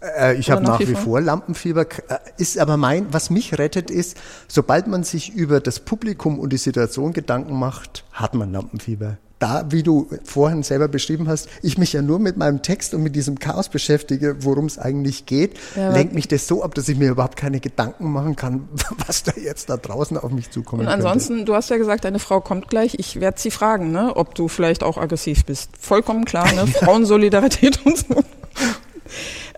Äh, 0.00 0.36
ich 0.36 0.50
habe 0.50 0.62
nach, 0.62 0.78
nach 0.78 0.80
wie 0.80 0.94
vor? 0.94 1.02
vor 1.02 1.20
Lampenfieber. 1.20 1.82
Äh, 1.82 2.18
ist 2.36 2.58
aber 2.58 2.76
mein, 2.76 3.12
was 3.12 3.30
mich 3.30 3.58
rettet, 3.58 3.90
ist, 3.90 4.16
sobald 4.46 4.86
man 4.86 5.02
sich 5.04 5.34
über 5.34 5.60
das 5.60 5.80
Publikum 5.80 6.38
und 6.38 6.52
die 6.52 6.58
Situation 6.58 7.12
Gedanken 7.12 7.58
macht, 7.58 8.04
hat 8.12 8.34
man 8.34 8.52
Lampenfieber 8.52 9.18
da, 9.38 9.66
wie 9.70 9.82
du 9.82 10.08
vorhin 10.24 10.62
selber 10.62 10.88
beschrieben 10.88 11.28
hast, 11.28 11.48
ich 11.62 11.78
mich 11.78 11.92
ja 11.92 12.02
nur 12.02 12.18
mit 12.18 12.36
meinem 12.36 12.62
Text 12.62 12.94
und 12.94 13.02
mit 13.02 13.14
diesem 13.14 13.38
Chaos 13.38 13.68
beschäftige, 13.68 14.44
worum 14.44 14.66
es 14.66 14.78
eigentlich 14.78 15.26
geht, 15.26 15.56
ja, 15.76 15.90
lenkt 15.92 16.14
mich 16.14 16.28
das 16.28 16.46
so 16.46 16.62
ab, 16.62 16.74
dass 16.74 16.88
ich 16.88 16.98
mir 16.98 17.10
überhaupt 17.10 17.36
keine 17.36 17.60
Gedanken 17.60 18.10
machen 18.12 18.36
kann, 18.36 18.68
was 19.06 19.22
da 19.22 19.32
jetzt 19.36 19.70
da 19.70 19.76
draußen 19.76 20.16
auf 20.16 20.30
mich 20.32 20.50
zukommt. 20.50 20.82
Und 20.82 20.88
ansonsten, 20.88 21.36
könnte. 21.36 21.44
du 21.46 21.54
hast 21.54 21.70
ja 21.70 21.76
gesagt, 21.76 22.04
deine 22.04 22.18
Frau 22.18 22.40
kommt 22.40 22.68
gleich. 22.68 22.94
Ich 22.98 23.20
werde 23.20 23.40
sie 23.40 23.50
fragen, 23.50 23.92
ne, 23.92 24.16
ob 24.16 24.34
du 24.34 24.48
vielleicht 24.48 24.82
auch 24.82 24.98
aggressiv 24.98 25.44
bist. 25.44 25.70
Vollkommen 25.78 26.24
klar, 26.24 26.52
ne? 26.52 26.66
Frauensolidarität 26.66 27.84
und 27.84 27.98
so. 27.98 28.24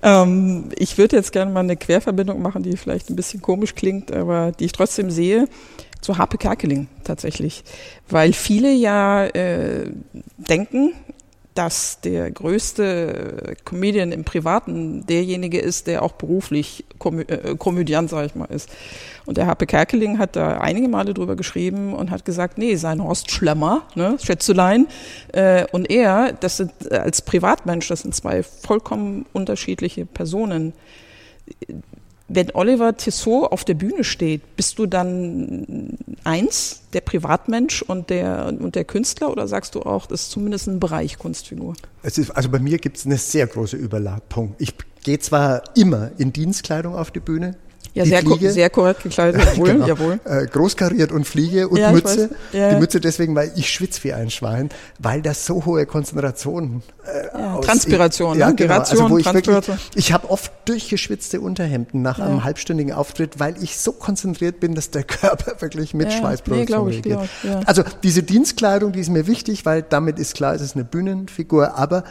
Ähm, 0.03 0.71
ich 0.77 0.97
würde 0.99 1.17
jetzt 1.17 1.33
gerne 1.33 1.51
mal 1.51 1.61
eine 1.61 1.77
Querverbindung 1.77 2.41
machen, 2.41 2.63
die 2.63 2.77
vielleicht 2.77 3.11
ein 3.11 3.17
bisschen 3.17 3.43
komisch 3.43 3.75
klingt, 3.75 4.13
aber 4.13 4.53
die 4.53 4.65
ich 4.67 4.73
trotzdem 4.73 5.11
sehe 5.11 5.49
zu 6.01 6.19
Harpe 6.19 6.39
Kerkeling 6.39 6.89
tatsächlich, 7.05 7.65
weil 8.09 8.33
viele 8.33 8.73
ja 8.73 9.27
äh, 9.27 9.91
denken, 10.37 10.95
dass 11.55 12.01
der 12.01 12.31
größte 12.31 13.57
Comedian 13.65 14.13
im 14.13 14.25
Privaten 14.25 15.05
derjenige 15.07 15.59
ist, 15.59 15.89
der 15.89 16.03
auch 16.03 16.13
beruflich 16.13 16.85
Komö 16.99 17.23
äh, 17.23 17.57
Komödiant, 17.57 18.09
sag 18.09 18.27
ich 18.27 18.35
mal, 18.35 18.47
ist. 18.47 18.71
Und 19.27 19.37
der 19.37 19.47
Harpe 19.47 19.67
Kerkeling 19.67 20.19
hat 20.19 20.37
da 20.37 20.59
einige 20.59 20.89
Male 20.89 21.13
drüber 21.13 21.37
geschrieben 21.37 21.93
und 21.93 22.11
hat 22.11 22.25
gesagt, 22.25 22.57
nee, 22.57 22.77
sein 22.77 23.03
Horst 23.03 23.31
Schlemmer, 23.31 23.83
ne, 23.95 24.17
Schätzelein, 24.23 24.87
äh, 25.33 25.67
und 25.73 25.91
er, 25.91 26.33
das 26.33 26.57
sind 26.57 26.73
äh, 26.89 26.97
als 26.97 27.23
Privatmensch, 27.23 27.89
das 27.89 28.03
sind 28.03 28.15
zwei 28.15 28.43
vollkommen 28.43 29.27
unterschiedliche 29.33 30.07
Personen 30.07 30.73
wenn 32.33 32.51
Oliver 32.55 32.97
Tissot 32.97 33.51
auf 33.51 33.65
der 33.65 33.75
Bühne 33.75 34.05
steht, 34.05 34.57
bist 34.57 34.79
du 34.79 34.87
dann 34.87 35.99
eins, 36.23 36.83
der 36.93 37.01
Privatmensch 37.01 37.83
und 37.83 38.09
der, 38.09 38.47
und 38.47 38.77
der 38.77 38.85
Künstler, 38.85 39.31
oder 39.31 39.49
sagst 39.49 39.75
du 39.75 39.83
auch, 39.83 40.07
das 40.07 40.23
ist 40.23 40.31
zumindest 40.31 40.69
ein 40.69 40.79
Bereich 40.79 41.19
Kunstfigur? 41.19 41.75
Es 42.05 42.19
ist, 42.19 42.31
also 42.31 42.49
bei 42.49 42.61
mir 42.61 42.79
gibt 42.79 42.99
es 42.99 43.07
eine 43.07 43.19
sehr 43.19 43.49
große 43.49 43.77
Überlappung. 43.77 44.55
Ich 44.59 44.75
gehe 45.03 45.19
zwar 45.19 45.65
immer 45.77 46.13
in 46.19 46.33
Dienstkleidung 46.33 46.95
auf 46.95 47.11
die 47.11 47.21
Bühne, 47.21 47.57
ja, 48.05 48.21
sehr, 48.21 48.25
ko 48.25 48.37
sehr 48.39 48.71
korrekt 48.71 49.03
gekleidet, 49.03 49.43
jawohl. 49.53 49.73
genau. 49.73 49.87
jawohl. 49.87 50.21
Äh, 50.25 50.47
großkariert 50.47 51.13
und 51.13 51.27
Fliege 51.27 51.69
und 51.69 51.79
ja, 51.79 51.93
Mütze. 51.93 52.31
Ja, 52.53 52.75
die 52.75 52.81
Mütze 52.81 53.01
deswegen, 53.01 53.35
weil 53.35 53.53
ich 53.57 53.71
schwitze 53.71 54.05
wie 54.05 54.13
ein 54.13 54.31
Schwein, 54.31 54.71
weil 54.99 55.23
das 55.23 55.47
so 55.47 55.65
hohe 55.65 55.87
Konzentrationen 55.87 56.83
äh, 57.05 57.39
ja, 57.39 57.59
Transpiration, 57.59 58.35
ich, 58.35 58.41
ja, 58.41 58.49
ne? 58.49 58.55
genau. 58.55 58.79
also, 58.79 59.11
wo 59.11 59.19
ich, 59.19 59.33
wirklich, 59.33 59.57
ich 59.95 60.13
habe 60.13 60.31
oft 60.31 60.53
durchgeschwitzte 60.67 61.41
Unterhemden 61.41 62.03
nach 62.03 62.19
einem 62.19 62.45
halbstündigen 62.45 62.93
Auftritt, 62.93 63.41
weil 63.41 63.63
ich 63.63 63.79
so 63.79 63.93
konzentriert 63.93 64.61
bin, 64.61 64.75
dass 64.75 64.91
der 64.91 65.03
Körper 65.05 65.61
wirklich 65.61 65.95
mit 65.95 66.13
ja, 66.13 66.19
Schweißproduktion 66.19 66.89
nee, 66.89 66.95
reagiert. 66.95 67.29
Ja. 67.43 67.61
Also 67.67 67.83
diese 68.03 68.23
Dienstkleidung, 68.23 68.93
die 68.93 69.01
ist 69.01 69.11
mir 69.11 69.27
wichtig, 69.27 69.65
weil 69.67 69.83
damit 69.83 70.19
ist 70.19 70.35
klar, 70.35 70.55
es 70.55 70.63
ist 70.63 70.77
eine 70.77 70.85
Bühnenfigur, 70.85 71.77
aber 71.77 72.05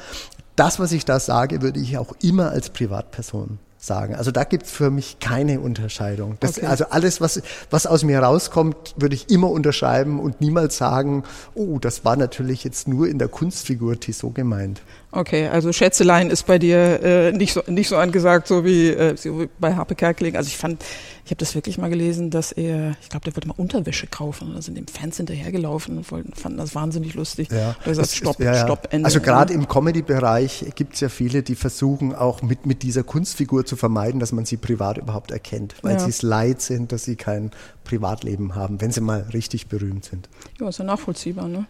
das, 0.55 0.79
was 0.79 0.91
ich 0.91 1.05
da 1.05 1.19
sage, 1.19 1.61
würde 1.61 1.79
ich 1.79 1.97
auch 1.97 2.13
immer 2.21 2.51
als 2.51 2.69
Privatperson 2.69 3.59
sagen. 3.80 4.15
Also 4.15 4.32
da 4.32 4.43
gibt 4.43 4.65
es 4.65 4.71
für 4.71 4.91
mich 4.91 5.19
keine 5.19 5.61
Unterscheidung. 5.61 6.38
Das, 6.41 6.57
okay. 6.57 6.67
Also 6.67 6.86
alles, 6.89 7.21
was, 7.21 7.41
was 7.69 7.88
aus 7.88 8.03
mir 8.03 8.19
rauskommt, 8.19 8.95
würde 8.97 9.15
ich 9.15 9.30
immer 9.30 9.49
unterschreiben 9.49 10.19
und 10.19 10.41
niemals 10.41 10.77
sagen, 10.77 11.23
oh, 11.55 11.80
das 11.80 12.03
war 12.03 12.17
natürlich 12.17 12.63
jetzt 12.63 12.88
nur 12.88 13.07
in 13.07 13.19
der 13.19 13.30
Kunstfigur 13.30 13.99
Tissot 13.99 14.36
gemeint. 14.36 14.82
Okay, 15.12 15.47
also 15.47 15.74
Schätzelein 15.74 16.30
ist 16.30 16.45
bei 16.45 16.60
dir 16.60 17.01
äh, 17.01 17.32
nicht, 17.32 17.53
so, 17.53 17.64
nicht 17.66 17.89
so 17.89 17.97
angesagt, 17.97 18.47
so 18.47 18.64
wie, 18.64 18.89
äh, 18.89 19.18
so 19.18 19.41
wie 19.41 19.49
bei 19.60 19.76
Harpe 19.76 19.95
Kerkeling. 19.95 20.36
Also 20.36 20.49
ich 20.49 20.57
fand, 20.57 20.84
ich 21.26 21.32
habe 21.32 21.39
das 21.39 21.55
wirklich 21.55 21.80
mal 21.80 21.89
gelesen, 21.89 22.30
dass 22.30 22.51
er, 22.51 22.95
ich 23.01 23.10
glaube, 23.10 23.24
der 23.26 23.36
wollte 23.36 23.47
mal 23.47 23.55
Unterwäsche 23.57 24.05
kaufen. 24.05 24.51
Da 24.53 24.62
sind 24.62 24.78
dem 24.78 24.86
Fans 24.88 25.18
hinterhergelaufen 25.18 25.97
und 25.97 26.12
wollten, 26.12 26.34
fanden 26.34 26.60
das 26.60 26.76
wahnsinnig 26.76 27.16
lustig. 27.16 27.49
Ja, 27.51 27.76
da 27.84 27.89
gesagt, 27.89 28.12
Stopp, 28.12 28.39
ist, 28.39 28.45
ja, 28.45 28.53
ja. 28.53 28.64
Stopp, 28.64 28.88
Ende. 28.91 29.05
Also 29.05 29.20
gerade 29.20 29.51
im 29.51 29.68
Comedy-Bereich 29.68 30.66
gibt 30.76 30.93
es 30.93 30.99
ja 30.99 31.10
viele, 31.10 31.41
die 31.41 31.55
versuchen 31.55 32.14
auch 32.14 32.43
mit, 32.43 32.68
mit 32.68 32.84
dieser 32.84 33.01
Kunstfigur 33.01 33.66
zu 33.66 33.78
vermeiden, 33.78 34.20
dass 34.20 34.32
man 34.32 34.45
sie 34.45 34.57
privat 34.57 34.99
überhaupt 34.99 35.32
erkennt, 35.32 35.74
weil 35.82 35.93
ja. 35.93 35.99
sie 35.99 36.10
es 36.10 36.22
leid 36.22 36.62
sind, 36.62 36.91
dass 36.91 37.03
sie 37.03 37.16
kein 37.16 37.49
Privatleben 37.89 38.53
haben, 38.53 38.81
wenn 38.81 38.91
sie 38.91 39.01
mal 39.01 39.25
richtig 39.33 39.65
berühmt 39.65 40.05
sind. 40.05 40.29
Ja, 40.59 40.69
ist 40.69 40.77
ja 40.77 40.85
nachvollziehbar. 40.85 41.47
Ne? 41.47 41.65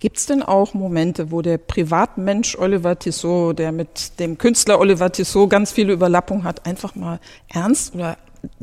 Gibt 0.00 0.16
es 0.16 0.24
denn 0.24 0.42
auch 0.42 0.72
Momente, 0.72 1.30
wo 1.30 1.42
der 1.42 1.58
Privatmensch 1.58 2.56
Oliver 2.56 2.98
Tissot, 2.98 3.58
der 3.58 3.70
mit 3.70 4.18
dem 4.18 4.38
Künstler 4.38 4.80
Oliver 4.80 5.12
Tissot 5.12 5.50
ganz 5.50 5.70
viele 5.70 5.92
Überlappung 5.92 6.44
hat, 6.44 6.64
einfach 6.64 6.94
mal 6.94 7.20
ernst 7.48 7.94
oder 7.94 8.16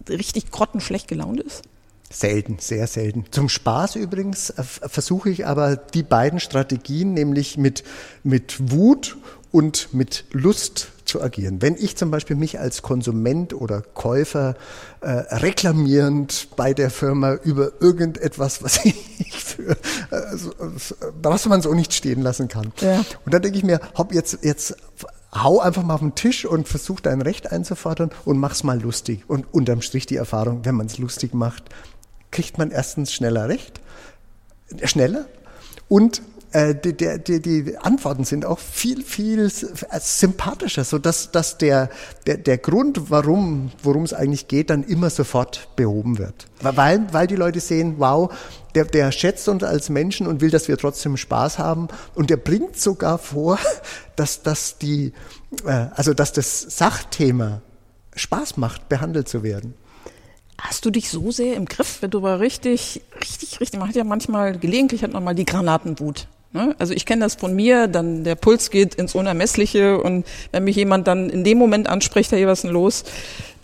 richtig 0.10 0.50
grottenschlecht 0.50 1.08
gelaunt 1.08 1.42
ist? 1.42 1.62
Selten, 2.10 2.58
sehr 2.60 2.88
selten. 2.88 3.26
Zum 3.30 3.50
Spaß 3.50 3.98
übrigens 3.98 4.50
äh, 4.50 4.64
versuche 4.64 5.30
ich 5.30 5.46
aber 5.46 5.76
die 5.76 6.04
beiden 6.04 6.40
Strategien, 6.40 7.14
nämlich 7.14 7.58
mit, 7.58 7.84
mit 8.24 8.72
Wut 8.72 9.18
und 9.52 9.94
mit 9.94 10.26
Lust 10.32 10.92
zu 11.06 11.22
agieren. 11.22 11.62
Wenn 11.62 11.76
ich 11.76 11.96
zum 11.96 12.12
Beispiel 12.12 12.36
mich 12.36 12.60
als 12.60 12.82
Konsument 12.82 13.54
oder 13.54 13.82
Käufer 13.82 14.56
äh, 15.02 15.10
reklamierend 15.10 16.50
bei 16.56 16.74
der 16.74 16.90
Firma 16.90 17.34
über 17.34 17.72
irgendetwas, 17.80 18.64
was 18.64 18.84
ich 18.86 19.44
für, 19.44 19.72
äh, 19.72 20.36
so, 20.36 20.52
was 21.22 21.46
man 21.46 21.62
so 21.62 21.74
nicht 21.74 21.94
stehen 21.94 22.22
lassen 22.22 22.48
kann. 22.48 22.72
Ja. 22.82 23.04
Und 23.26 23.34
dann 23.34 23.42
denke 23.42 23.58
ich 23.58 23.64
mir, 23.64 23.80
hopp, 23.98 24.14
jetzt, 24.14 24.40
jetzt 24.42 24.76
hau 25.34 25.60
einfach 25.60 25.84
mal 25.84 25.96
auf 25.96 26.00
den 26.00 26.16
Tisch 26.16 26.46
und 26.46 26.68
versuch 26.68 27.00
dein 27.00 27.22
Recht 27.22 27.52
einzufordern 27.52 28.12
und 28.24 28.38
mach's 28.38 28.64
mal 28.64 28.82
lustig. 28.82 29.24
Und 29.28 29.54
unterm 29.54 29.82
Strich 29.82 30.06
die 30.06 30.16
Erfahrung, 30.16 30.62
wenn 30.64 30.76
man 30.76 30.88
es 30.88 30.98
lustig 30.98 31.34
macht, 31.34 31.64
kriegt 32.32 32.58
man 32.58 32.72
erstens 32.72 33.14
schneller 33.14 33.48
Recht, 33.48 33.82
schneller 34.84 35.26
und 35.88 36.20
äh, 36.20 36.22
die, 36.56 36.96
die, 36.96 37.42
die 37.42 37.78
Antworten 37.78 38.24
sind 38.24 38.46
auch 38.46 38.60
viel, 38.60 39.04
viel 39.04 39.50
sympathischer, 39.50 40.86
so 40.86 41.00
dass, 41.00 41.58
der, 41.58 41.90
der, 42.28 42.38
der 42.38 42.58
Grund, 42.58 43.10
warum, 43.10 43.72
worum 43.84 44.04
es 44.04 44.14
eigentlich 44.14 44.48
geht, 44.48 44.70
dann 44.70 44.84
immer 44.84 45.10
sofort 45.10 45.68
behoben 45.76 46.18
wird. 46.18 46.48
Weil, 46.62 47.12
weil 47.12 47.28
die 47.28 47.36
Leute 47.36 47.60
sehen, 47.60 47.96
wow, 47.98 48.34
der, 48.74 48.86
der 48.86 49.12
schätzt 49.12 49.50
uns 49.50 49.64
als 49.64 49.90
Menschen 49.90 50.28
und 50.28 50.40
will, 50.40 50.50
dass 50.50 50.68
wir 50.68 50.78
trotzdem 50.78 51.18
Spaß 51.18 51.60
haben. 51.60 51.90
Und 52.14 52.30
der 52.30 52.38
bringt 52.38 52.78
sogar 52.80 53.18
vor, 53.18 53.60
dass, 54.16 54.42
dass 54.42 54.78
die, 54.78 55.12
äh, 55.66 55.88
also 55.96 56.14
dass 56.14 56.32
das 56.32 56.62
Sachthema 56.62 57.62
Spaß 58.16 58.56
macht, 58.58 58.88
behandelt 58.88 59.28
zu 59.28 59.44
werden. 59.44 59.74
Hast 60.58 60.86
du 60.86 60.90
dich 60.90 61.10
so 61.10 61.32
sehr 61.32 61.56
im 61.56 61.66
Griff, 61.66 62.02
wenn 62.02 62.12
du 62.12 62.20
aber 62.20 62.40
richtig, 62.40 63.02
richtig, 63.20 63.60
richtig, 63.60 63.78
man 63.78 63.90
hat 63.90 63.96
ja 63.96 64.06
manchmal, 64.06 64.58
gelegentlich 64.58 65.04
hat 65.04 65.12
man 65.12 65.24
mal 65.24 65.36
die 65.36 65.44
Granatenwut. 65.44 66.30
Ne? 66.56 66.74
Also 66.80 66.94
ich 66.94 67.06
kenne 67.06 67.26
das 67.26 67.36
von 67.36 67.54
mir, 67.54 67.88
dann 67.88 68.24
der 68.24 68.36
Puls 68.36 68.70
geht 68.70 68.96
ins 68.96 69.14
Unermessliche 69.14 70.02
und 70.02 70.26
wenn 70.54 70.64
mich 70.64 70.78
jemand 70.78 71.06
dann 71.06 71.30
in 71.30 71.44
dem 71.44 71.58
Moment 71.58 71.90
anspricht, 71.90 72.32
hey, 72.32 72.48
was 72.48 72.60
ist 72.60 72.64
denn 72.64 72.72
los? 72.72 73.04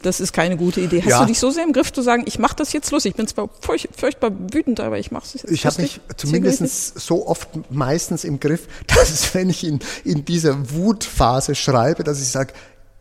Das 0.01 0.19
ist 0.19 0.33
keine 0.33 0.57
gute 0.57 0.81
Idee. 0.81 0.99
Hast 0.99 1.11
ja. 1.11 1.21
du 1.21 1.27
dich 1.27 1.39
so 1.39 1.51
sehr 1.51 1.63
im 1.63 1.71
Griff 1.71 1.93
zu 1.93 2.01
sagen, 2.01 2.23
ich 2.25 2.37
mache 2.37 2.57
das 2.57 2.73
jetzt 2.73 2.91
lustig? 2.91 3.11
Ich 3.11 3.15
bin 3.15 3.27
zwar 3.27 3.49
furch 3.61 3.87
furchtbar 3.95 4.31
wütend, 4.51 4.81
aber 4.81 4.99
ich 4.99 5.09
mache 5.09 5.23
es 5.25 5.33
jetzt 5.35 5.51
Ich 5.51 5.65
habe 5.65 5.81
mich 5.81 6.01
zumindest 6.17 6.99
so 6.99 7.27
oft 7.27 7.47
meistens 7.71 8.25
im 8.25 8.41
Griff, 8.41 8.67
dass 8.87 9.33
wenn 9.33 9.49
ich 9.49 9.63
in, 9.63 9.79
in 10.03 10.25
dieser 10.25 10.57
Wutphase 10.71 11.55
schreibe, 11.55 12.03
dass 12.03 12.19
ich 12.19 12.27
sage, 12.27 12.51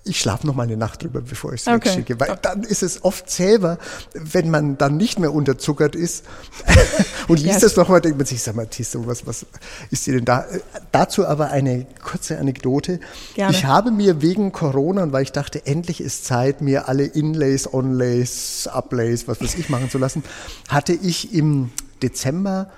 ich 0.05 0.19
schlafe 0.19 0.47
noch 0.47 0.55
mal 0.55 0.63
eine 0.63 0.79
Nacht 0.79 1.03
drüber, 1.03 1.21
bevor 1.21 1.53
ich 1.53 1.61
es 1.61 1.67
okay. 1.67 1.85
wegschicke. 1.85 2.19
Weil 2.19 2.39
dann 2.41 2.63
ist 2.63 2.83
es 2.83 3.05
oft 3.05 3.31
selber, 3.31 3.79
wenn 4.15 4.51
man 4.51 4.79
dann 4.79 4.97
nicht 4.97 5.19
mehr 5.19 5.33
unterzuckert 5.33 5.95
ist 5.95 6.25
und 7.29 7.39
liest 7.39 7.55
yes. 7.55 7.61
das 7.61 7.77
nochmal, 7.77 8.01
denkt 8.01 8.17
man 8.17 8.27
sich, 8.27 8.43
sag 8.43 8.57
mal, 8.57 8.67
Tiso, 8.67 9.07
was, 9.07 9.27
was 9.27 9.45
ist 9.91 10.07
dir 10.07 10.15
denn 10.15 10.25
da? 10.25 10.43
Äh, 10.43 10.61
dazu 10.91 11.27
aber 11.27 11.51
eine 11.51 11.87
kurze 12.03 12.39
Anekdote. 12.39 13.01
Gerne. 13.35 13.55
Ich 13.55 13.67
habe 13.67 13.91
mir 13.91 14.23
wegen 14.23 14.53
Corona 14.53 15.03
und 15.03 15.13
weil 15.13 15.23
ich 15.23 15.33
dachte, 15.33 15.67
endlich 15.67 16.01
ist 16.01 16.25
Zeit, 16.25 16.63
mir 16.63 16.89
alle 16.89 17.05
Inlays, 17.05 17.73
Onlays, 17.73 18.69
Uplays, 18.73 19.29
was 19.29 19.41
weiß 19.43 19.55
ich 19.57 19.69
machen 19.69 19.91
zu 19.91 19.99
lassen, 19.99 20.25
hatte 20.69 20.95
ich 20.95 21.35
im 21.35 21.73
Dezember 22.03 22.71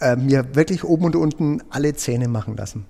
äh, 0.00 0.14
mir 0.14 0.54
wirklich 0.54 0.84
oben 0.84 1.06
und 1.06 1.16
unten 1.16 1.62
alle 1.70 1.94
Zähne 1.94 2.28
machen 2.28 2.54
lassen 2.54 2.84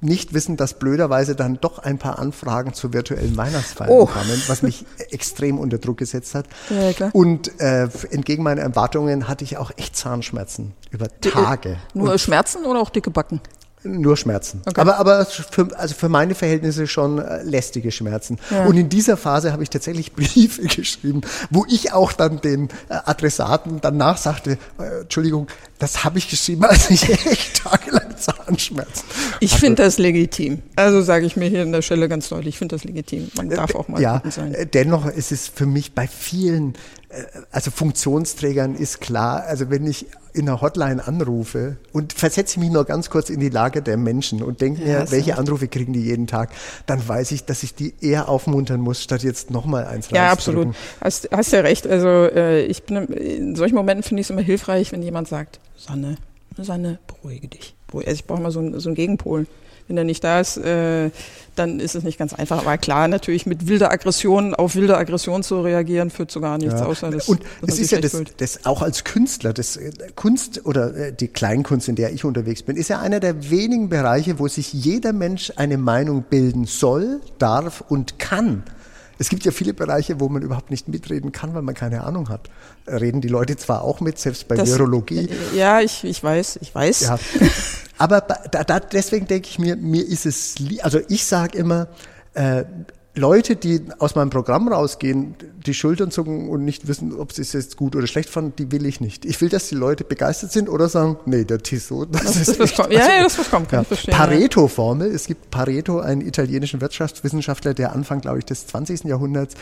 nicht 0.00 0.32
wissen, 0.32 0.56
dass 0.56 0.74
blöderweise 0.74 1.36
dann 1.36 1.58
doch 1.60 1.78
ein 1.78 1.98
paar 1.98 2.18
Anfragen 2.18 2.72
zu 2.74 2.92
virtuellen 2.92 3.36
Weihnachtsfeiern 3.36 3.90
oh. 3.90 4.06
kamen, 4.06 4.42
was 4.46 4.62
mich 4.62 4.84
extrem 5.10 5.58
unter 5.58 5.78
Druck 5.78 5.98
gesetzt 5.98 6.34
hat. 6.34 6.46
Ja, 6.70 6.92
klar. 6.92 7.10
Und 7.12 7.60
äh, 7.60 7.88
entgegen 8.10 8.42
meiner 8.42 8.62
Erwartungen 8.62 9.28
hatte 9.28 9.44
ich 9.44 9.58
auch 9.58 9.70
echt 9.76 9.96
Zahnschmerzen 9.96 10.72
über 10.90 11.08
Tage. 11.20 11.76
Nur 11.94 12.12
Und 12.12 12.20
Schmerzen 12.20 12.64
oder 12.64 12.80
auch 12.80 12.90
dicke 12.90 13.10
Backen? 13.10 13.40
Nur 13.82 14.16
Schmerzen. 14.18 14.60
Okay. 14.66 14.78
Aber, 14.80 14.98
aber 14.98 15.24
für, 15.24 15.68
also 15.78 15.94
für 15.94 16.10
meine 16.10 16.34
Verhältnisse 16.34 16.86
schon 16.86 17.18
äh, 17.18 17.42
lästige 17.42 17.90
Schmerzen. 17.90 18.38
Ja. 18.50 18.66
Und 18.66 18.76
in 18.76 18.90
dieser 18.90 19.16
Phase 19.16 19.52
habe 19.52 19.62
ich 19.62 19.70
tatsächlich 19.70 20.12
Briefe 20.14 20.62
geschrieben, 20.62 21.22
wo 21.50 21.64
ich 21.68 21.92
auch 21.92 22.12
dann 22.12 22.40
den 22.42 22.68
äh, 22.88 22.94
Adressaten 23.04 23.80
danach 23.80 24.18
sagte, 24.18 24.58
äh, 24.78 25.00
Entschuldigung, 25.02 25.46
das 25.78 26.04
habe 26.04 26.18
ich 26.18 26.28
geschrieben, 26.28 26.64
als 26.66 26.90
ich 26.90 27.08
echt 27.08 27.62
tagelang 27.64 28.16
Zahnschmerzen 28.18 29.04
Ich 29.40 29.54
finde 29.54 29.82
das 29.82 29.98
legitim. 29.98 30.62
Also 30.76 31.00
sage 31.00 31.24
ich 31.24 31.36
mir 31.36 31.48
hier 31.48 31.62
an 31.62 31.72
der 31.72 31.82
Stelle 31.82 32.08
ganz 32.08 32.28
deutlich, 32.28 32.54
ich 32.54 32.58
finde 32.58 32.76
das 32.76 32.84
legitim. 32.84 33.30
Man 33.34 33.48
darf 33.48 33.74
auch 33.74 33.88
mal 33.88 34.00
ja, 34.00 34.22
sein. 34.28 34.54
Dennoch 34.74 35.06
ist 35.06 35.32
es 35.32 35.48
für 35.48 35.66
mich 35.66 35.94
bei 35.94 36.06
vielen, 36.06 36.74
also 37.50 37.70
Funktionsträgern 37.70 38.74
ist 38.74 39.00
klar, 39.00 39.42
also 39.44 39.68
wenn 39.70 39.86
ich 39.86 40.06
in 40.32 40.48
einer 40.48 40.60
Hotline 40.60 41.04
anrufe 41.06 41.76
und 41.92 42.12
versetze 42.12 42.60
mich 42.60 42.70
nur 42.70 42.84
ganz 42.84 43.10
kurz 43.10 43.30
in 43.30 43.40
die 43.40 43.48
Lage 43.48 43.82
der 43.82 43.96
Menschen 43.96 44.42
und 44.42 44.60
denke 44.60 44.82
mir, 44.82 44.92
ja, 44.92 45.10
welche 45.10 45.36
Anrufe 45.36 45.66
kriegen 45.66 45.92
die 45.92 46.02
jeden 46.02 46.28
Tag, 46.28 46.50
dann 46.86 47.06
weiß 47.06 47.32
ich, 47.32 47.44
dass 47.44 47.64
ich 47.64 47.74
die 47.74 47.94
eher 48.00 48.28
aufmuntern 48.28 48.80
muss, 48.80 49.02
statt 49.02 49.24
jetzt 49.24 49.50
nochmal 49.50 49.86
eins 49.86 50.10
Ja, 50.10 50.30
absolut. 50.30 50.74
Hast, 51.00 51.28
hast 51.32 51.52
ja 51.52 51.60
recht. 51.60 51.86
Also 51.86 52.08
äh, 52.08 52.62
ich 52.66 52.84
bin 52.84 52.96
in 53.06 53.56
solchen 53.56 53.74
Momenten 53.74 54.04
finde 54.04 54.20
ich 54.20 54.26
es 54.26 54.30
immer 54.30 54.42
hilfreich, 54.42 54.92
wenn 54.92 55.02
jemand 55.02 55.26
sagt, 55.26 55.58
Sanne, 55.76 56.16
Sanne, 56.56 56.98
beruhige 57.08 57.48
dich. 57.48 57.74
Also 57.92 58.06
ich 58.06 58.24
brauche 58.24 58.40
mal 58.40 58.52
so, 58.52 58.60
einen, 58.60 58.78
so 58.78 58.88
einen 58.88 58.94
Gegenpol 58.94 59.46
wenn 59.90 59.98
er 59.98 60.04
nicht 60.04 60.24
da 60.24 60.40
ist, 60.40 60.56
äh, 60.56 61.10
dann 61.56 61.80
ist 61.80 61.94
es 61.94 62.04
nicht 62.04 62.16
ganz 62.16 62.32
einfach. 62.32 62.58
Aber 62.58 62.78
klar, 62.78 63.08
natürlich 63.08 63.44
mit 63.44 63.66
wilder 63.66 63.90
Aggression 63.90 64.54
auf 64.54 64.76
wilde 64.76 64.96
Aggression 64.96 65.42
zu 65.42 65.60
reagieren, 65.60 66.10
führt 66.10 66.30
zu 66.30 66.40
gar 66.40 66.56
nichts, 66.56 66.80
ja. 66.80 66.86
außer 66.86 67.10
das. 67.10 67.28
Und 67.28 67.42
es 67.66 67.78
ist 67.78 67.90
ja 67.90 68.00
das, 68.00 68.16
das, 68.36 68.64
auch 68.64 68.82
als 68.82 69.04
Künstler, 69.04 69.52
das 69.52 69.76
äh, 69.76 69.90
Kunst 70.14 70.64
oder 70.64 70.94
äh, 70.96 71.12
die 71.12 71.28
Kleinkunst, 71.28 71.88
in 71.88 71.96
der 71.96 72.12
ich 72.12 72.24
unterwegs 72.24 72.62
bin, 72.62 72.76
ist 72.76 72.88
ja 72.88 73.00
einer 73.00 73.20
der 73.20 73.50
wenigen 73.50 73.88
Bereiche, 73.88 74.38
wo 74.38 74.48
sich 74.48 74.72
jeder 74.72 75.12
Mensch 75.12 75.52
eine 75.56 75.76
Meinung 75.76 76.22
bilden 76.22 76.64
soll, 76.64 77.20
darf 77.38 77.82
und 77.88 78.18
kann. 78.18 78.62
Es 79.20 79.28
gibt 79.28 79.44
ja 79.44 79.52
viele 79.52 79.74
Bereiche, 79.74 80.18
wo 80.18 80.30
man 80.30 80.40
überhaupt 80.40 80.70
nicht 80.70 80.88
mitreden 80.88 81.30
kann, 81.30 81.52
weil 81.52 81.60
man 81.60 81.74
keine 81.74 82.04
Ahnung 82.04 82.30
hat. 82.30 82.48
Reden 82.86 83.20
die 83.20 83.28
Leute 83.28 83.54
zwar 83.54 83.82
auch 83.82 84.00
mit, 84.00 84.18
selbst 84.18 84.48
bei 84.48 84.56
das, 84.56 84.70
Virologie. 84.70 85.28
Ja, 85.54 85.82
ich, 85.82 86.04
ich 86.04 86.24
weiß, 86.24 86.58
ich 86.62 86.74
weiß. 86.74 87.00
Ja. 87.00 87.18
Aber 87.98 88.22
da, 88.22 88.64
da, 88.64 88.80
deswegen 88.80 89.26
denke 89.26 89.46
ich 89.50 89.58
mir, 89.58 89.76
mir 89.76 90.06
ist 90.08 90.24
es, 90.24 90.54
also 90.80 91.00
ich 91.08 91.26
sage 91.26 91.58
immer, 91.58 91.88
äh, 92.32 92.64
Leute, 93.20 93.54
die 93.54 93.82
aus 93.98 94.14
meinem 94.14 94.30
Programm 94.30 94.68
rausgehen, 94.68 95.34
die 95.66 95.74
Schultern 95.74 96.10
zucken 96.10 96.48
und 96.48 96.64
nicht 96.64 96.88
wissen, 96.88 97.16
ob 97.16 97.32
sie 97.32 97.42
es 97.42 97.52
jetzt 97.52 97.76
gut 97.76 97.94
oder 97.94 98.06
schlecht 98.06 98.30
fanden, 98.30 98.54
die 98.58 98.72
will 98.72 98.86
ich 98.86 99.00
nicht. 99.00 99.24
Ich 99.24 99.40
will, 99.40 99.50
dass 99.50 99.68
die 99.68 99.74
Leute 99.74 100.04
begeistert 100.04 100.52
sind 100.52 100.68
oder 100.68 100.88
sagen, 100.88 101.18
nee, 101.26 101.44
der 101.44 101.58
Tissot, 101.58 102.08
das, 102.12 102.22
das 102.22 102.36
ist, 102.48 102.60
echt, 102.60 102.80
also, 102.80 102.92
Ja, 102.92 103.06
ja, 103.16 103.22
das 103.22 103.34
verkommt, 103.34 103.68
kann 103.68 103.78
ja. 103.78 103.82
ich 103.82 103.88
verstehen. 103.88 104.14
Pareto-Formel, 104.14 105.14
es 105.14 105.26
gibt 105.26 105.50
Pareto, 105.50 106.00
einen 106.00 106.22
italienischen 106.22 106.80
Wirtschaftswissenschaftler, 106.80 107.74
der 107.74 107.92
Anfang, 107.92 108.20
glaube 108.20 108.38
ich, 108.38 108.46
des 108.46 108.66
20. 108.66 109.04
Jahrhunderts 109.04 109.54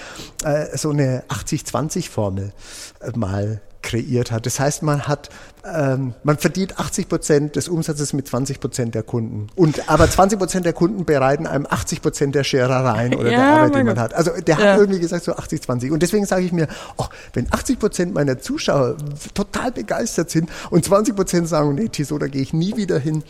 äh, 0.44 0.76
so 0.76 0.90
eine 0.90 1.24
80-20-Formel 1.28 2.52
äh, 3.00 3.10
mal 3.18 3.60
kreiert 3.82 4.30
hat. 4.30 4.46
Das 4.46 4.60
heißt, 4.60 4.82
man 4.82 5.06
hat, 5.06 5.30
ähm, 5.64 6.14
man 6.22 6.38
verdient 6.38 6.78
80 6.78 7.08
Prozent 7.08 7.56
des 7.56 7.68
Umsatzes 7.68 8.12
mit 8.12 8.26
20 8.26 8.60
Prozent 8.60 8.94
der 8.94 9.02
Kunden. 9.02 9.48
Und 9.54 9.88
aber 9.88 10.10
20 10.10 10.38
Prozent 10.38 10.66
der 10.66 10.72
Kunden 10.72 11.04
bereiten 11.04 11.46
einem 11.46 11.66
80 11.68 12.02
Prozent 12.02 12.34
der 12.34 12.44
Scherereien 12.44 13.14
oder 13.14 13.30
ja, 13.30 13.38
der 13.38 13.48
Arbeit, 13.48 13.74
die 13.74 13.84
man 13.84 13.94
Gott. 13.94 13.98
hat. 13.98 14.14
Also 14.14 14.32
der 14.40 14.58
ja. 14.58 14.72
hat 14.72 14.78
irgendwie 14.78 15.00
gesagt 15.00 15.24
so 15.24 15.34
80, 15.34 15.62
20. 15.62 15.92
Und 15.92 16.02
deswegen 16.02 16.26
sage 16.26 16.44
ich 16.44 16.52
mir, 16.52 16.68
oh, 16.96 17.06
wenn 17.32 17.46
80 17.52 17.78
Prozent 17.78 18.14
meiner 18.14 18.38
Zuschauer 18.38 18.96
total 19.34 19.72
begeistert 19.72 20.30
sind 20.30 20.50
und 20.70 20.84
20 20.84 21.14
Prozent 21.14 21.48
sagen, 21.48 21.74
nee, 21.74 21.88
Tiso, 21.88 22.18
da 22.18 22.26
gehe 22.26 22.42
ich 22.42 22.52
nie 22.52 22.76
wieder 22.76 22.98
hin, 22.98 23.22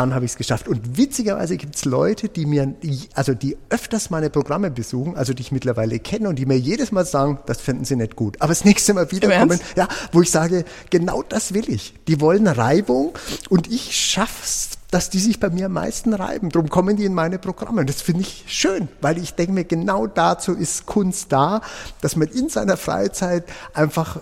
dann 0.00 0.14
habe 0.14 0.24
ich 0.24 0.30
es 0.30 0.38
geschafft. 0.38 0.66
Und 0.66 0.96
witzigerweise 0.96 1.58
gibt 1.58 1.76
es 1.76 1.84
Leute, 1.84 2.30
die 2.30 2.46
mir, 2.46 2.74
also 3.14 3.34
die 3.34 3.58
öfters 3.68 4.08
meine 4.08 4.30
Programme 4.30 4.70
besuchen, 4.70 5.14
also 5.14 5.34
die 5.34 5.42
ich 5.42 5.52
mittlerweile 5.52 5.98
kenne 5.98 6.30
und 6.30 6.38
die 6.38 6.46
mir 6.46 6.58
jedes 6.58 6.90
Mal 6.90 7.04
sagen, 7.04 7.38
das 7.44 7.60
finden 7.60 7.84
sie 7.84 7.96
nicht 7.96 8.16
gut. 8.16 8.40
Aber 8.40 8.48
das 8.48 8.64
nächste 8.64 8.94
Mal 8.94 9.10
wiederkommen, 9.12 9.60
ja, 9.76 9.88
wo 10.12 10.22
ich 10.22 10.30
sage, 10.30 10.64
genau 10.88 11.22
das 11.22 11.52
will 11.52 11.68
ich. 11.68 11.92
Die 12.08 12.18
wollen 12.22 12.46
Reibung 12.46 13.12
und 13.50 13.70
ich 13.70 13.94
schaff's 13.94 14.70
dass 14.90 15.08
die 15.08 15.20
sich 15.20 15.38
bei 15.38 15.50
mir 15.50 15.66
am 15.66 15.72
meisten 15.74 16.14
reiben. 16.14 16.48
Darum 16.48 16.68
kommen 16.68 16.96
die 16.96 17.04
in 17.04 17.14
meine 17.14 17.38
Programme. 17.38 17.82
Und 17.82 17.88
das 17.88 18.02
finde 18.02 18.22
ich 18.22 18.42
schön, 18.48 18.88
weil 19.00 19.18
ich 19.18 19.34
denke 19.34 19.52
mir, 19.52 19.62
genau 19.62 20.08
dazu 20.08 20.52
ist 20.52 20.86
Kunst 20.86 21.30
da, 21.30 21.60
dass 22.00 22.16
man 22.16 22.26
in 22.26 22.48
seiner 22.48 22.76
Freizeit 22.76 23.44
einfach 23.72 24.20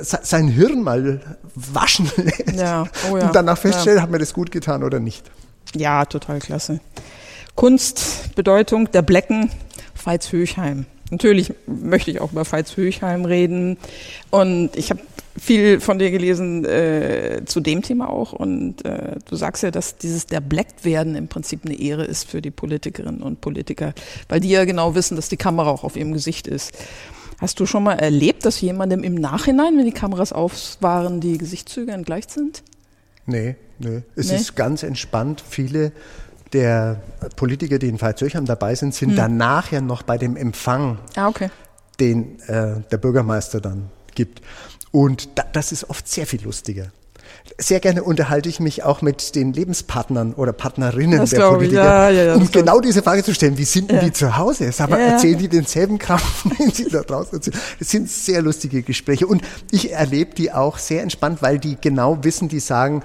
sein 0.00 0.48
Hirn 0.48 0.82
mal 0.82 1.20
waschen 1.54 2.10
lässt 2.16 2.56
ja. 2.56 2.86
Oh 3.10 3.16
ja. 3.16 3.26
und 3.26 3.34
danach 3.34 3.58
feststellt, 3.58 3.96
ja. 3.96 4.02
hat 4.02 4.10
mir 4.10 4.18
das 4.18 4.34
gut 4.34 4.50
getan 4.50 4.82
oder 4.82 5.00
nicht. 5.00 5.30
Ja, 5.74 6.04
total 6.04 6.38
klasse. 6.38 6.80
Kunst, 7.54 8.34
Bedeutung 8.34 8.90
der 8.92 9.02
Blecken, 9.02 9.50
Veits 10.02 10.32
Höchheim. 10.32 10.86
Natürlich 11.10 11.52
möchte 11.66 12.10
ich 12.10 12.20
auch 12.20 12.32
über 12.32 12.50
Veits 12.50 12.76
Höchheim 12.76 13.24
reden. 13.24 13.78
Und 14.30 14.76
ich 14.76 14.90
habe 14.90 15.00
viel 15.38 15.80
von 15.80 15.98
dir 15.98 16.10
gelesen 16.10 16.64
äh, 16.64 17.42
zu 17.46 17.60
dem 17.60 17.82
Thema 17.82 18.10
auch. 18.10 18.32
Und 18.32 18.84
äh, 18.84 19.16
du 19.24 19.36
sagst 19.36 19.62
ja, 19.62 19.70
dass 19.70 19.96
dieses 19.96 20.26
der 20.26 20.40
Black 20.40 20.68
werden 20.82 21.14
im 21.14 21.28
Prinzip 21.28 21.64
eine 21.64 21.78
Ehre 21.78 22.04
ist 22.04 22.28
für 22.28 22.42
die 22.42 22.50
Politikerinnen 22.50 23.22
und 23.22 23.40
Politiker, 23.40 23.94
weil 24.28 24.40
die 24.40 24.50
ja 24.50 24.64
genau 24.64 24.94
wissen, 24.94 25.16
dass 25.16 25.28
die 25.28 25.36
Kamera 25.36 25.70
auch 25.70 25.84
auf 25.84 25.96
ihrem 25.96 26.12
Gesicht 26.12 26.46
ist. 26.46 26.72
Hast 27.38 27.60
du 27.60 27.66
schon 27.66 27.84
mal 27.84 27.94
erlebt, 27.94 28.44
dass 28.44 28.60
jemandem 28.60 29.04
im 29.04 29.14
Nachhinein, 29.14 29.78
wenn 29.78 29.84
die 29.84 29.92
Kameras 29.92 30.32
auf 30.32 30.76
waren, 30.80 31.20
die 31.20 31.38
Gesichtszüge 31.38 31.92
entgleicht 31.92 32.30
sind? 32.30 32.64
Nee, 33.26 33.56
nee. 33.78 34.02
Es 34.16 34.28
nee? 34.28 34.36
ist 34.36 34.56
ganz 34.56 34.82
entspannt. 34.82 35.42
Viele 35.48 35.92
der 36.52 37.00
Politiker, 37.36 37.78
die 37.78 37.88
in 37.88 38.00
Veitshöchheim 38.00 38.44
dabei 38.44 38.74
sind, 38.74 38.94
sind 38.94 39.10
hm. 39.10 39.16
danach 39.16 39.70
ja 39.70 39.80
noch 39.80 40.02
bei 40.02 40.18
dem 40.18 40.36
Empfang, 40.36 40.98
ah, 41.14 41.28
okay. 41.28 41.50
den 42.00 42.40
äh, 42.48 42.80
der 42.90 42.96
Bürgermeister 42.96 43.60
dann 43.60 43.90
gibt. 44.14 44.40
Und 44.90 45.28
da, 45.36 45.44
das 45.52 45.70
ist 45.70 45.88
oft 45.90 46.08
sehr 46.08 46.26
viel 46.26 46.42
lustiger. 46.42 46.90
Sehr 47.56 47.80
gerne 47.80 48.02
unterhalte 48.02 48.48
ich 48.48 48.60
mich 48.60 48.84
auch 48.84 49.02
mit 49.02 49.34
den 49.34 49.52
Lebenspartnern 49.52 50.34
oder 50.34 50.52
Partnerinnen 50.52 51.18
das 51.18 51.30
der 51.30 51.48
Politiker, 51.48 51.82
ja, 51.82 52.10
ja, 52.10 52.24
ja, 52.24 52.34
um 52.34 52.50
genau 52.50 52.80
diese 52.80 53.02
Frage 53.02 53.24
zu 53.24 53.34
stellen, 53.34 53.58
wie 53.58 53.64
sind 53.64 53.90
denn 53.90 54.00
die 54.00 54.12
zu 54.12 54.36
Hause? 54.36 54.70
Sag 54.70 54.90
mal, 54.90 55.00
erzählen 55.00 55.38
die 55.38 55.48
denselben 55.48 55.98
Kram, 55.98 56.20
den 56.58 56.70
sie 56.74 56.88
da 56.88 57.02
draußen 57.02 57.38
erzählen? 57.38 57.58
Das 57.78 57.90
sind 57.90 58.08
sehr 58.08 58.42
lustige 58.42 58.82
Gespräche 58.82 59.26
und 59.26 59.42
ich 59.70 59.92
erlebe 59.92 60.34
die 60.34 60.52
auch 60.52 60.78
sehr 60.78 61.02
entspannt, 61.02 61.42
weil 61.42 61.58
die 61.58 61.76
genau 61.80 62.22
wissen, 62.22 62.48
die 62.48 62.60
sagen, 62.60 63.02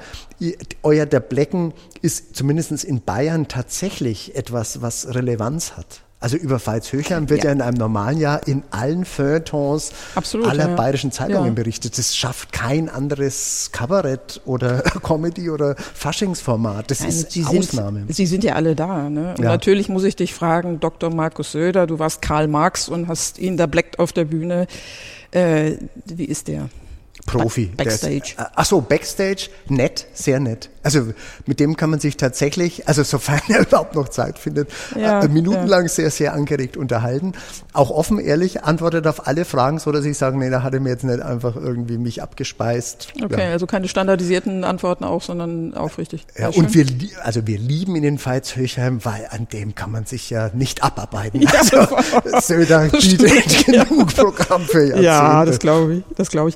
euer 0.83 1.05
der 1.05 1.19
Blecken 1.19 1.73
ist 2.01 2.35
zumindest 2.35 2.83
in 2.83 3.01
Bayern 3.01 3.47
tatsächlich 3.47 4.35
etwas, 4.35 4.81
was 4.81 5.13
Relevanz 5.13 5.77
hat. 5.77 6.02
Also 6.23 6.37
über 6.37 6.65
Veitshöchheim 6.65 7.29
wird 7.29 7.43
ja. 7.43 7.49
ja. 7.49 7.51
in 7.51 7.61
einem 7.61 7.75
normalen 7.75 8.17
Jahr 8.17 8.47
in 8.47 8.63
allen 8.71 9.03
Feuilletons 9.03 9.91
Absolut, 10.15 10.47
aller 10.47 10.69
ja. 10.69 10.75
bayerischen 10.77 11.11
Zeitungen 11.11 11.47
ja. 11.47 11.51
berichtet. 11.51 11.97
Das 11.97 12.15
schafft 12.15 12.53
kein 12.53 12.87
anderes 12.87 13.71
Kabarett 13.73 14.39
oder 14.45 14.83
Comedy 15.03 15.49
oder 15.49 15.75
Faschingsformat. 15.75 16.89
Das 16.89 17.01
Nein, 17.01 17.09
ist 17.09 17.31
Sie 17.31 17.43
Ausnahme. 17.43 17.99
Sind, 18.05 18.15
Sie 18.15 18.25
sind 18.25 18.45
ja 18.45 18.55
alle 18.55 18.73
da. 18.73 19.09
Ne? 19.09 19.35
Und 19.37 19.43
natürlich 19.43 19.89
muss 19.89 20.05
ich 20.05 20.15
dich 20.15 20.33
fragen, 20.33 20.79
Dr. 20.79 21.13
Markus 21.13 21.51
Söder, 21.51 21.87
du 21.87 21.99
warst 21.99 22.21
Karl 22.21 22.47
Marx 22.47 22.87
und 22.87 23.09
hast 23.09 23.37
ihn 23.37 23.57
da 23.57 23.65
bleckt 23.65 23.99
auf 23.99 24.13
der 24.13 24.23
Bühne. 24.23 24.67
Äh, 25.31 25.73
wie 26.05 26.23
ist 26.23 26.47
der? 26.47 26.69
Profi. 27.25 27.67
Backstage. 27.77 28.33
Ist, 28.37 28.39
äh, 28.39 28.45
ach 28.55 28.65
so, 28.65 28.81
Backstage, 28.81 29.49
nett, 29.67 30.07
sehr 30.13 30.39
nett. 30.39 30.69
Also 30.83 31.13
mit 31.45 31.61
dem 31.61 31.77
kann 31.77 31.89
man 31.89 31.99
sich 31.99 32.17
tatsächlich, 32.17 32.87
also 32.87 33.03
sofern 33.03 33.39
er 33.47 33.61
überhaupt 33.61 33.95
noch 33.95 34.09
Zeit 34.09 34.37
findet, 34.37 34.69
ja, 34.95 35.21
äh, 35.21 35.27
minutenlang 35.29 35.83
ja. 35.83 35.89
sehr, 35.89 36.11
sehr 36.11 36.33
angeregt 36.33 36.75
unterhalten. 36.75 37.33
Auch 37.71 37.89
offen, 37.89 38.19
ehrlich, 38.19 38.63
antwortet 38.63 39.07
auf 39.07 39.27
alle 39.27 39.45
Fragen, 39.45 39.79
so 39.79 39.91
dass 39.91 40.05
ich 40.05 40.17
sage, 40.17 40.37
nee, 40.37 40.49
da 40.49 40.61
hat 40.63 40.73
er 40.73 40.81
mir 40.81 40.89
jetzt 40.89 41.05
nicht 41.05 41.21
einfach 41.21 41.55
irgendwie 41.55 41.97
mich 41.97 42.21
abgespeist. 42.21 43.13
Okay, 43.23 43.45
ja. 43.47 43.51
also 43.51 43.65
keine 43.65 43.87
standardisierten 43.87 44.63
Antworten 44.63 45.05
auch, 45.05 45.21
sondern 45.21 45.73
aufrichtig. 45.73 46.25
Ja, 46.37 46.49
und 46.49 46.73
wir, 46.73 46.85
also 47.23 47.47
wir 47.47 47.57
lieben 47.57 47.95
ihn 47.95 48.03
in 48.03 48.23
Veitshöchheim, 48.23 49.05
weil 49.05 49.27
an 49.29 49.47
dem 49.51 49.75
kann 49.75 49.91
man 49.91 50.05
sich 50.05 50.29
ja 50.29 50.49
nicht 50.53 50.83
abarbeiten. 50.83 51.41
Ja, 51.41 51.51
also 51.51 51.87
Söder 52.41 52.89
bietet 52.89 53.65
genug 53.65 54.13
Programm 54.13 54.63
für 54.63 54.81
Jahrzehnte. 54.81 55.03
Ja, 55.03 55.45
das 55.45 55.59
glaube 55.59 55.95
ich, 55.95 56.03
das 56.15 56.29
glaube 56.29 56.49
ich. 56.49 56.55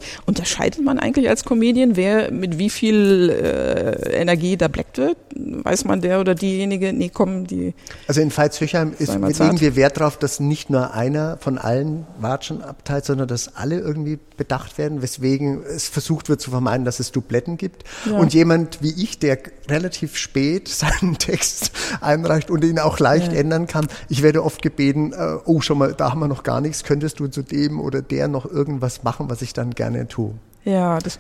Unterscheidet 0.58 0.84
man 0.84 0.98
eigentlich 0.98 1.30
als 1.30 1.44
Comedian, 1.44 1.96
wer 1.96 2.32
mit 2.32 2.58
wie 2.58 2.72
viel 2.72 3.30
äh, 3.30 4.20
Energie 4.20 4.58
da 4.58 4.68
bleckt 4.68 4.98
wird? 4.98 5.18
Weiß 5.36 5.86
man 5.86 6.02
der 6.02 6.20
oder 6.20 6.34
diejenige, 6.34 6.94
nee, 6.94 7.10
kommen 7.10 7.46
die. 7.46 7.76
Also 8.08 8.22
in 8.22 8.36
Veitshöchheim 8.36 8.94
ist, 8.98 9.14
legen 9.14 9.62
wir 9.62 9.76
Wert 9.76 9.98
darauf, 9.98 10.18
dass 10.18 10.40
nicht 10.40 10.72
nur 10.72 10.96
einer 10.96 11.38
von 11.38 11.60
allen 11.60 12.08
Watschen 12.20 12.64
abteilt, 12.64 13.06
sondern 13.06 13.28
dass 13.28 13.56
alle 13.56 13.78
irgendwie 13.80 14.18
bedacht 14.36 14.80
werden, 14.80 15.04
weswegen 15.04 15.62
es 15.64 15.88
versucht 15.88 16.28
wird 16.28 16.42
zu 16.42 16.50
vermeiden, 16.50 16.86
dass 16.86 17.00
es 17.00 17.12
Dubletten 17.12 17.58
gibt. 17.58 17.84
Ja. 18.06 18.18
Und 18.18 18.34
jemand 18.34 18.82
wie 18.82 19.04
ich, 19.04 19.20
der 19.20 19.38
relativ 19.70 20.18
spät 20.18 20.68
seinen 20.70 21.20
Text 21.20 21.72
einreicht 22.02 22.50
und 22.50 22.64
ihn 22.64 22.80
auch 22.80 22.98
leicht 22.98 23.32
ja. 23.32 23.40
ändern 23.40 23.68
kann, 23.68 23.88
ich 24.10 24.24
werde 24.24 24.44
oft 24.44 24.64
gebeten, 24.64 25.14
äh, 25.14 25.38
oh, 25.46 25.62
schon 25.62 25.78
mal, 25.78 25.94
da 25.94 26.12
haben 26.12 26.20
wir 26.20 26.28
noch 26.28 26.42
gar 26.42 26.62
nichts, 26.62 26.84
könntest 26.84 27.20
du 27.20 27.28
zu 27.28 27.44
dem 27.44 27.80
oder 27.80 28.02
der 28.02 28.28
noch 28.28 28.46
irgendwas 28.46 29.04
machen, 29.04 29.30
was 29.30 29.44
ich 29.44 29.54
dann 29.54 29.72
gerne 29.72 30.08
tue. 30.08 30.34
Ja, 30.68 31.00
das, 31.00 31.18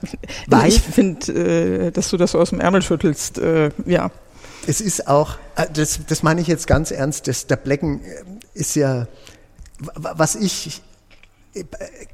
also 0.51 0.67
ich 0.67 0.81
finde, 0.93 1.87
äh, 1.87 1.91
dass 1.91 2.09
du 2.09 2.17
das 2.17 2.31
so 2.31 2.39
aus 2.39 2.49
dem 2.49 2.59
Ärmel 2.59 2.81
schüttelst, 2.81 3.37
äh, 3.37 3.71
ja. 3.85 4.11
Es 4.67 4.81
ist 4.81 5.07
auch, 5.07 5.37
äh, 5.55 5.67
das, 5.71 6.01
das 6.05 6.21
meine 6.21 6.41
ich 6.41 6.47
jetzt 6.47 6.67
ganz 6.67 6.91
ernst, 6.91 7.29
das, 7.29 7.47
der 7.47 7.55
Blecken 7.55 8.01
äh, 8.03 8.23
ist 8.53 8.75
ja, 8.75 9.07
was 9.95 10.35
ich 10.35 10.81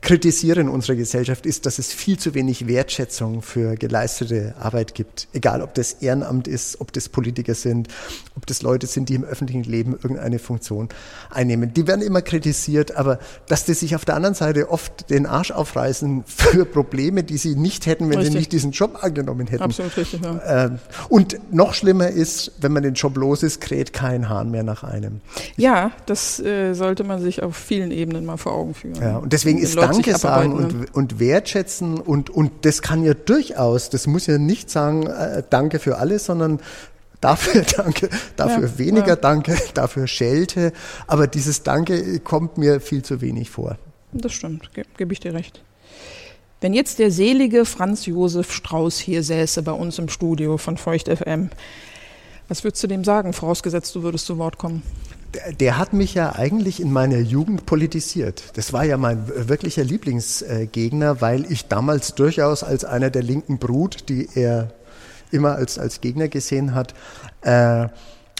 kritisiere 0.02 0.62
in 0.62 0.70
unserer 0.70 0.96
Gesellschaft 0.96 1.46
ist, 1.46 1.66
dass 1.66 1.80
es 1.80 1.94
viel 1.94 2.18
zu 2.18 2.34
wenig 2.34 2.68
Wertschätzung 2.68 3.41
für 3.41 3.76
geleistete 3.76 4.56
Arbeit 4.60 4.96
gibt. 4.96 5.28
Egal, 5.34 5.62
ob 5.62 5.74
das 5.74 5.94
Ehrenamt 5.94 6.48
ist, 6.48 6.82
ob 6.82 6.94
das 6.94 7.10
Politiker 7.10 7.56
sind, 7.56 7.88
ob 8.36 8.46
das 8.46 8.62
Leute 8.62 8.88
sind, 8.88 9.10
die 9.10 9.16
im 9.16 9.24
öffentlichen 9.24 9.64
Leben 9.64 9.94
irgendeine 9.94 10.39
Funktion 10.39 10.89
einnehmen. 11.30 11.74
Die 11.74 11.88
werden 11.88 12.02
immer 12.02 12.22
kritisiert, 12.22 12.96
aber 12.96 13.20
dass 13.48 13.66
die 13.66 13.74
sich 13.74 13.96
auf 13.96 14.06
der 14.06 14.16
anderen 14.16 14.36
Seite 14.36 14.70
oft 14.70 15.10
den 15.10 15.26
Arsch 15.26 15.52
aufreißen 15.52 16.24
für 16.26 16.66
Probleme, 16.66 17.24
die 17.24 17.38
sie 17.38 17.56
nicht 17.56 17.86
hätten, 17.86 18.10
wenn 18.10 18.18
richtig. 18.18 18.32
sie 18.32 18.38
nicht 18.38 18.52
diesen 18.52 18.72
Job 18.72 19.00
angenommen 19.02 19.48
hätten. 19.48 19.64
Absolut 19.64 19.96
richtig, 19.98 20.22
ja. 20.22 20.66
Ähm, 20.66 20.80
und 21.10 21.39
noch 21.54 21.74
schlimmer 21.74 22.10
ist, 22.10 22.52
wenn 22.60 22.72
man 22.74 22.84
den 22.84 22.94
Job 22.94 23.18
los 23.18 23.44
ist, 23.44 23.62
kräht 23.62 23.94
kein 23.94 24.30
Hahn 24.30 24.52
mehr 24.52 24.64
nach 24.64 24.84
einem. 24.84 25.22
Ja, 25.58 25.91
das 26.06 26.39
äh, 26.39 26.74
sollte 26.74 27.04
man 27.04 27.22
sich 27.22 27.44
auf 27.44 27.56
vielen 27.56 27.91
Ebenen 27.91 28.26
mal 28.26 28.38
vor 28.38 28.54
Augen 28.54 28.74
führen. 28.74 29.02
Ja, 29.02 29.18
und 29.18 29.32
deswegen 29.34 29.59
ist 29.59 29.75
Danke 29.75 30.17
sagen 30.17 30.53
und, 30.53 30.95
und 30.95 31.19
wertschätzen 31.19 31.99
und, 31.99 32.29
und 32.29 32.51
das 32.61 32.81
kann 32.81 33.03
ja 33.03 33.13
durchaus, 33.13 33.89
das 33.89 34.07
muss 34.07 34.27
ja 34.27 34.38
nicht 34.38 34.69
sagen, 34.69 35.07
äh, 35.07 35.43
Danke 35.49 35.79
für 35.79 35.97
alles, 35.97 36.25
sondern 36.25 36.59
dafür 37.19 37.63
danke, 37.77 38.09
dafür 38.36 38.67
ja, 38.67 38.77
weniger 38.77 39.07
ja. 39.07 39.15
danke, 39.15 39.57
dafür 39.73 40.07
Schelte. 40.07 40.73
Aber 41.07 41.27
dieses 41.27 41.63
Danke 41.63 42.19
kommt 42.19 42.57
mir 42.57 42.79
viel 42.79 43.03
zu 43.03 43.21
wenig 43.21 43.49
vor. 43.49 43.77
Das 44.11 44.34
stimmt, 44.34 44.73
gebe 44.73 44.88
geb 44.97 45.11
ich 45.11 45.19
dir 45.19 45.34
recht. 45.34 45.63
Wenn 46.61 46.73
jetzt 46.73 46.99
der 46.99 47.11
selige 47.11 47.65
Franz 47.65 48.05
Josef 48.05 48.53
Strauß 48.53 48.97
hier 48.97 49.23
säße 49.23 49.63
bei 49.63 49.73
uns 49.73 49.99
im 49.99 50.07
Studio 50.07 50.57
von 50.57 50.77
Feucht 50.77 51.09
FM, 51.09 51.49
was 52.47 52.63
würdest 52.63 52.84
du 52.84 52.88
dem 52.88 53.03
sagen, 53.03 53.34
vorausgesetzt 53.34 53.93
du 53.95 54.03
würdest 54.03 54.25
zu 54.25 54.38
Wort 54.38 54.57
kommen? 54.57 54.84
Der 55.59 55.77
hat 55.77 55.93
mich 55.93 56.13
ja 56.13 56.36
eigentlich 56.36 56.79
in 56.81 56.91
meiner 56.91 57.19
Jugend 57.19 57.65
politisiert. 57.65 58.43
Das 58.55 58.73
war 58.73 58.84
ja 58.84 58.97
mein 58.97 59.27
wirklicher 59.49 59.84
Lieblingsgegner, 59.84 61.21
weil 61.21 61.51
ich 61.51 61.67
damals 61.67 62.15
durchaus 62.15 62.63
als 62.63 62.86
einer 62.86 63.09
der 63.09 63.23
linken 63.23 63.57
Brut, 63.57 64.09
die 64.09 64.29
er 64.36 64.71
immer 65.31 65.55
als, 65.55 65.79
als 65.79 66.01
Gegner 66.01 66.27
gesehen 66.27 66.75
hat, 66.75 66.93
äh, 67.41 67.88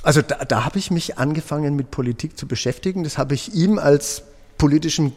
also 0.04 0.22
da, 0.22 0.44
da 0.46 0.66
habe 0.66 0.78
ich 0.78 0.92
mich 0.92 1.18
angefangen 1.18 1.76
mit 1.76 1.90
Politik 1.90 2.38
zu 2.38 2.46
beschäftigen. 2.46 3.06
Das 3.06 3.18
habe 3.18 3.34
ich 3.34 3.56
ihm 3.56 3.80
als 3.80 4.24
politischen 4.58 5.14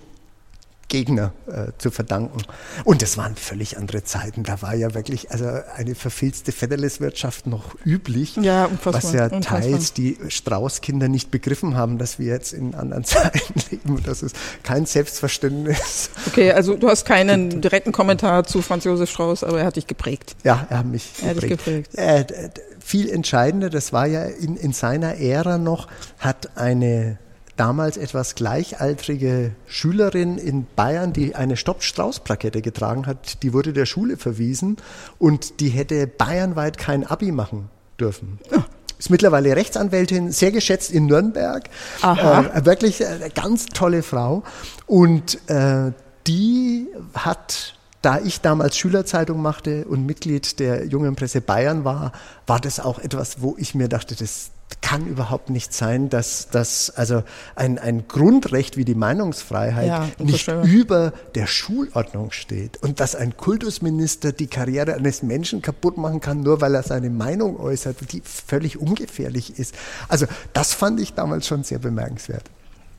Gegner 0.89 1.33
äh, 1.47 1.73
zu 1.79 1.91
verdanken. 1.91 2.43
Und 2.85 3.03
das 3.03 3.17
waren 3.19 3.35
völlig 3.35 3.77
andere 3.77 4.05
Zeiten. 4.05 4.45
Da 4.45 4.63
war 4.63 4.75
ja 4.75 4.95
wirklich 4.95 5.33
also 5.33 5.47
eine 5.75 5.95
verfilzte 5.95 6.53
Federless-Wirtschaft 6.53 7.47
noch 7.47 7.75
üblich, 7.85 8.37
ja, 8.37 8.69
was 8.85 9.13
ja 9.13 9.25
unfassbar. 9.25 9.61
teils 9.61 9.93
die 9.93 10.17
Strauß-Kinder 10.29 11.09
nicht 11.09 11.31
begriffen 11.31 11.77
haben, 11.77 11.99
dass 11.99 12.19
wir 12.19 12.27
jetzt 12.27 12.53
in 12.53 12.75
anderen 12.75 13.05
Zeiten 13.05 13.55
leben. 13.71 14.03
Das 14.05 14.23
ist 14.23 14.37
kein 14.63 14.87
Selbstverständnis. 14.87 16.11
Okay, 16.29 16.53
also 16.53 16.77
du 16.77 16.89
hast 16.89 17.05
keinen 17.05 17.61
direkten 17.61 17.91
Kommentar 17.91 18.45
zu 18.45 18.63
Franz 18.63 18.85
Josef 18.85 19.11
Strauß, 19.11 19.43
aber 19.45 19.61
er 19.61 19.67
hat 19.67 19.77
dich 19.77 19.87
geprägt. 19.89 20.37
Ja, 20.45 20.67
er 20.71 20.79
hat 20.79 20.87
mich 20.87 21.15
er 21.23 21.35
geprägt. 21.35 21.65
geprägt. 21.65 21.95
Äh, 21.97 22.51
viel 22.79 23.11
entscheidender, 23.11 23.71
das 23.71 23.93
war 23.93 24.07
ja 24.07 24.25
in, 24.25 24.57
in 24.57 24.73
seiner 24.73 25.17
Ära 25.19 25.59
noch, 25.59 25.89
hat 26.19 26.57
eine 26.57 27.19
damals 27.57 27.97
etwas 27.97 28.35
gleichaltrige 28.35 29.53
Schülerin 29.67 30.39
in 30.39 30.67
Bayern, 30.77 31.13
die 31.13 31.35
eine 31.35 31.57
Stopp-Strauß-Plakette 31.57 32.63
getragen 32.63 33.07
hat, 33.07 33.43
die 33.43 33.53
wurde 33.53 33.73
der 33.73 33.87
Schule 33.87 34.17
verwiesen 34.17 34.77
und 35.19 35.61
die 35.61 35.69
hätte 35.69 36.07
bayernweit 36.07 36.79
kein 36.79 37.05
Abi 37.05 37.33
machen 37.33 37.69
dürfen. 37.99 38.39
Ja. 38.51 38.65
Ist 38.99 39.11
mittlerweile 39.11 39.55
Rechtsanwältin, 39.55 40.33
sehr 40.33 40.53
geschätzt 40.53 40.91
in 40.91 41.05
Nürnberg. 41.05 41.69
Äh, 42.03 42.65
wirklich 42.65 43.05
eine 43.05 43.29
ganz 43.29 43.67
tolle 43.67 44.03
Frau. 44.03 44.43
Und 44.87 45.39
äh, 45.51 45.93
die 46.27 46.87
hat 47.13 47.77
da 48.07 48.21
ich 48.21 48.41
damals 48.41 48.79
Schülerzeitung 48.79 49.43
machte 49.43 49.85
und 49.87 50.07
Mitglied 50.07 50.61
der 50.61 50.87
Jungen 50.87 51.17
Presse 51.17 51.41
Bayern 51.41 51.85
war, 51.85 52.13
war 52.47 52.61
das 52.61 52.79
auch 52.79 53.01
etwas, 53.01 53.43
wo 53.43 53.57
ich 53.59 53.75
mir 53.75 53.89
dachte, 53.89 54.15
das, 54.15 54.51
kann 54.87 55.05
überhaupt 55.09 55.51
nicht 55.51 55.75
sein, 55.75 56.11
dass, 56.11 56.49
dass 56.49 56.91
also 56.91 57.25
ein, 57.57 57.81
ein 57.81 58.07
Grundrecht 58.07 58.77
wie 58.77 58.85
die 58.85 58.95
Meinungsfreiheit 58.95 59.89
ja, 59.89 60.09
nicht 60.25 60.47
über 60.47 61.13
der 61.35 61.49
Schulordnung 61.49 62.31
steht 62.31 62.81
und 62.85 63.01
dass 63.01 63.17
ein 63.17 63.37
Kultusminister 63.37 64.31
die 64.31 64.47
Karriere 64.47 64.95
eines 64.95 65.25
Menschen 65.25 65.61
kaputt 65.61 65.97
machen 65.97 66.21
kann, 66.21 66.43
nur 66.43 66.61
weil 66.61 66.73
er 66.77 66.85
seine 66.85 67.11
Meinung 67.11 67.59
äußert, 67.59 68.13
die 68.13 68.23
völlig 68.25 68.79
ungefährlich 68.79 69.59
ist. 69.59 69.75
Also 70.07 70.27
das 70.53 70.73
fand 70.73 71.01
ich 71.01 71.15
damals 71.15 71.49
schon 71.49 71.65
sehr 71.65 71.81
bemerkenswert. 71.81 72.45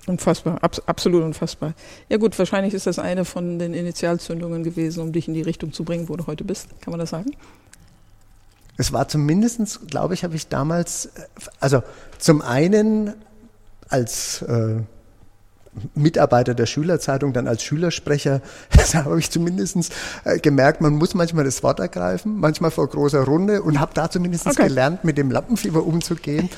Unfassbar, 0.08 0.62
Abs 0.62 0.82
absolut 0.88 1.24
unfassbar. 1.24 1.74
Ja 2.10 2.18
gut, 2.18 2.38
wahrscheinlich 2.38 2.74
ist 2.74 2.86
das 2.86 3.00
eine 3.00 3.24
von 3.24 3.60
den 3.60 3.74
Initialzündungen 3.74 4.64
gewesen, 4.64 5.04
um 5.04 5.14
dich 5.14 5.30
in 5.30 5.34
die 5.34 5.42
Richtung 5.42 5.72
zu 5.72 5.86
bringen, 5.86 6.10
wo 6.10 6.18
du 6.18 6.28
heute 6.28 6.44
bist. 6.44 6.68
Kann 6.82 6.92
man 6.92 7.00
das 7.00 7.12
sagen? 7.12 7.32
Es 8.78 8.94
war 8.94 9.08
zumindestens, 9.08 9.80
glaube 9.88 10.14
ich, 10.14 10.24
habe 10.24 10.36
ich 10.36 10.48
damals, 10.48 11.08
äh, 11.08 11.10
also 11.60 11.84
zum 12.20 12.42
einen 12.42 13.14
als 13.90 14.42
äh, 14.44 14.82
Mitarbeiter 15.96 16.54
der 16.54 16.66
Schülerzeitung, 16.66 17.34
dann 17.34 17.48
als 17.48 17.64
Schülersprecher, 17.64 18.42
da 18.92 19.06
habe 19.06 19.20
ich 19.20 19.30
zumindest 19.30 19.78
äh, 20.24 20.40
gemerkt, 20.40 20.82
man 20.82 20.94
muss 20.94 21.14
manchmal 21.14 21.44
das 21.44 21.64
Wort 21.64 21.80
ergreifen, 21.80 22.38
manchmal 22.40 22.72
vor 22.72 22.88
großer 22.88 23.24
Runde 23.24 23.62
und 23.62 23.80
habe 23.80 23.94
da 23.94 24.10
zumindest 24.10 24.48
okay. 24.48 24.68
gelernt, 24.68 25.04
mit 25.04 25.18
dem 25.18 25.32
Lampenfieber 25.32 25.86
umzugehen. 25.86 26.50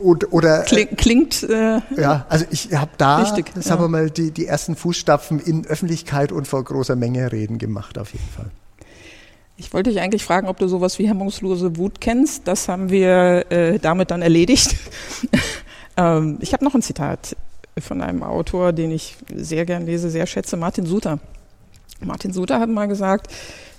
Und, 0.00 0.32
oder, 0.32 0.62
Kling, 0.62 0.96
klingt. 0.96 1.42
Äh, 1.42 1.80
ja, 1.96 2.26
also 2.28 2.44
ich 2.50 2.74
habe 2.74 2.92
da, 2.98 3.18
richtig, 3.18 3.52
sagen 3.54 3.80
ja. 3.80 3.84
wir 3.84 3.88
mal, 3.88 4.10
die, 4.10 4.30
die 4.30 4.46
ersten 4.46 4.76
Fußstapfen 4.76 5.40
in 5.40 5.66
Öffentlichkeit 5.66 6.32
und 6.32 6.46
vor 6.46 6.62
großer 6.64 6.96
Menge 6.96 7.32
reden 7.32 7.58
gemacht, 7.58 7.98
auf 7.98 8.12
jeden 8.12 8.28
Fall. 8.30 8.50
Ich 9.60 9.74
wollte 9.74 9.90
dich 9.90 10.00
eigentlich 10.00 10.24
fragen, 10.24 10.48
ob 10.48 10.56
du 10.56 10.68
sowas 10.68 10.98
wie 10.98 11.06
hemmungslose 11.06 11.76
Wut 11.76 12.00
kennst. 12.00 12.48
Das 12.48 12.66
haben 12.66 12.88
wir 12.88 13.44
äh, 13.50 13.78
damit 13.78 14.10
dann 14.10 14.22
erledigt. 14.22 14.74
ähm, 15.98 16.38
ich 16.40 16.54
habe 16.54 16.64
noch 16.64 16.74
ein 16.74 16.80
Zitat 16.80 17.36
von 17.78 18.00
einem 18.00 18.22
Autor, 18.22 18.72
den 18.72 18.90
ich 18.90 19.16
sehr 19.34 19.66
gern 19.66 19.84
lese, 19.84 20.08
sehr 20.08 20.26
schätze, 20.26 20.56
Martin 20.56 20.86
Suter. 20.86 21.18
Martin 22.02 22.32
Suter 22.32 22.58
hat 22.58 22.70
mal 22.70 22.86
gesagt 22.86 23.28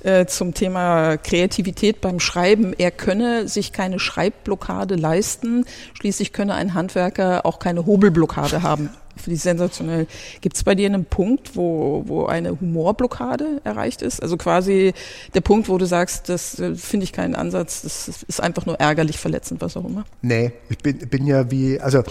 äh, 0.04 0.26
zum 0.26 0.54
Thema 0.54 1.18
Kreativität 1.18 2.02
beim 2.02 2.20
Schreiben, 2.20 2.74
er 2.78 2.92
könne 2.92 3.48
sich 3.48 3.72
keine 3.72 4.00
Schreibblockade 4.00 4.96
leisten, 4.96 5.66
schließlich 5.94 6.34
könne 6.34 6.56
ein 6.56 6.74
Handwerker 6.74 7.46
auch 7.46 7.60
keine 7.60 7.86
Hobelblockade 7.86 8.64
haben. 8.64 8.90
Finde 9.16 9.36
ich 9.36 9.42
sensationell. 9.42 10.08
Gibt 10.40 10.56
es 10.56 10.64
bei 10.64 10.74
dir 10.74 10.88
einen 10.88 11.06
Punkt, 11.06 11.56
wo, 11.56 12.04
wo 12.08 12.26
eine 12.26 12.60
Humorblockade 12.60 13.62
erreicht 13.64 14.02
ist? 14.02 14.22
Also 14.22 14.38
quasi 14.38 14.94
der 15.34 15.42
Punkt, 15.42 15.70
wo 15.70 15.78
du 15.78 15.86
sagst, 15.86 16.30
das 16.30 16.60
äh, 16.60 16.76
finde 16.76 17.04
ich 17.04 17.14
keinen 17.14 17.36
Ansatz, 17.36 17.82
das 17.82 18.24
ist 18.24 18.42
einfach 18.42 18.66
nur 18.66 18.80
ärgerlich, 18.80 19.20
verletzend, 19.20 19.62
was 19.62 19.78
auch 19.78 19.86
immer? 19.86 20.06
Nee, 20.22 20.54
ich 20.70 20.78
bin, 20.80 20.98
bin 20.98 21.28
ja 21.28 21.52
wie, 21.52 21.80
also 21.80 22.04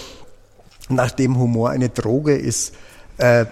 nachdem 0.88 1.38
Humor 1.38 1.70
eine 1.70 1.88
Droge 1.88 2.36
ist, 2.36 2.74
äh, 3.18 3.46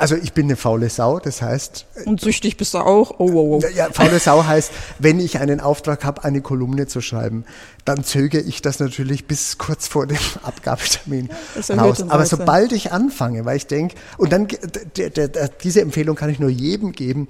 also 0.00 0.16
ich 0.16 0.32
bin 0.32 0.46
eine 0.46 0.56
faule 0.56 0.88
Sau, 0.88 1.18
das 1.18 1.42
heißt. 1.42 1.84
Und 2.06 2.22
süchtig 2.22 2.56
bist 2.56 2.72
du 2.72 2.78
auch? 2.78 3.16
Oh, 3.18 3.32
wow, 3.34 3.62
wow. 3.62 3.70
Ja, 3.74 3.90
faule 3.92 4.18
Sau 4.18 4.46
heißt, 4.46 4.72
wenn 4.98 5.20
ich 5.20 5.38
einen 5.38 5.60
Auftrag 5.60 6.04
habe, 6.04 6.24
eine 6.24 6.40
Kolumne 6.40 6.86
zu 6.86 7.02
schreiben, 7.02 7.44
dann 7.84 8.02
zögere 8.02 8.40
ich 8.40 8.62
das 8.62 8.80
natürlich 8.80 9.26
bis 9.26 9.58
kurz 9.58 9.88
vor 9.88 10.06
dem 10.06 10.16
Abgabetermin 10.42 11.28
raus. 11.68 12.02
Aber 12.08 12.24
sobald 12.24 12.72
ich 12.72 12.92
anfange, 12.92 13.44
weil 13.44 13.58
ich 13.58 13.66
denke, 13.66 13.94
und 14.16 14.32
dann 14.32 14.48
der, 14.96 15.10
der, 15.10 15.28
der, 15.28 15.48
diese 15.48 15.82
Empfehlung 15.82 16.16
kann 16.16 16.30
ich 16.30 16.38
nur 16.38 16.50
jedem 16.50 16.92
geben, 16.92 17.28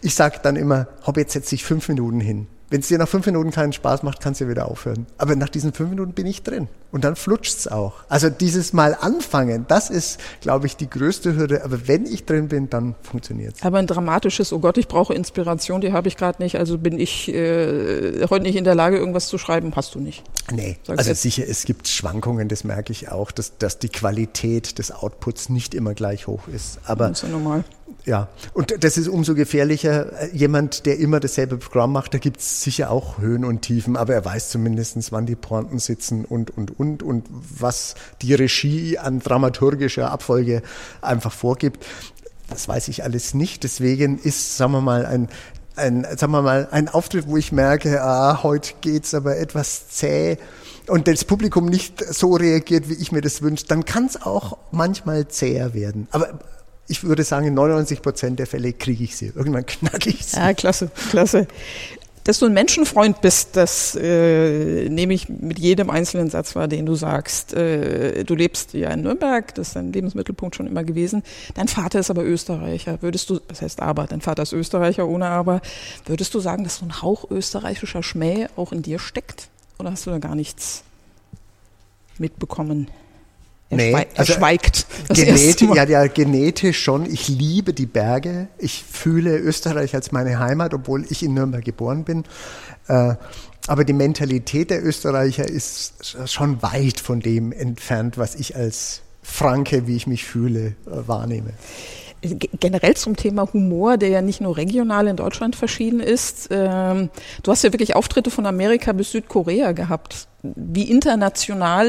ich 0.00 0.14
sage 0.14 0.38
dann 0.40 0.54
immer, 0.54 0.86
hopp, 1.04 1.16
jetzt 1.16 1.32
setze 1.32 1.56
ich 1.56 1.64
fünf 1.64 1.88
Minuten 1.88 2.20
hin. 2.20 2.46
Wenn 2.72 2.80
es 2.80 2.88
dir 2.88 2.96
nach 2.96 3.06
fünf 3.06 3.26
Minuten 3.26 3.50
keinen 3.50 3.74
Spaß 3.74 4.02
macht, 4.02 4.22
kannst 4.22 4.40
du 4.40 4.48
wieder 4.48 4.66
aufhören. 4.66 5.04
Aber 5.18 5.36
nach 5.36 5.50
diesen 5.50 5.74
fünf 5.74 5.90
Minuten 5.90 6.14
bin 6.14 6.24
ich 6.24 6.42
drin. 6.42 6.68
Und 6.90 7.04
dann 7.04 7.16
flutscht 7.16 7.58
es 7.58 7.68
auch. 7.68 7.96
Also 8.08 8.30
dieses 8.30 8.72
Mal 8.72 8.96
anfangen, 8.98 9.66
das 9.68 9.90
ist, 9.90 10.18
glaube 10.40 10.66
ich, 10.66 10.78
die 10.78 10.88
größte 10.88 11.36
Hürde. 11.36 11.64
Aber 11.64 11.86
wenn 11.86 12.06
ich 12.06 12.24
drin 12.24 12.48
bin, 12.48 12.70
dann 12.70 12.94
funktioniert 13.02 13.56
es. 13.56 13.62
Aber 13.62 13.76
ein 13.76 13.86
dramatisches, 13.86 14.54
oh 14.54 14.58
Gott, 14.58 14.78
ich 14.78 14.88
brauche 14.88 15.12
Inspiration, 15.12 15.82
die 15.82 15.92
habe 15.92 16.08
ich 16.08 16.16
gerade 16.16 16.42
nicht. 16.42 16.56
Also 16.56 16.78
bin 16.78 16.98
ich 16.98 17.28
äh, 17.28 18.26
heute 18.30 18.44
nicht 18.44 18.56
in 18.56 18.64
der 18.64 18.74
Lage, 18.74 18.96
irgendwas 18.96 19.28
zu 19.28 19.36
schreiben, 19.36 19.74
hast 19.76 19.94
du 19.94 20.00
nicht. 20.00 20.22
Nee, 20.50 20.78
Sag's 20.82 20.98
also 20.98 21.10
jetzt. 21.10 21.20
sicher, 21.20 21.44
es 21.46 21.66
gibt 21.66 21.88
Schwankungen, 21.88 22.48
das 22.48 22.64
merke 22.64 22.90
ich 22.92 23.10
auch, 23.10 23.32
dass, 23.32 23.58
dass 23.58 23.80
die 23.80 23.90
Qualität 23.90 24.78
des 24.78 24.92
Outputs 24.92 25.50
nicht 25.50 25.74
immer 25.74 25.92
gleich 25.92 26.26
hoch 26.26 26.48
ist. 26.48 26.78
Aber 26.86 27.08
das 27.08 27.22
ist 27.22 27.28
ja 27.28 27.36
normal. 27.36 27.64
Ja, 28.04 28.28
und 28.54 28.84
das 28.84 28.98
ist 28.98 29.08
umso 29.08 29.34
gefährlicher. 29.34 30.32
Jemand, 30.32 30.86
der 30.86 30.98
immer 30.98 31.20
dasselbe 31.20 31.56
Programm 31.56 31.92
macht, 31.92 32.14
da 32.14 32.18
gibt 32.18 32.40
es 32.40 32.62
sicher 32.62 32.90
auch 32.90 33.18
Höhen 33.18 33.44
und 33.44 33.62
Tiefen, 33.62 33.96
aber 33.96 34.14
er 34.14 34.24
weiß 34.24 34.50
zumindest, 34.50 35.12
wann 35.12 35.26
die 35.26 35.36
Pointen 35.36 35.78
sitzen 35.78 36.24
und, 36.24 36.56
und, 36.56 36.78
und, 36.78 37.02
und 37.02 37.26
was 37.30 37.94
die 38.20 38.34
Regie 38.34 38.98
an 38.98 39.20
dramaturgischer 39.20 40.10
Abfolge 40.10 40.62
einfach 41.00 41.32
vorgibt. 41.32 41.84
Das 42.48 42.68
weiß 42.68 42.88
ich 42.88 43.04
alles 43.04 43.34
nicht. 43.34 43.64
Deswegen 43.64 44.18
ist, 44.18 44.56
sagen 44.56 44.72
wir 44.72 44.80
mal, 44.80 45.06
ein 45.06 45.28
ein, 45.74 46.06
sagen 46.18 46.32
wir 46.32 46.42
mal, 46.42 46.68
ein 46.70 46.90
Auftritt, 46.90 47.26
wo 47.26 47.38
ich 47.38 47.50
merke, 47.50 48.02
ah, 48.02 48.42
heute 48.42 48.74
geht's 48.82 49.14
aber 49.14 49.38
etwas 49.38 49.88
zäh 49.88 50.36
und 50.88 51.06
das 51.06 51.24
Publikum 51.24 51.66
nicht 51.66 52.04
so 52.04 52.34
reagiert, 52.34 52.88
wie 52.88 52.94
ich 52.94 53.12
mir 53.12 53.20
das 53.20 53.42
wünsche, 53.42 53.66
dann 53.66 53.84
kann 53.84 54.06
es 54.06 54.20
auch 54.20 54.58
manchmal 54.72 55.28
zäher 55.28 55.74
werden. 55.74 56.08
Aber 56.10 56.40
ich 56.88 57.04
würde 57.04 57.24
sagen, 57.24 57.46
in 57.46 57.54
99 57.54 58.02
Prozent 58.02 58.38
der 58.38 58.46
Fälle 58.46 58.72
kriege 58.72 59.04
ich 59.04 59.16
sie. 59.16 59.32
Irgendwann 59.34 59.66
knacke 59.66 60.10
ich 60.10 60.26
sie. 60.26 60.36
Ja, 60.36 60.52
klasse, 60.52 60.90
klasse. 61.10 61.46
Dass 62.24 62.38
du 62.38 62.46
ein 62.46 62.52
Menschenfreund 62.52 63.20
bist, 63.20 63.56
das 63.56 63.96
äh, 63.96 64.88
nehme 64.88 65.12
ich 65.12 65.28
mit 65.28 65.58
jedem 65.58 65.90
einzelnen 65.90 66.30
Satz 66.30 66.54
wahr, 66.54 66.68
den 66.68 66.86
du 66.86 66.94
sagst. 66.94 67.52
Äh, 67.52 68.22
du 68.22 68.36
lebst 68.36 68.74
ja 68.74 68.90
in 68.90 69.02
Nürnberg, 69.02 69.52
das 69.56 69.68
ist 69.68 69.76
dein 69.76 69.92
Lebensmittelpunkt 69.92 70.54
schon 70.54 70.68
immer 70.68 70.84
gewesen. 70.84 71.24
Dein 71.54 71.66
Vater 71.66 71.98
ist 71.98 72.10
aber 72.10 72.24
Österreicher. 72.24 73.02
Würdest 73.02 73.28
du, 73.28 73.40
was 73.48 73.60
heißt 73.60 73.80
aber, 73.80 74.06
dein 74.06 74.20
Vater 74.20 74.44
ist 74.44 74.52
Österreicher 74.52 75.08
ohne 75.08 75.26
aber, 75.26 75.62
würdest 76.06 76.32
du 76.34 76.38
sagen, 76.38 76.62
dass 76.62 76.76
so 76.76 76.84
ein 76.84 77.02
Hauch 77.02 77.28
österreichischer 77.28 78.04
Schmäh 78.04 78.46
auch 78.54 78.70
in 78.70 78.82
dir 78.82 79.00
steckt? 79.00 79.48
Oder 79.80 79.90
hast 79.90 80.06
du 80.06 80.10
da 80.10 80.18
gar 80.18 80.36
nichts 80.36 80.84
mitbekommen? 82.18 82.88
Er, 83.72 83.76
Nee, 83.76 83.90
schweigt, 83.90 84.12
er 84.14 84.20
also 84.20 84.32
schweigt. 84.34 84.86
das 85.08 85.18
Geneti 85.18 85.46
erste 85.46 85.64
Mal. 85.64 85.76
ja, 85.76 85.84
ja, 85.84 86.06
genetisch 86.06 86.82
schon. 86.82 87.06
Ich 87.06 87.28
liebe 87.28 87.72
die 87.72 87.86
Berge. 87.86 88.48
Ich 88.58 88.84
fühle 88.84 89.38
Österreich 89.38 89.94
als 89.94 90.12
meine 90.12 90.38
Heimat, 90.38 90.74
obwohl 90.74 91.04
ich 91.08 91.22
in 91.22 91.32
Nürnberg 91.34 91.64
geboren 91.64 92.04
bin. 92.04 92.24
Äh, 92.88 93.14
aber 93.68 93.84
die 93.84 93.92
Mentalität 93.92 94.70
der 94.70 94.84
Österreicher 94.84 95.48
ist 95.48 96.16
schon 96.26 96.62
weit 96.62 97.00
von 97.00 97.20
dem 97.20 97.52
entfernt, 97.52 98.18
was 98.18 98.34
ich 98.34 98.56
als 98.56 99.02
Franke, 99.22 99.86
wie 99.86 99.96
ich 99.96 100.06
mich 100.06 100.24
fühle, 100.24 100.74
äh, 100.86 101.06
wahrnehme. 101.06 101.52
Generell 102.22 102.94
zum 102.94 103.16
Thema 103.16 103.52
Humor, 103.52 103.96
der 103.96 104.08
ja 104.08 104.22
nicht 104.22 104.40
nur 104.40 104.56
regional 104.56 105.08
in 105.08 105.16
Deutschland 105.16 105.56
verschieden 105.56 105.98
ist. 105.98 106.48
Ähm, 106.52 107.10
du 107.42 107.50
hast 107.50 107.64
ja 107.64 107.72
wirklich 107.72 107.96
Auftritte 107.96 108.30
von 108.30 108.46
Amerika 108.46 108.92
bis 108.92 109.10
Südkorea 109.10 109.72
gehabt. 109.72 110.28
Wie 110.42 110.88
international 110.88 111.86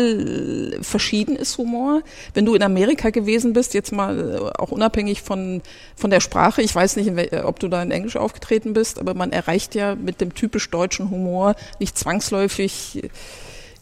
äh, 0.77 0.83
verschieden 0.83 1.35
ist 1.35 1.57
Humor? 1.59 2.01
Wenn 2.33 2.45
du 2.45 2.55
in 2.55 2.63
Amerika 2.63 3.11
gewesen 3.11 3.53
bist, 3.53 3.75
jetzt 3.75 3.91
mal 3.91 4.19
äh, 4.19 4.59
auch 4.59 4.71
unabhängig 4.71 5.21
von, 5.21 5.61
von 5.95 6.09
der 6.09 6.19
Sprache, 6.19 6.63
ich 6.63 6.73
weiß 6.73 6.95
nicht, 6.95 7.09
äh, 7.09 7.41
ob 7.43 7.59
du 7.59 7.67
da 7.67 7.83
in 7.83 7.91
Englisch 7.91 8.15
aufgetreten 8.15 8.73
bist, 8.73 8.99
aber 8.99 9.13
man 9.13 9.31
erreicht 9.31 9.75
ja 9.75 9.93
mit 9.93 10.19
dem 10.19 10.33
typisch 10.33 10.69
deutschen 10.71 11.11
Humor 11.11 11.55
nicht 11.79 11.95
zwangsläufig 11.95 13.03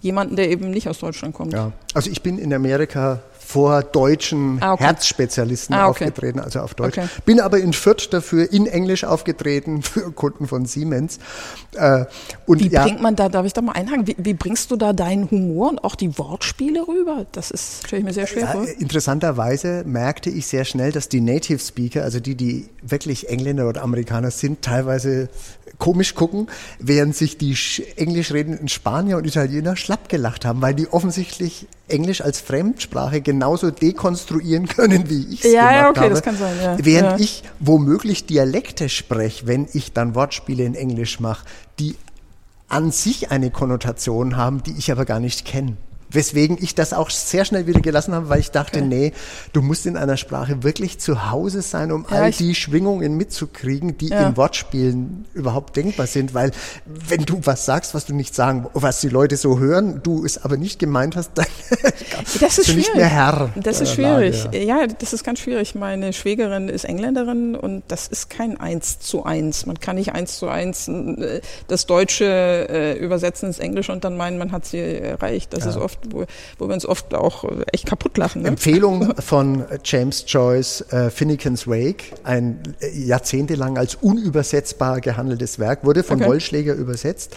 jemanden, 0.01 0.35
der 0.35 0.49
eben 0.49 0.69
nicht 0.69 0.89
aus 0.89 0.99
Deutschland 0.99 1.33
kommt. 1.33 1.53
Ja. 1.53 1.71
Also 1.93 2.09
ich 2.09 2.21
bin 2.21 2.37
in 2.37 2.53
Amerika 2.53 3.19
vor 3.43 3.83
deutschen 3.83 4.57
Ah, 4.61 4.73
okay. 4.73 4.83
Herzspezialisten 4.85 5.73
Ah, 5.75 5.87
okay. 5.89 6.05
aufgetreten, 6.05 6.39
also 6.39 6.59
auf 6.61 6.73
Deutsch. 6.73 6.97
Okay. 6.97 7.07
Bin 7.25 7.39
aber 7.41 7.57
in 7.59 7.73
Fürth 7.73 8.07
dafür 8.11 8.51
in 8.53 8.65
Englisch 8.65 9.03
aufgetreten 9.03 9.81
für 9.81 10.11
Kunden 10.11 10.47
von 10.47 10.65
Siemens. 10.65 11.19
Äh, 11.75 12.05
und 12.45 12.59
Wie 12.63 12.67
ja, 12.69 12.83
bringt 12.83 13.01
man 13.01 13.15
da, 13.15 13.27
darf 13.29 13.45
ich 13.45 13.53
da 13.53 13.61
mal 13.61 13.73
einhaken, 13.73 14.07
wie, 14.07 14.15
wie 14.17 14.33
bringst 14.33 14.71
du 14.71 14.75
da 14.77 14.93
deinen 14.93 15.29
Humor 15.31 15.69
und 15.69 15.83
auch 15.83 15.95
die 15.95 16.17
Wortspiele 16.17 16.87
rüber? 16.87 17.25
Das 17.33 17.51
ist, 17.51 17.85
stelle 17.87 17.99
ich 17.99 18.05
mir 18.05 18.13
sehr 18.13 18.27
schwer 18.27 18.43
Ja, 18.43 18.51
vor. 18.53 18.65
interessanterweise 18.79 19.83
merkte 19.85 20.29
ich 20.29 20.47
sehr 20.47 20.63
schnell, 20.63 20.91
dass 20.91 21.09
die 21.09 21.21
Native 21.21 21.59
Speaker, 21.59 22.03
also 22.03 22.19
die, 22.19 22.35
die 22.35 22.69
wirklich 22.81 23.27
Engländer 23.29 23.67
oder 23.67 23.81
Amerikaner 23.83 24.31
sind, 24.31 24.61
teilweise 24.61 25.29
komisch 25.77 26.15
gucken, 26.15 26.47
während 26.79 27.15
sich 27.15 27.37
die 27.37 27.55
sch- 27.55 27.83
englisch 27.97 28.31
redenden 28.31 28.67
Spanier 28.67 29.17
und 29.17 29.25
Italiener 29.25 29.75
schlapp 29.75 30.09
gelacht 30.09 30.45
haben, 30.45 30.61
weil 30.61 30.75
die 30.75 30.87
offensichtlich 30.91 31.67
Englisch 31.91 32.21
als 32.21 32.39
Fremdsprache 32.41 33.21
genauso 33.21 33.69
dekonstruieren 33.71 34.67
können, 34.67 35.09
wie 35.09 35.33
ich 35.33 35.45
es 35.45 35.51
Ja, 35.51 35.61
gemacht 35.69 35.75
ja, 35.75 35.89
okay, 35.89 35.99
habe. 35.99 36.09
das 36.11 36.21
kann 36.23 36.37
sein, 36.37 36.55
ja. 36.61 36.77
Während 36.79 37.19
Ja. 37.19 37.23
ich 37.25 37.43
womöglich 37.59 38.25
Dialekte 38.25 38.89
spreche, 38.89 39.45
wenn 39.47 39.67
ich 39.73 39.93
dann 39.93 40.15
Wortspiele 40.15 40.63
in 40.63 40.75
Englisch 40.75 41.19
mache, 41.19 41.45
die 41.79 41.95
an 42.67 42.91
sich 42.91 43.31
eine 43.31 43.51
Konnotation 43.51 44.37
haben, 44.37 44.63
die 44.63 44.71
ich 44.77 44.91
aber 44.91 45.05
gar 45.05 45.19
nicht 45.19 45.45
kenne. 45.45 45.75
Weswegen 46.11 46.57
ich 46.59 46.75
das 46.75 46.93
auch 46.93 47.09
sehr 47.09 47.45
schnell 47.45 47.67
wieder 47.67 47.79
gelassen 47.81 48.13
habe, 48.13 48.29
weil 48.29 48.39
ich 48.39 48.51
dachte, 48.51 48.79
Okay. 48.79 48.87
nee, 48.87 49.13
du 49.53 49.61
musst 49.61 49.85
in 49.85 49.97
einer 49.97 50.17
Sprache 50.17 50.63
wirklich 50.63 50.99
zu 50.99 51.31
Hause 51.31 51.61
sein, 51.61 51.91
um 51.91 52.05
Ja, 52.09 52.17
all 52.17 52.31
die 52.31 52.53
Schwingungen 52.55 53.15
mitzukriegen, 53.17 53.97
die 53.97 54.07
Ja. 54.09 54.27
in 54.27 54.37
Wortspielen 54.37 55.25
überhaupt 55.33 55.75
denkbar 55.77 56.07
sind. 56.07 56.33
Weil 56.33 56.51
wenn 56.85 57.23
du 57.25 57.39
was 57.43 57.65
sagst, 57.65 57.93
was 57.93 58.05
du 58.05 58.13
nicht 58.13 58.35
sagen, 58.35 58.67
was 58.73 59.01
die 59.01 59.09
Leute 59.09 59.37
so 59.37 59.59
hören, 59.59 60.01
du 60.03 60.25
es 60.25 60.43
aber 60.43 60.57
nicht 60.57 60.79
gemeint 60.79 61.15
hast, 61.15 61.31
dann 61.35 61.45
Das 61.81 62.31
ist 62.33 62.39
bist 62.39 62.57
du 62.57 62.63
schwierig. 62.63 62.75
nicht 62.77 62.95
mehr 62.95 63.07
Herr. 63.07 63.49
Das 63.55 63.81
ist 63.81 63.97
der 63.97 64.03
Lage, 64.03 64.33
schwierig. 64.33 64.65
ja. 64.67 64.81
ja, 64.81 64.87
das 64.87 65.13
ist 65.13 65.23
ganz 65.23 65.39
schwierig. 65.39 65.75
Meine 65.75 66.13
Schwägerin 66.13 66.69
ist 66.69 66.85
Engländerin 66.85 67.55
und 67.55 67.83
das 67.87 68.07
ist 68.07 68.29
kein 68.29 68.59
Eins 68.59 68.99
zu 68.99 69.23
eins. 69.25 69.65
Man 69.65 69.79
kann 69.79 69.95
nicht 69.95 70.13
eins 70.13 70.37
zu 70.37 70.47
eins 70.49 70.87
äh, 70.87 71.41
das 71.67 71.85
Deutsche 71.85 72.25
äh, 72.69 72.97
übersetzen 72.97 73.47
ins 73.47 73.59
Englische 73.59 73.91
und 73.91 74.03
dann 74.03 74.17
meinen, 74.17 74.37
man 74.37 74.51
hat 74.51 74.65
sie 74.65 74.79
erreicht. 74.79 75.53
Das 75.53 75.65
ist 75.65 75.77
oft, 75.77 75.99
wo, 76.09 76.25
wo 76.57 76.67
wir 76.67 76.73
uns 76.73 76.85
oft 76.85 77.13
auch 77.13 77.43
äh, 77.43 77.63
echt 77.73 77.85
kaputt 77.85 78.17
lachen. 78.17 78.43
Ne? 78.43 78.49
Empfehlung 78.49 79.13
von 79.19 79.65
James 79.83 80.25
Joyce, 80.27 80.81
äh, 80.91 81.09
Finnegan's 81.09 81.67
Wake, 81.67 82.13
ein 82.23 82.61
äh, 82.79 82.89
jahrzehntelang 82.97 83.77
als 83.77 83.95
unübersetzbar 83.95 85.01
gehandeltes 85.01 85.59
Werk, 85.59 85.83
wurde 85.83 86.03
von 86.03 86.21
Okay. 86.21 86.29
Wollschläger 86.29 86.73
übersetzt. 86.75 87.35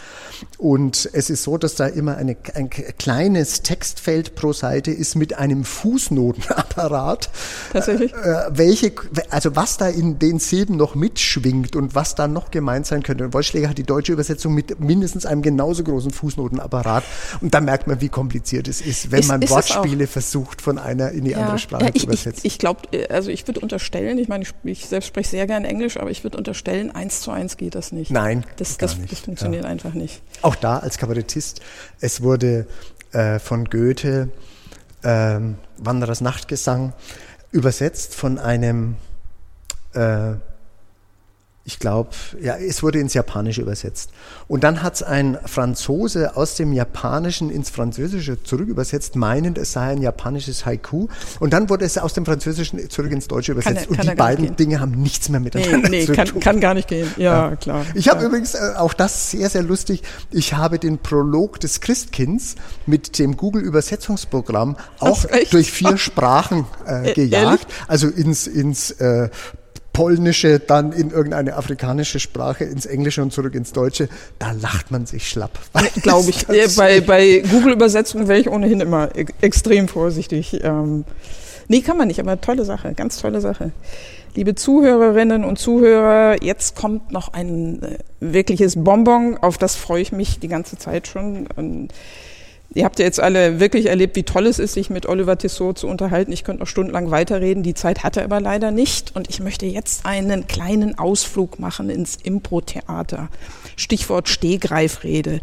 Und 0.59 1.09
es 1.13 1.31
ist 1.31 1.43
so, 1.43 1.57
dass 1.57 1.75
da 1.75 1.87
immer 1.87 2.17
eine, 2.17 2.37
ein 2.55 2.71
kleines 2.71 3.63
Textfeld 3.63 4.35
pro 4.35 4.53
Seite 4.53 4.91
ist 4.91 5.15
mit 5.15 5.39
einem 5.39 5.65
Fußnotenapparat. 5.65 7.31
Tatsächlich? 7.73 8.13
Äh, 8.13 8.45
welche, 8.51 8.93
also 9.31 9.57
was 9.57 9.79
da 9.79 9.89
in 9.89 10.19
den 10.19 10.39
Silben 10.39 10.77
noch 10.77 10.95
mitschwingt 10.95 11.77
und 11.77 11.95
was 11.95 12.15
da 12.15 12.29
noch 12.29 12.51
gemeint 12.51 12.87
sein 12.87 13.03
könnte. 13.03 13.25
Und 13.25 13.35
Wollschläger 13.35 13.69
hat 13.69 13.79
die 13.79 13.85
deutsche 13.85 14.13
Übersetzung 14.13 14.55
mit 14.55 14.81
mindestens 14.81 15.27
einem 15.27 15.43
genauso 15.43 15.83
großen 15.83 16.11
Fußnotenapparat. 16.11 17.05
Und 17.41 17.55
da 17.55 17.61
merkt 17.61 17.87
man, 17.87 18.01
wie 18.01 18.09
kompliziert 18.09 18.54
es 18.59 18.81
ist, 18.81 19.11
wenn 19.11 19.21
Ist- 19.21 19.29
man 19.29 19.43
ist. 19.43 19.51
Wortspiele 19.51 20.07
versucht, 20.07 20.63
von 20.63 20.79
einer 20.79 21.11
in 21.13 21.25
die 21.25 21.35
andere 21.35 21.59
Sprache 21.59 21.85
ja, 21.85 21.91
zu 21.91 21.97
ich, 21.97 22.03
ich, 22.03 22.09
übersetzen. 22.09 22.41
ich 22.45 22.59
glaube, 22.59 22.81
also 23.11 23.31
ich 23.31 23.47
würde 23.47 23.61
unterstellen, 23.61 24.19
ich 24.19 24.29
meine, 24.29 24.45
ich, 24.45 24.53
ich 24.65 24.87
selbst 24.87 25.07
spreche 25.07 25.29
sehr 25.29 25.47
gern 25.47 25.65
Englisch, 25.65 25.97
aber 25.97 26.11
ich 26.11 26.25
würde 26.25 26.39
unterstellen, 26.39 26.91
eins 26.91 27.21
zu 27.21 27.31
eins 27.31 27.57
geht 27.57 27.75
das 27.75 27.93
nicht. 27.93 28.11
Nein, 28.11 28.45
das, 28.57 28.77
das, 28.79 28.99
nicht. 28.99 29.13
das 29.13 29.21
funktioniert 29.21 29.65
einfach 29.65 29.95
nicht. 29.95 30.23
Auch 30.43 30.55
da 30.55 30.79
als 30.79 30.99
Kabarettist, 30.99 31.61
es 32.01 32.23
wurde 32.23 32.67
äh, 33.13 33.39
von 33.39 33.65
Goethe 33.67 34.29
ähm, 35.03 35.57
Wanderers 35.79 36.21
Nachtgesang 36.21 36.93
übersetzt 37.53 38.15
von 38.15 38.39
einem, 38.39 38.97
äh, 39.95 40.33
ich 41.67 41.79
glaube, 41.79 42.11
ja, 42.43 42.57
es 42.57 42.83
wurde 42.83 42.99
ins 42.99 43.15
Japanische 43.15 43.63
übersetzt. 43.63 44.11
Und 44.49 44.65
dann 44.65 44.83
hat 44.83 44.97
es 44.97 45.03
ein 45.03 45.39
Franzose 45.47 46.37
aus 46.37 46.57
dem 46.57 46.75
Japanischen 46.75 47.49
ins 47.49 47.71
Französische 47.71 48.43
zurückübersetzt, 48.43 49.17
meinend, 49.17 49.57
es 49.57 49.73
sei 49.73 49.89
ein 49.93 50.03
japanisches 50.03 50.67
Haiku. 50.67 51.09
Und 51.41 51.55
dann 51.55 51.71
wurde 51.71 51.87
es 51.87 51.97
aus 51.97 52.13
dem 52.13 52.27
Französischen 52.27 52.91
zurück 52.91 53.11
ins 53.13 53.29
Deutsche 53.29 53.55
Kann 53.55 53.73
übersetzt. 53.73 53.91
er- 53.91 53.97
kann 53.97 54.07
Und 54.09 54.13
die 54.13 54.17
beiden 54.17 54.45
gehen. 54.45 54.57
Dinge 54.57 54.81
haben 54.81 54.91
nichts 55.01 55.31
mehr 55.31 55.41
Nee, 55.41 55.45
miteinander 55.45 55.89
nee 55.89 56.05
zu 56.05 56.13
kann, 56.13 56.27
tun. 56.29 56.41
kann 56.41 56.61
gar 56.61 56.75
nicht 56.75 56.87
gehen. 56.89 57.09
Ja, 57.17 57.57
klar. 57.57 57.87
Ich 57.95 58.11
habe 58.11 58.21
ja. 58.21 58.27
übrigens 58.29 58.55
äh, 58.55 58.75
auch 58.77 58.93
das 58.93 59.31
sehr, 59.31 59.49
sehr 59.49 59.63
lustig. 59.63 60.03
Ich 60.31 60.53
habe 60.53 60.79
den 60.79 60.99
Prolog 60.99 61.61
des 61.61 61.81
Christkinds 61.81 62.57
mit 62.85 63.19
dem 63.19 63.39
Google-Übersetzungsprogramm 63.39 64.77
auch 65.01 65.25
durch 65.51 65.73
vier 65.73 65.97
Sprachen 65.97 66.67
äh, 66.87 67.11
E- 67.11 67.15
gejagt. 67.15 67.43
ehrlich? 67.45 67.61
Also 67.89 68.09
ins, 68.09 68.47
ins 68.47 68.91
äh, 68.93 69.31
Polnische, 69.95 70.59
dann 70.59 70.93
in 70.93 71.11
irgendeine 71.11 71.55
afrikanische 71.57 72.21
Sprache, 72.21 72.65
ins 72.65 72.85
Englische 72.85 73.23
und 73.23 73.33
zurück 73.33 73.55
ins 73.55 73.73
Deutsche. 73.73 74.11
Da 74.39 74.53
lacht 74.53 74.91
man 74.91 75.07
sich 75.07 75.27
schlapp. 75.27 75.59
Glaube 76.03 76.29
ich. 76.29 76.47
Ist 76.49 76.77
bei 76.77 77.01
bei 77.01 77.43
Google-Übersetzungen 77.51 78.29
wäre 78.29 78.41
ich 78.41 78.51
ohnehin 78.51 78.81
immer 78.81 79.09
extrem 79.41 79.89
vorsichtig. 79.89 80.61
Ähm, 80.63 81.05
nee, 81.69 81.81
kann 81.81 81.97
man 81.97 82.09
nicht, 82.09 82.21
aber 82.21 82.39
tolle 82.41 82.67
Sache, 82.67 82.93
ganz 82.93 83.19
tolle 83.19 83.41
Sache. 83.41 83.71
Liebe 84.35 84.57
Zuhörerinnen 84.57 85.45
und 85.45 85.61
Zuhörer, 85.61 86.43
jetzt 86.43 86.75
kommt 86.75 87.13
noch 87.13 87.33
ein 87.33 87.81
äh, 87.83 87.99
wirkliches 88.19 88.83
Bonbon, 88.83 89.39
auf 89.39 89.59
das 89.59 89.77
freue 89.77 90.03
ich 90.03 90.11
mich 90.11 90.41
die 90.41 90.49
ganze 90.49 90.77
Zeit 90.77 91.07
schon. 91.07 91.47
Und 91.55 91.93
Ihr 92.75 92.85
habt 92.85 92.99
ja 92.99 93.05
jetzt 93.05 93.21
alle 93.21 93.61
wirklich 93.61 93.87
erlebt, 93.87 94.17
wie 94.17 94.25
toll 94.25 94.47
es 94.47 94.59
ist, 94.59 94.75
sich 94.75 94.91
mit 94.91 95.07
Oliver 95.07 95.39
Tissot 95.39 95.79
zu 95.79 95.87
unterhalten. 95.87 96.33
Ich 96.33 96.43
könnte 96.43 96.61
noch 96.61 96.67
stundenlang 96.67 97.13
weiterreden. 97.13 97.63
Die 97.63 97.75
Zeit 97.75 98.03
hat 98.03 98.17
er 98.17 98.25
aber 98.25 98.41
leider 98.41 98.73
nicht. 98.73 99.15
Und 99.15 99.31
ich 99.31 99.39
möchte 99.39 99.65
jetzt 99.67 100.05
einen 100.05 100.49
kleinen 100.49 100.99
Ausflug 100.99 101.61
machen 101.61 101.89
ins 101.89 102.17
Impro-Theater. 102.17 103.29
Stichwort 103.77 104.29
Stehgreifrede. 104.29 105.41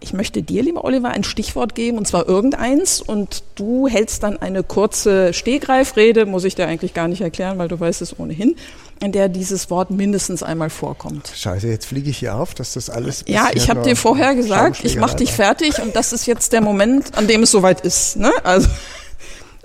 Ich 0.00 0.12
möchte 0.12 0.42
dir, 0.42 0.62
lieber 0.62 0.84
Oliver, 0.84 1.10
ein 1.10 1.24
Stichwort 1.24 1.74
geben, 1.74 1.98
und 1.98 2.06
zwar 2.06 2.28
irgendeins. 2.28 3.00
Und 3.00 3.44
du 3.54 3.86
hältst 3.86 4.24
dann 4.24 4.36
eine 4.36 4.62
kurze 4.62 5.32
Stehgreifrede, 5.32 6.26
muss 6.26 6.44
ich 6.44 6.56
dir 6.56 6.66
eigentlich 6.66 6.94
gar 6.94 7.08
nicht 7.08 7.22
erklären, 7.22 7.58
weil 7.58 7.68
du 7.68 7.78
weißt 7.78 8.02
es 8.02 8.18
ohnehin, 8.18 8.56
in 9.00 9.12
der 9.12 9.28
dieses 9.28 9.70
Wort 9.70 9.90
mindestens 9.90 10.42
einmal 10.42 10.70
vorkommt. 10.70 11.30
Scheiße, 11.34 11.68
jetzt 11.68 11.86
fliege 11.86 12.10
ich 12.10 12.18
hier 12.18 12.36
auf, 12.36 12.54
dass 12.54 12.74
das 12.74 12.90
alles. 12.90 13.24
Ja, 13.26 13.48
ich 13.52 13.68
habe 13.68 13.82
dir 13.82 13.96
vorher 13.96 14.34
gesagt, 14.34 14.84
ich 14.84 14.96
mache 14.96 15.16
dich 15.16 15.32
fertig 15.32 15.80
und 15.80 15.96
das 15.96 16.12
ist 16.12 16.26
jetzt 16.26 16.52
der 16.52 16.60
Moment, 16.60 17.16
an 17.16 17.26
dem 17.26 17.42
es 17.42 17.50
soweit 17.50 17.82
ist. 17.82 18.16
Ne? 18.16 18.32
Also, 18.42 18.68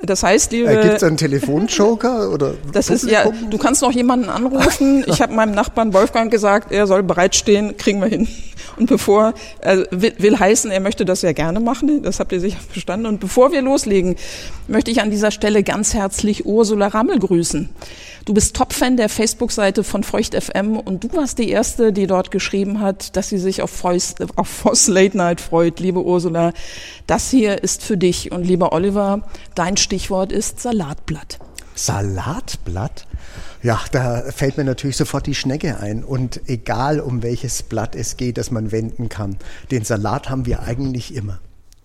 Das 0.03 0.23
heißt, 0.23 0.51
liebe. 0.51 0.69
Äh, 0.69 0.81
Gibt 0.81 0.95
es 0.95 1.03
einen 1.03 1.17
Telefonjoker 1.17 2.31
oder? 2.31 2.55
Das 2.73 2.89
ist 2.89 3.09
ja, 3.09 3.25
du 3.49 3.57
kannst 3.57 3.81
noch 3.81 3.91
jemanden 3.91 4.29
anrufen. 4.29 5.05
Ich 5.11 5.21
habe 5.21 5.33
meinem 5.33 5.53
Nachbarn 5.53 5.93
Wolfgang 5.93 6.31
gesagt, 6.31 6.71
er 6.71 6.87
soll 6.87 7.03
bereitstehen, 7.03 7.75
kriegen 7.77 7.99
wir 8.01 8.07
hin. 8.07 8.27
Und 8.77 8.87
bevor, 8.87 9.33
also 9.61 9.83
will, 9.91 10.13
will 10.17 10.39
heißen, 10.39 10.71
er 10.71 10.79
möchte 10.79 11.05
das 11.05 11.21
ja 11.21 11.33
gerne 11.33 11.59
machen, 11.59 12.01
das 12.03 12.19
habt 12.19 12.31
ihr 12.31 12.39
sicher 12.39 12.59
verstanden. 12.71 13.05
Und 13.05 13.19
bevor 13.19 13.51
wir 13.51 13.61
loslegen, 13.61 14.15
möchte 14.67 14.91
ich 14.91 15.01
an 15.01 15.11
dieser 15.11 15.31
Stelle 15.31 15.63
ganz 15.63 15.93
herzlich 15.93 16.45
Ursula 16.45 16.87
Rammel 16.87 17.19
grüßen. 17.19 17.69
Du 18.25 18.35
bist 18.35 18.55
Top-Fan 18.55 18.97
der 18.97 19.09
Facebook-Seite 19.09 19.83
von 19.83 20.03
Feucht 20.03 20.35
FM 20.35 20.77
und 20.77 21.03
du 21.03 21.11
warst 21.15 21.39
die 21.39 21.49
Erste, 21.49 21.91
die 21.91 22.05
dort 22.05 22.29
geschrieben 22.29 22.79
hat, 22.79 23.15
dass 23.15 23.29
sie 23.29 23.39
sich 23.39 23.63
auf, 23.63 23.71
Voice, 23.71 24.15
auf 24.35 24.47
Voss 24.47 24.87
Late 24.87 25.17
Night 25.17 25.41
freut. 25.41 25.79
Liebe 25.79 26.03
Ursula, 26.03 26.53
das 27.07 27.31
hier 27.31 27.63
ist 27.63 27.83
für 27.83 27.97
dich. 27.97 28.31
Und 28.31 28.43
lieber 28.43 28.73
Oliver, 28.73 29.23
dein 29.55 29.75
Stichwort 29.91 30.31
ist 30.31 30.61
Salatblatt. 30.61 31.37
Salatblatt? 31.75 33.07
Ja, 33.61 33.77
da 33.91 34.23
fällt 34.31 34.55
mir 34.55 34.63
natürlich 34.63 34.95
sofort 34.95 35.27
die 35.27 35.35
Schnecke 35.35 35.81
ein. 35.81 36.05
Und 36.05 36.47
egal 36.47 37.01
um 37.01 37.23
welches 37.23 37.61
Blatt 37.61 37.93
es 37.97 38.15
geht, 38.15 38.37
das 38.37 38.51
man 38.51 38.71
wenden 38.71 39.09
kann, 39.09 39.35
den 39.69 39.83
Salat 39.83 40.29
haben 40.29 40.45
wir 40.45 40.61
eigentlich 40.61 41.13
immer. 41.13 41.39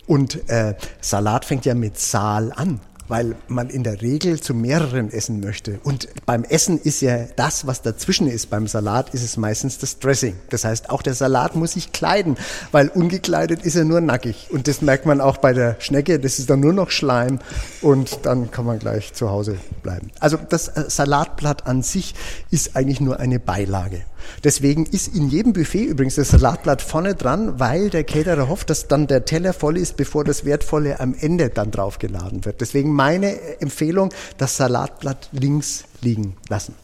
Und 0.06 0.48
äh, 0.48 0.76
Salat 1.00 1.46
fängt 1.46 1.64
ja 1.64 1.74
mit 1.74 1.98
Saal 1.98 2.52
an 2.54 2.78
weil 3.08 3.36
man 3.48 3.70
in 3.70 3.82
der 3.82 4.02
Regel 4.02 4.40
zu 4.40 4.54
mehreren 4.54 5.10
essen 5.10 5.40
möchte. 5.40 5.78
Und 5.82 6.08
beim 6.26 6.44
Essen 6.44 6.80
ist 6.80 7.00
ja 7.00 7.26
das, 7.36 7.66
was 7.66 7.82
dazwischen 7.82 8.26
ist. 8.26 8.50
Beim 8.50 8.66
Salat 8.66 9.14
ist 9.14 9.22
es 9.22 9.36
meistens 9.36 9.78
das 9.78 9.98
Dressing. 9.98 10.36
Das 10.50 10.64
heißt, 10.64 10.90
auch 10.90 11.02
der 11.02 11.14
Salat 11.14 11.56
muss 11.56 11.72
sich 11.72 11.92
kleiden, 11.92 12.36
weil 12.72 12.88
ungekleidet 12.88 13.62
ist 13.62 13.76
er 13.76 13.84
nur 13.84 14.00
nackig. 14.00 14.48
Und 14.50 14.68
das 14.68 14.82
merkt 14.82 15.06
man 15.06 15.20
auch 15.20 15.38
bei 15.38 15.52
der 15.52 15.76
Schnecke. 15.78 16.18
Das 16.18 16.38
ist 16.38 16.50
dann 16.50 16.60
nur 16.60 16.72
noch 16.72 16.90
Schleim 16.90 17.38
und 17.82 18.20
dann 18.22 18.50
kann 18.50 18.66
man 18.66 18.78
gleich 18.78 19.12
zu 19.12 19.30
Hause 19.30 19.56
bleiben. 19.82 20.10
Also 20.20 20.36
das 20.36 20.68
äh, 20.68 20.84
Salatblatt 20.88 21.66
an 21.66 21.82
sich 21.82 22.14
ist 22.50 22.76
eigentlich 22.76 23.00
nur 23.00 23.20
eine 23.20 23.38
Beilage. 23.38 24.02
Deswegen 24.44 24.86
ist 24.86 25.14
in 25.14 25.28
jedem 25.28 25.52
Buffet 25.52 25.84
übrigens 25.84 26.16
das 26.16 26.28
Salatblatt 26.28 26.82
vorne 26.82 27.14
dran, 27.14 27.58
weil 27.58 27.90
der 27.90 28.04
Caterer 28.04 28.48
hofft, 28.48 28.70
dass 28.70 28.88
dann 28.88 29.06
der 29.06 29.24
Teller 29.24 29.52
voll 29.52 29.76
ist, 29.76 29.96
bevor 29.96 30.24
das 30.24 30.44
Wertvolle 30.44 31.00
am 31.00 31.14
Ende 31.18 31.48
dann 31.50 31.70
draufgeladen 31.70 32.44
wird. 32.44 32.60
Deswegen 32.60 32.92
meine 32.92 33.60
Empfehlung, 33.60 34.10
das 34.38 34.56
Salatblatt 34.56 35.28
links 35.32 35.84
liegen 36.00 36.36
lassen. 36.48 36.74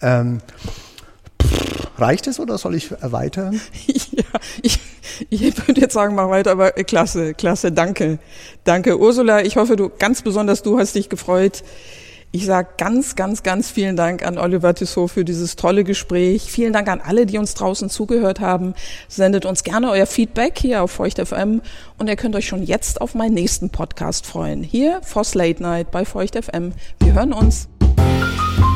Ähm, 0.00 0.40
reicht 1.96 2.26
es 2.26 2.38
oder 2.40 2.58
soll 2.58 2.74
ich 2.74 2.90
erweitern? 2.92 3.60
Ja, 4.18 4.40
ich, 4.62 4.80
ich 5.30 5.40
würde 5.66 5.80
jetzt 5.80 5.94
sagen, 5.94 6.14
mach 6.16 6.28
weiter, 6.28 6.50
aber 6.50 6.72
klasse, 6.72 7.34
klasse, 7.34 7.70
danke. 7.70 8.18
Danke, 8.64 8.98
Ursula. 8.98 9.42
Ich 9.42 9.56
hoffe, 9.56 9.76
du 9.76 9.88
ganz 9.88 10.22
besonders 10.22 10.62
du 10.62 10.78
hast 10.78 10.96
dich 10.96 11.08
gefreut. 11.08 11.62
Ich 12.30 12.44
sage 12.44 12.68
ganz, 12.76 13.16
ganz, 13.16 13.42
ganz 13.42 13.70
vielen 13.70 13.96
Dank 13.96 14.22
an 14.22 14.36
Oliver 14.36 14.74
Tissot 14.74 15.10
für 15.10 15.24
dieses 15.24 15.56
tolle 15.56 15.82
Gespräch. 15.82 16.52
Vielen 16.52 16.74
Dank 16.74 16.88
an 16.88 17.00
alle, 17.00 17.24
die 17.24 17.38
uns 17.38 17.54
draußen 17.54 17.88
zugehört 17.88 18.40
haben. 18.40 18.74
Sendet 19.08 19.46
uns 19.46 19.62
gerne 19.62 19.90
euer 19.90 20.04
Feedback 20.04 20.58
hier 20.58 20.82
auf 20.82 20.90
Feucht 20.90 21.26
FM 21.26 21.62
und 21.96 22.08
ihr 22.08 22.16
könnt 22.16 22.36
euch 22.36 22.46
schon 22.46 22.62
jetzt 22.62 23.00
auf 23.00 23.14
meinen 23.14 23.32
nächsten 23.32 23.70
Podcast 23.70 24.26
freuen. 24.26 24.62
Hier 24.62 25.00
Voss 25.02 25.34
Late 25.34 25.62
Night 25.62 25.90
bei 25.90 26.04
Feucht 26.04 26.36
FM. 26.36 26.72
Wir 27.00 27.14
hören 27.14 27.32
uns. 27.32 27.66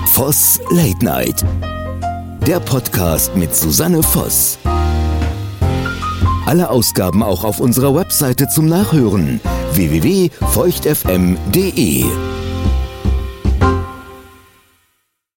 Voss 0.07 0.59
Late 0.71 1.05
Night. 1.05 1.45
Der 2.47 2.59
Podcast 2.59 3.37
mit 3.37 3.55
Susanne 3.55 4.03
Voss. 4.03 4.57
Alle 6.47 6.71
Ausgaben 6.71 7.23
auch 7.23 7.45
auf 7.45 7.61
unserer 7.61 7.95
Webseite 7.95 8.49
zum 8.49 8.65
Nachhören 8.67 9.43
www.feuchtfm.de. 9.75 12.05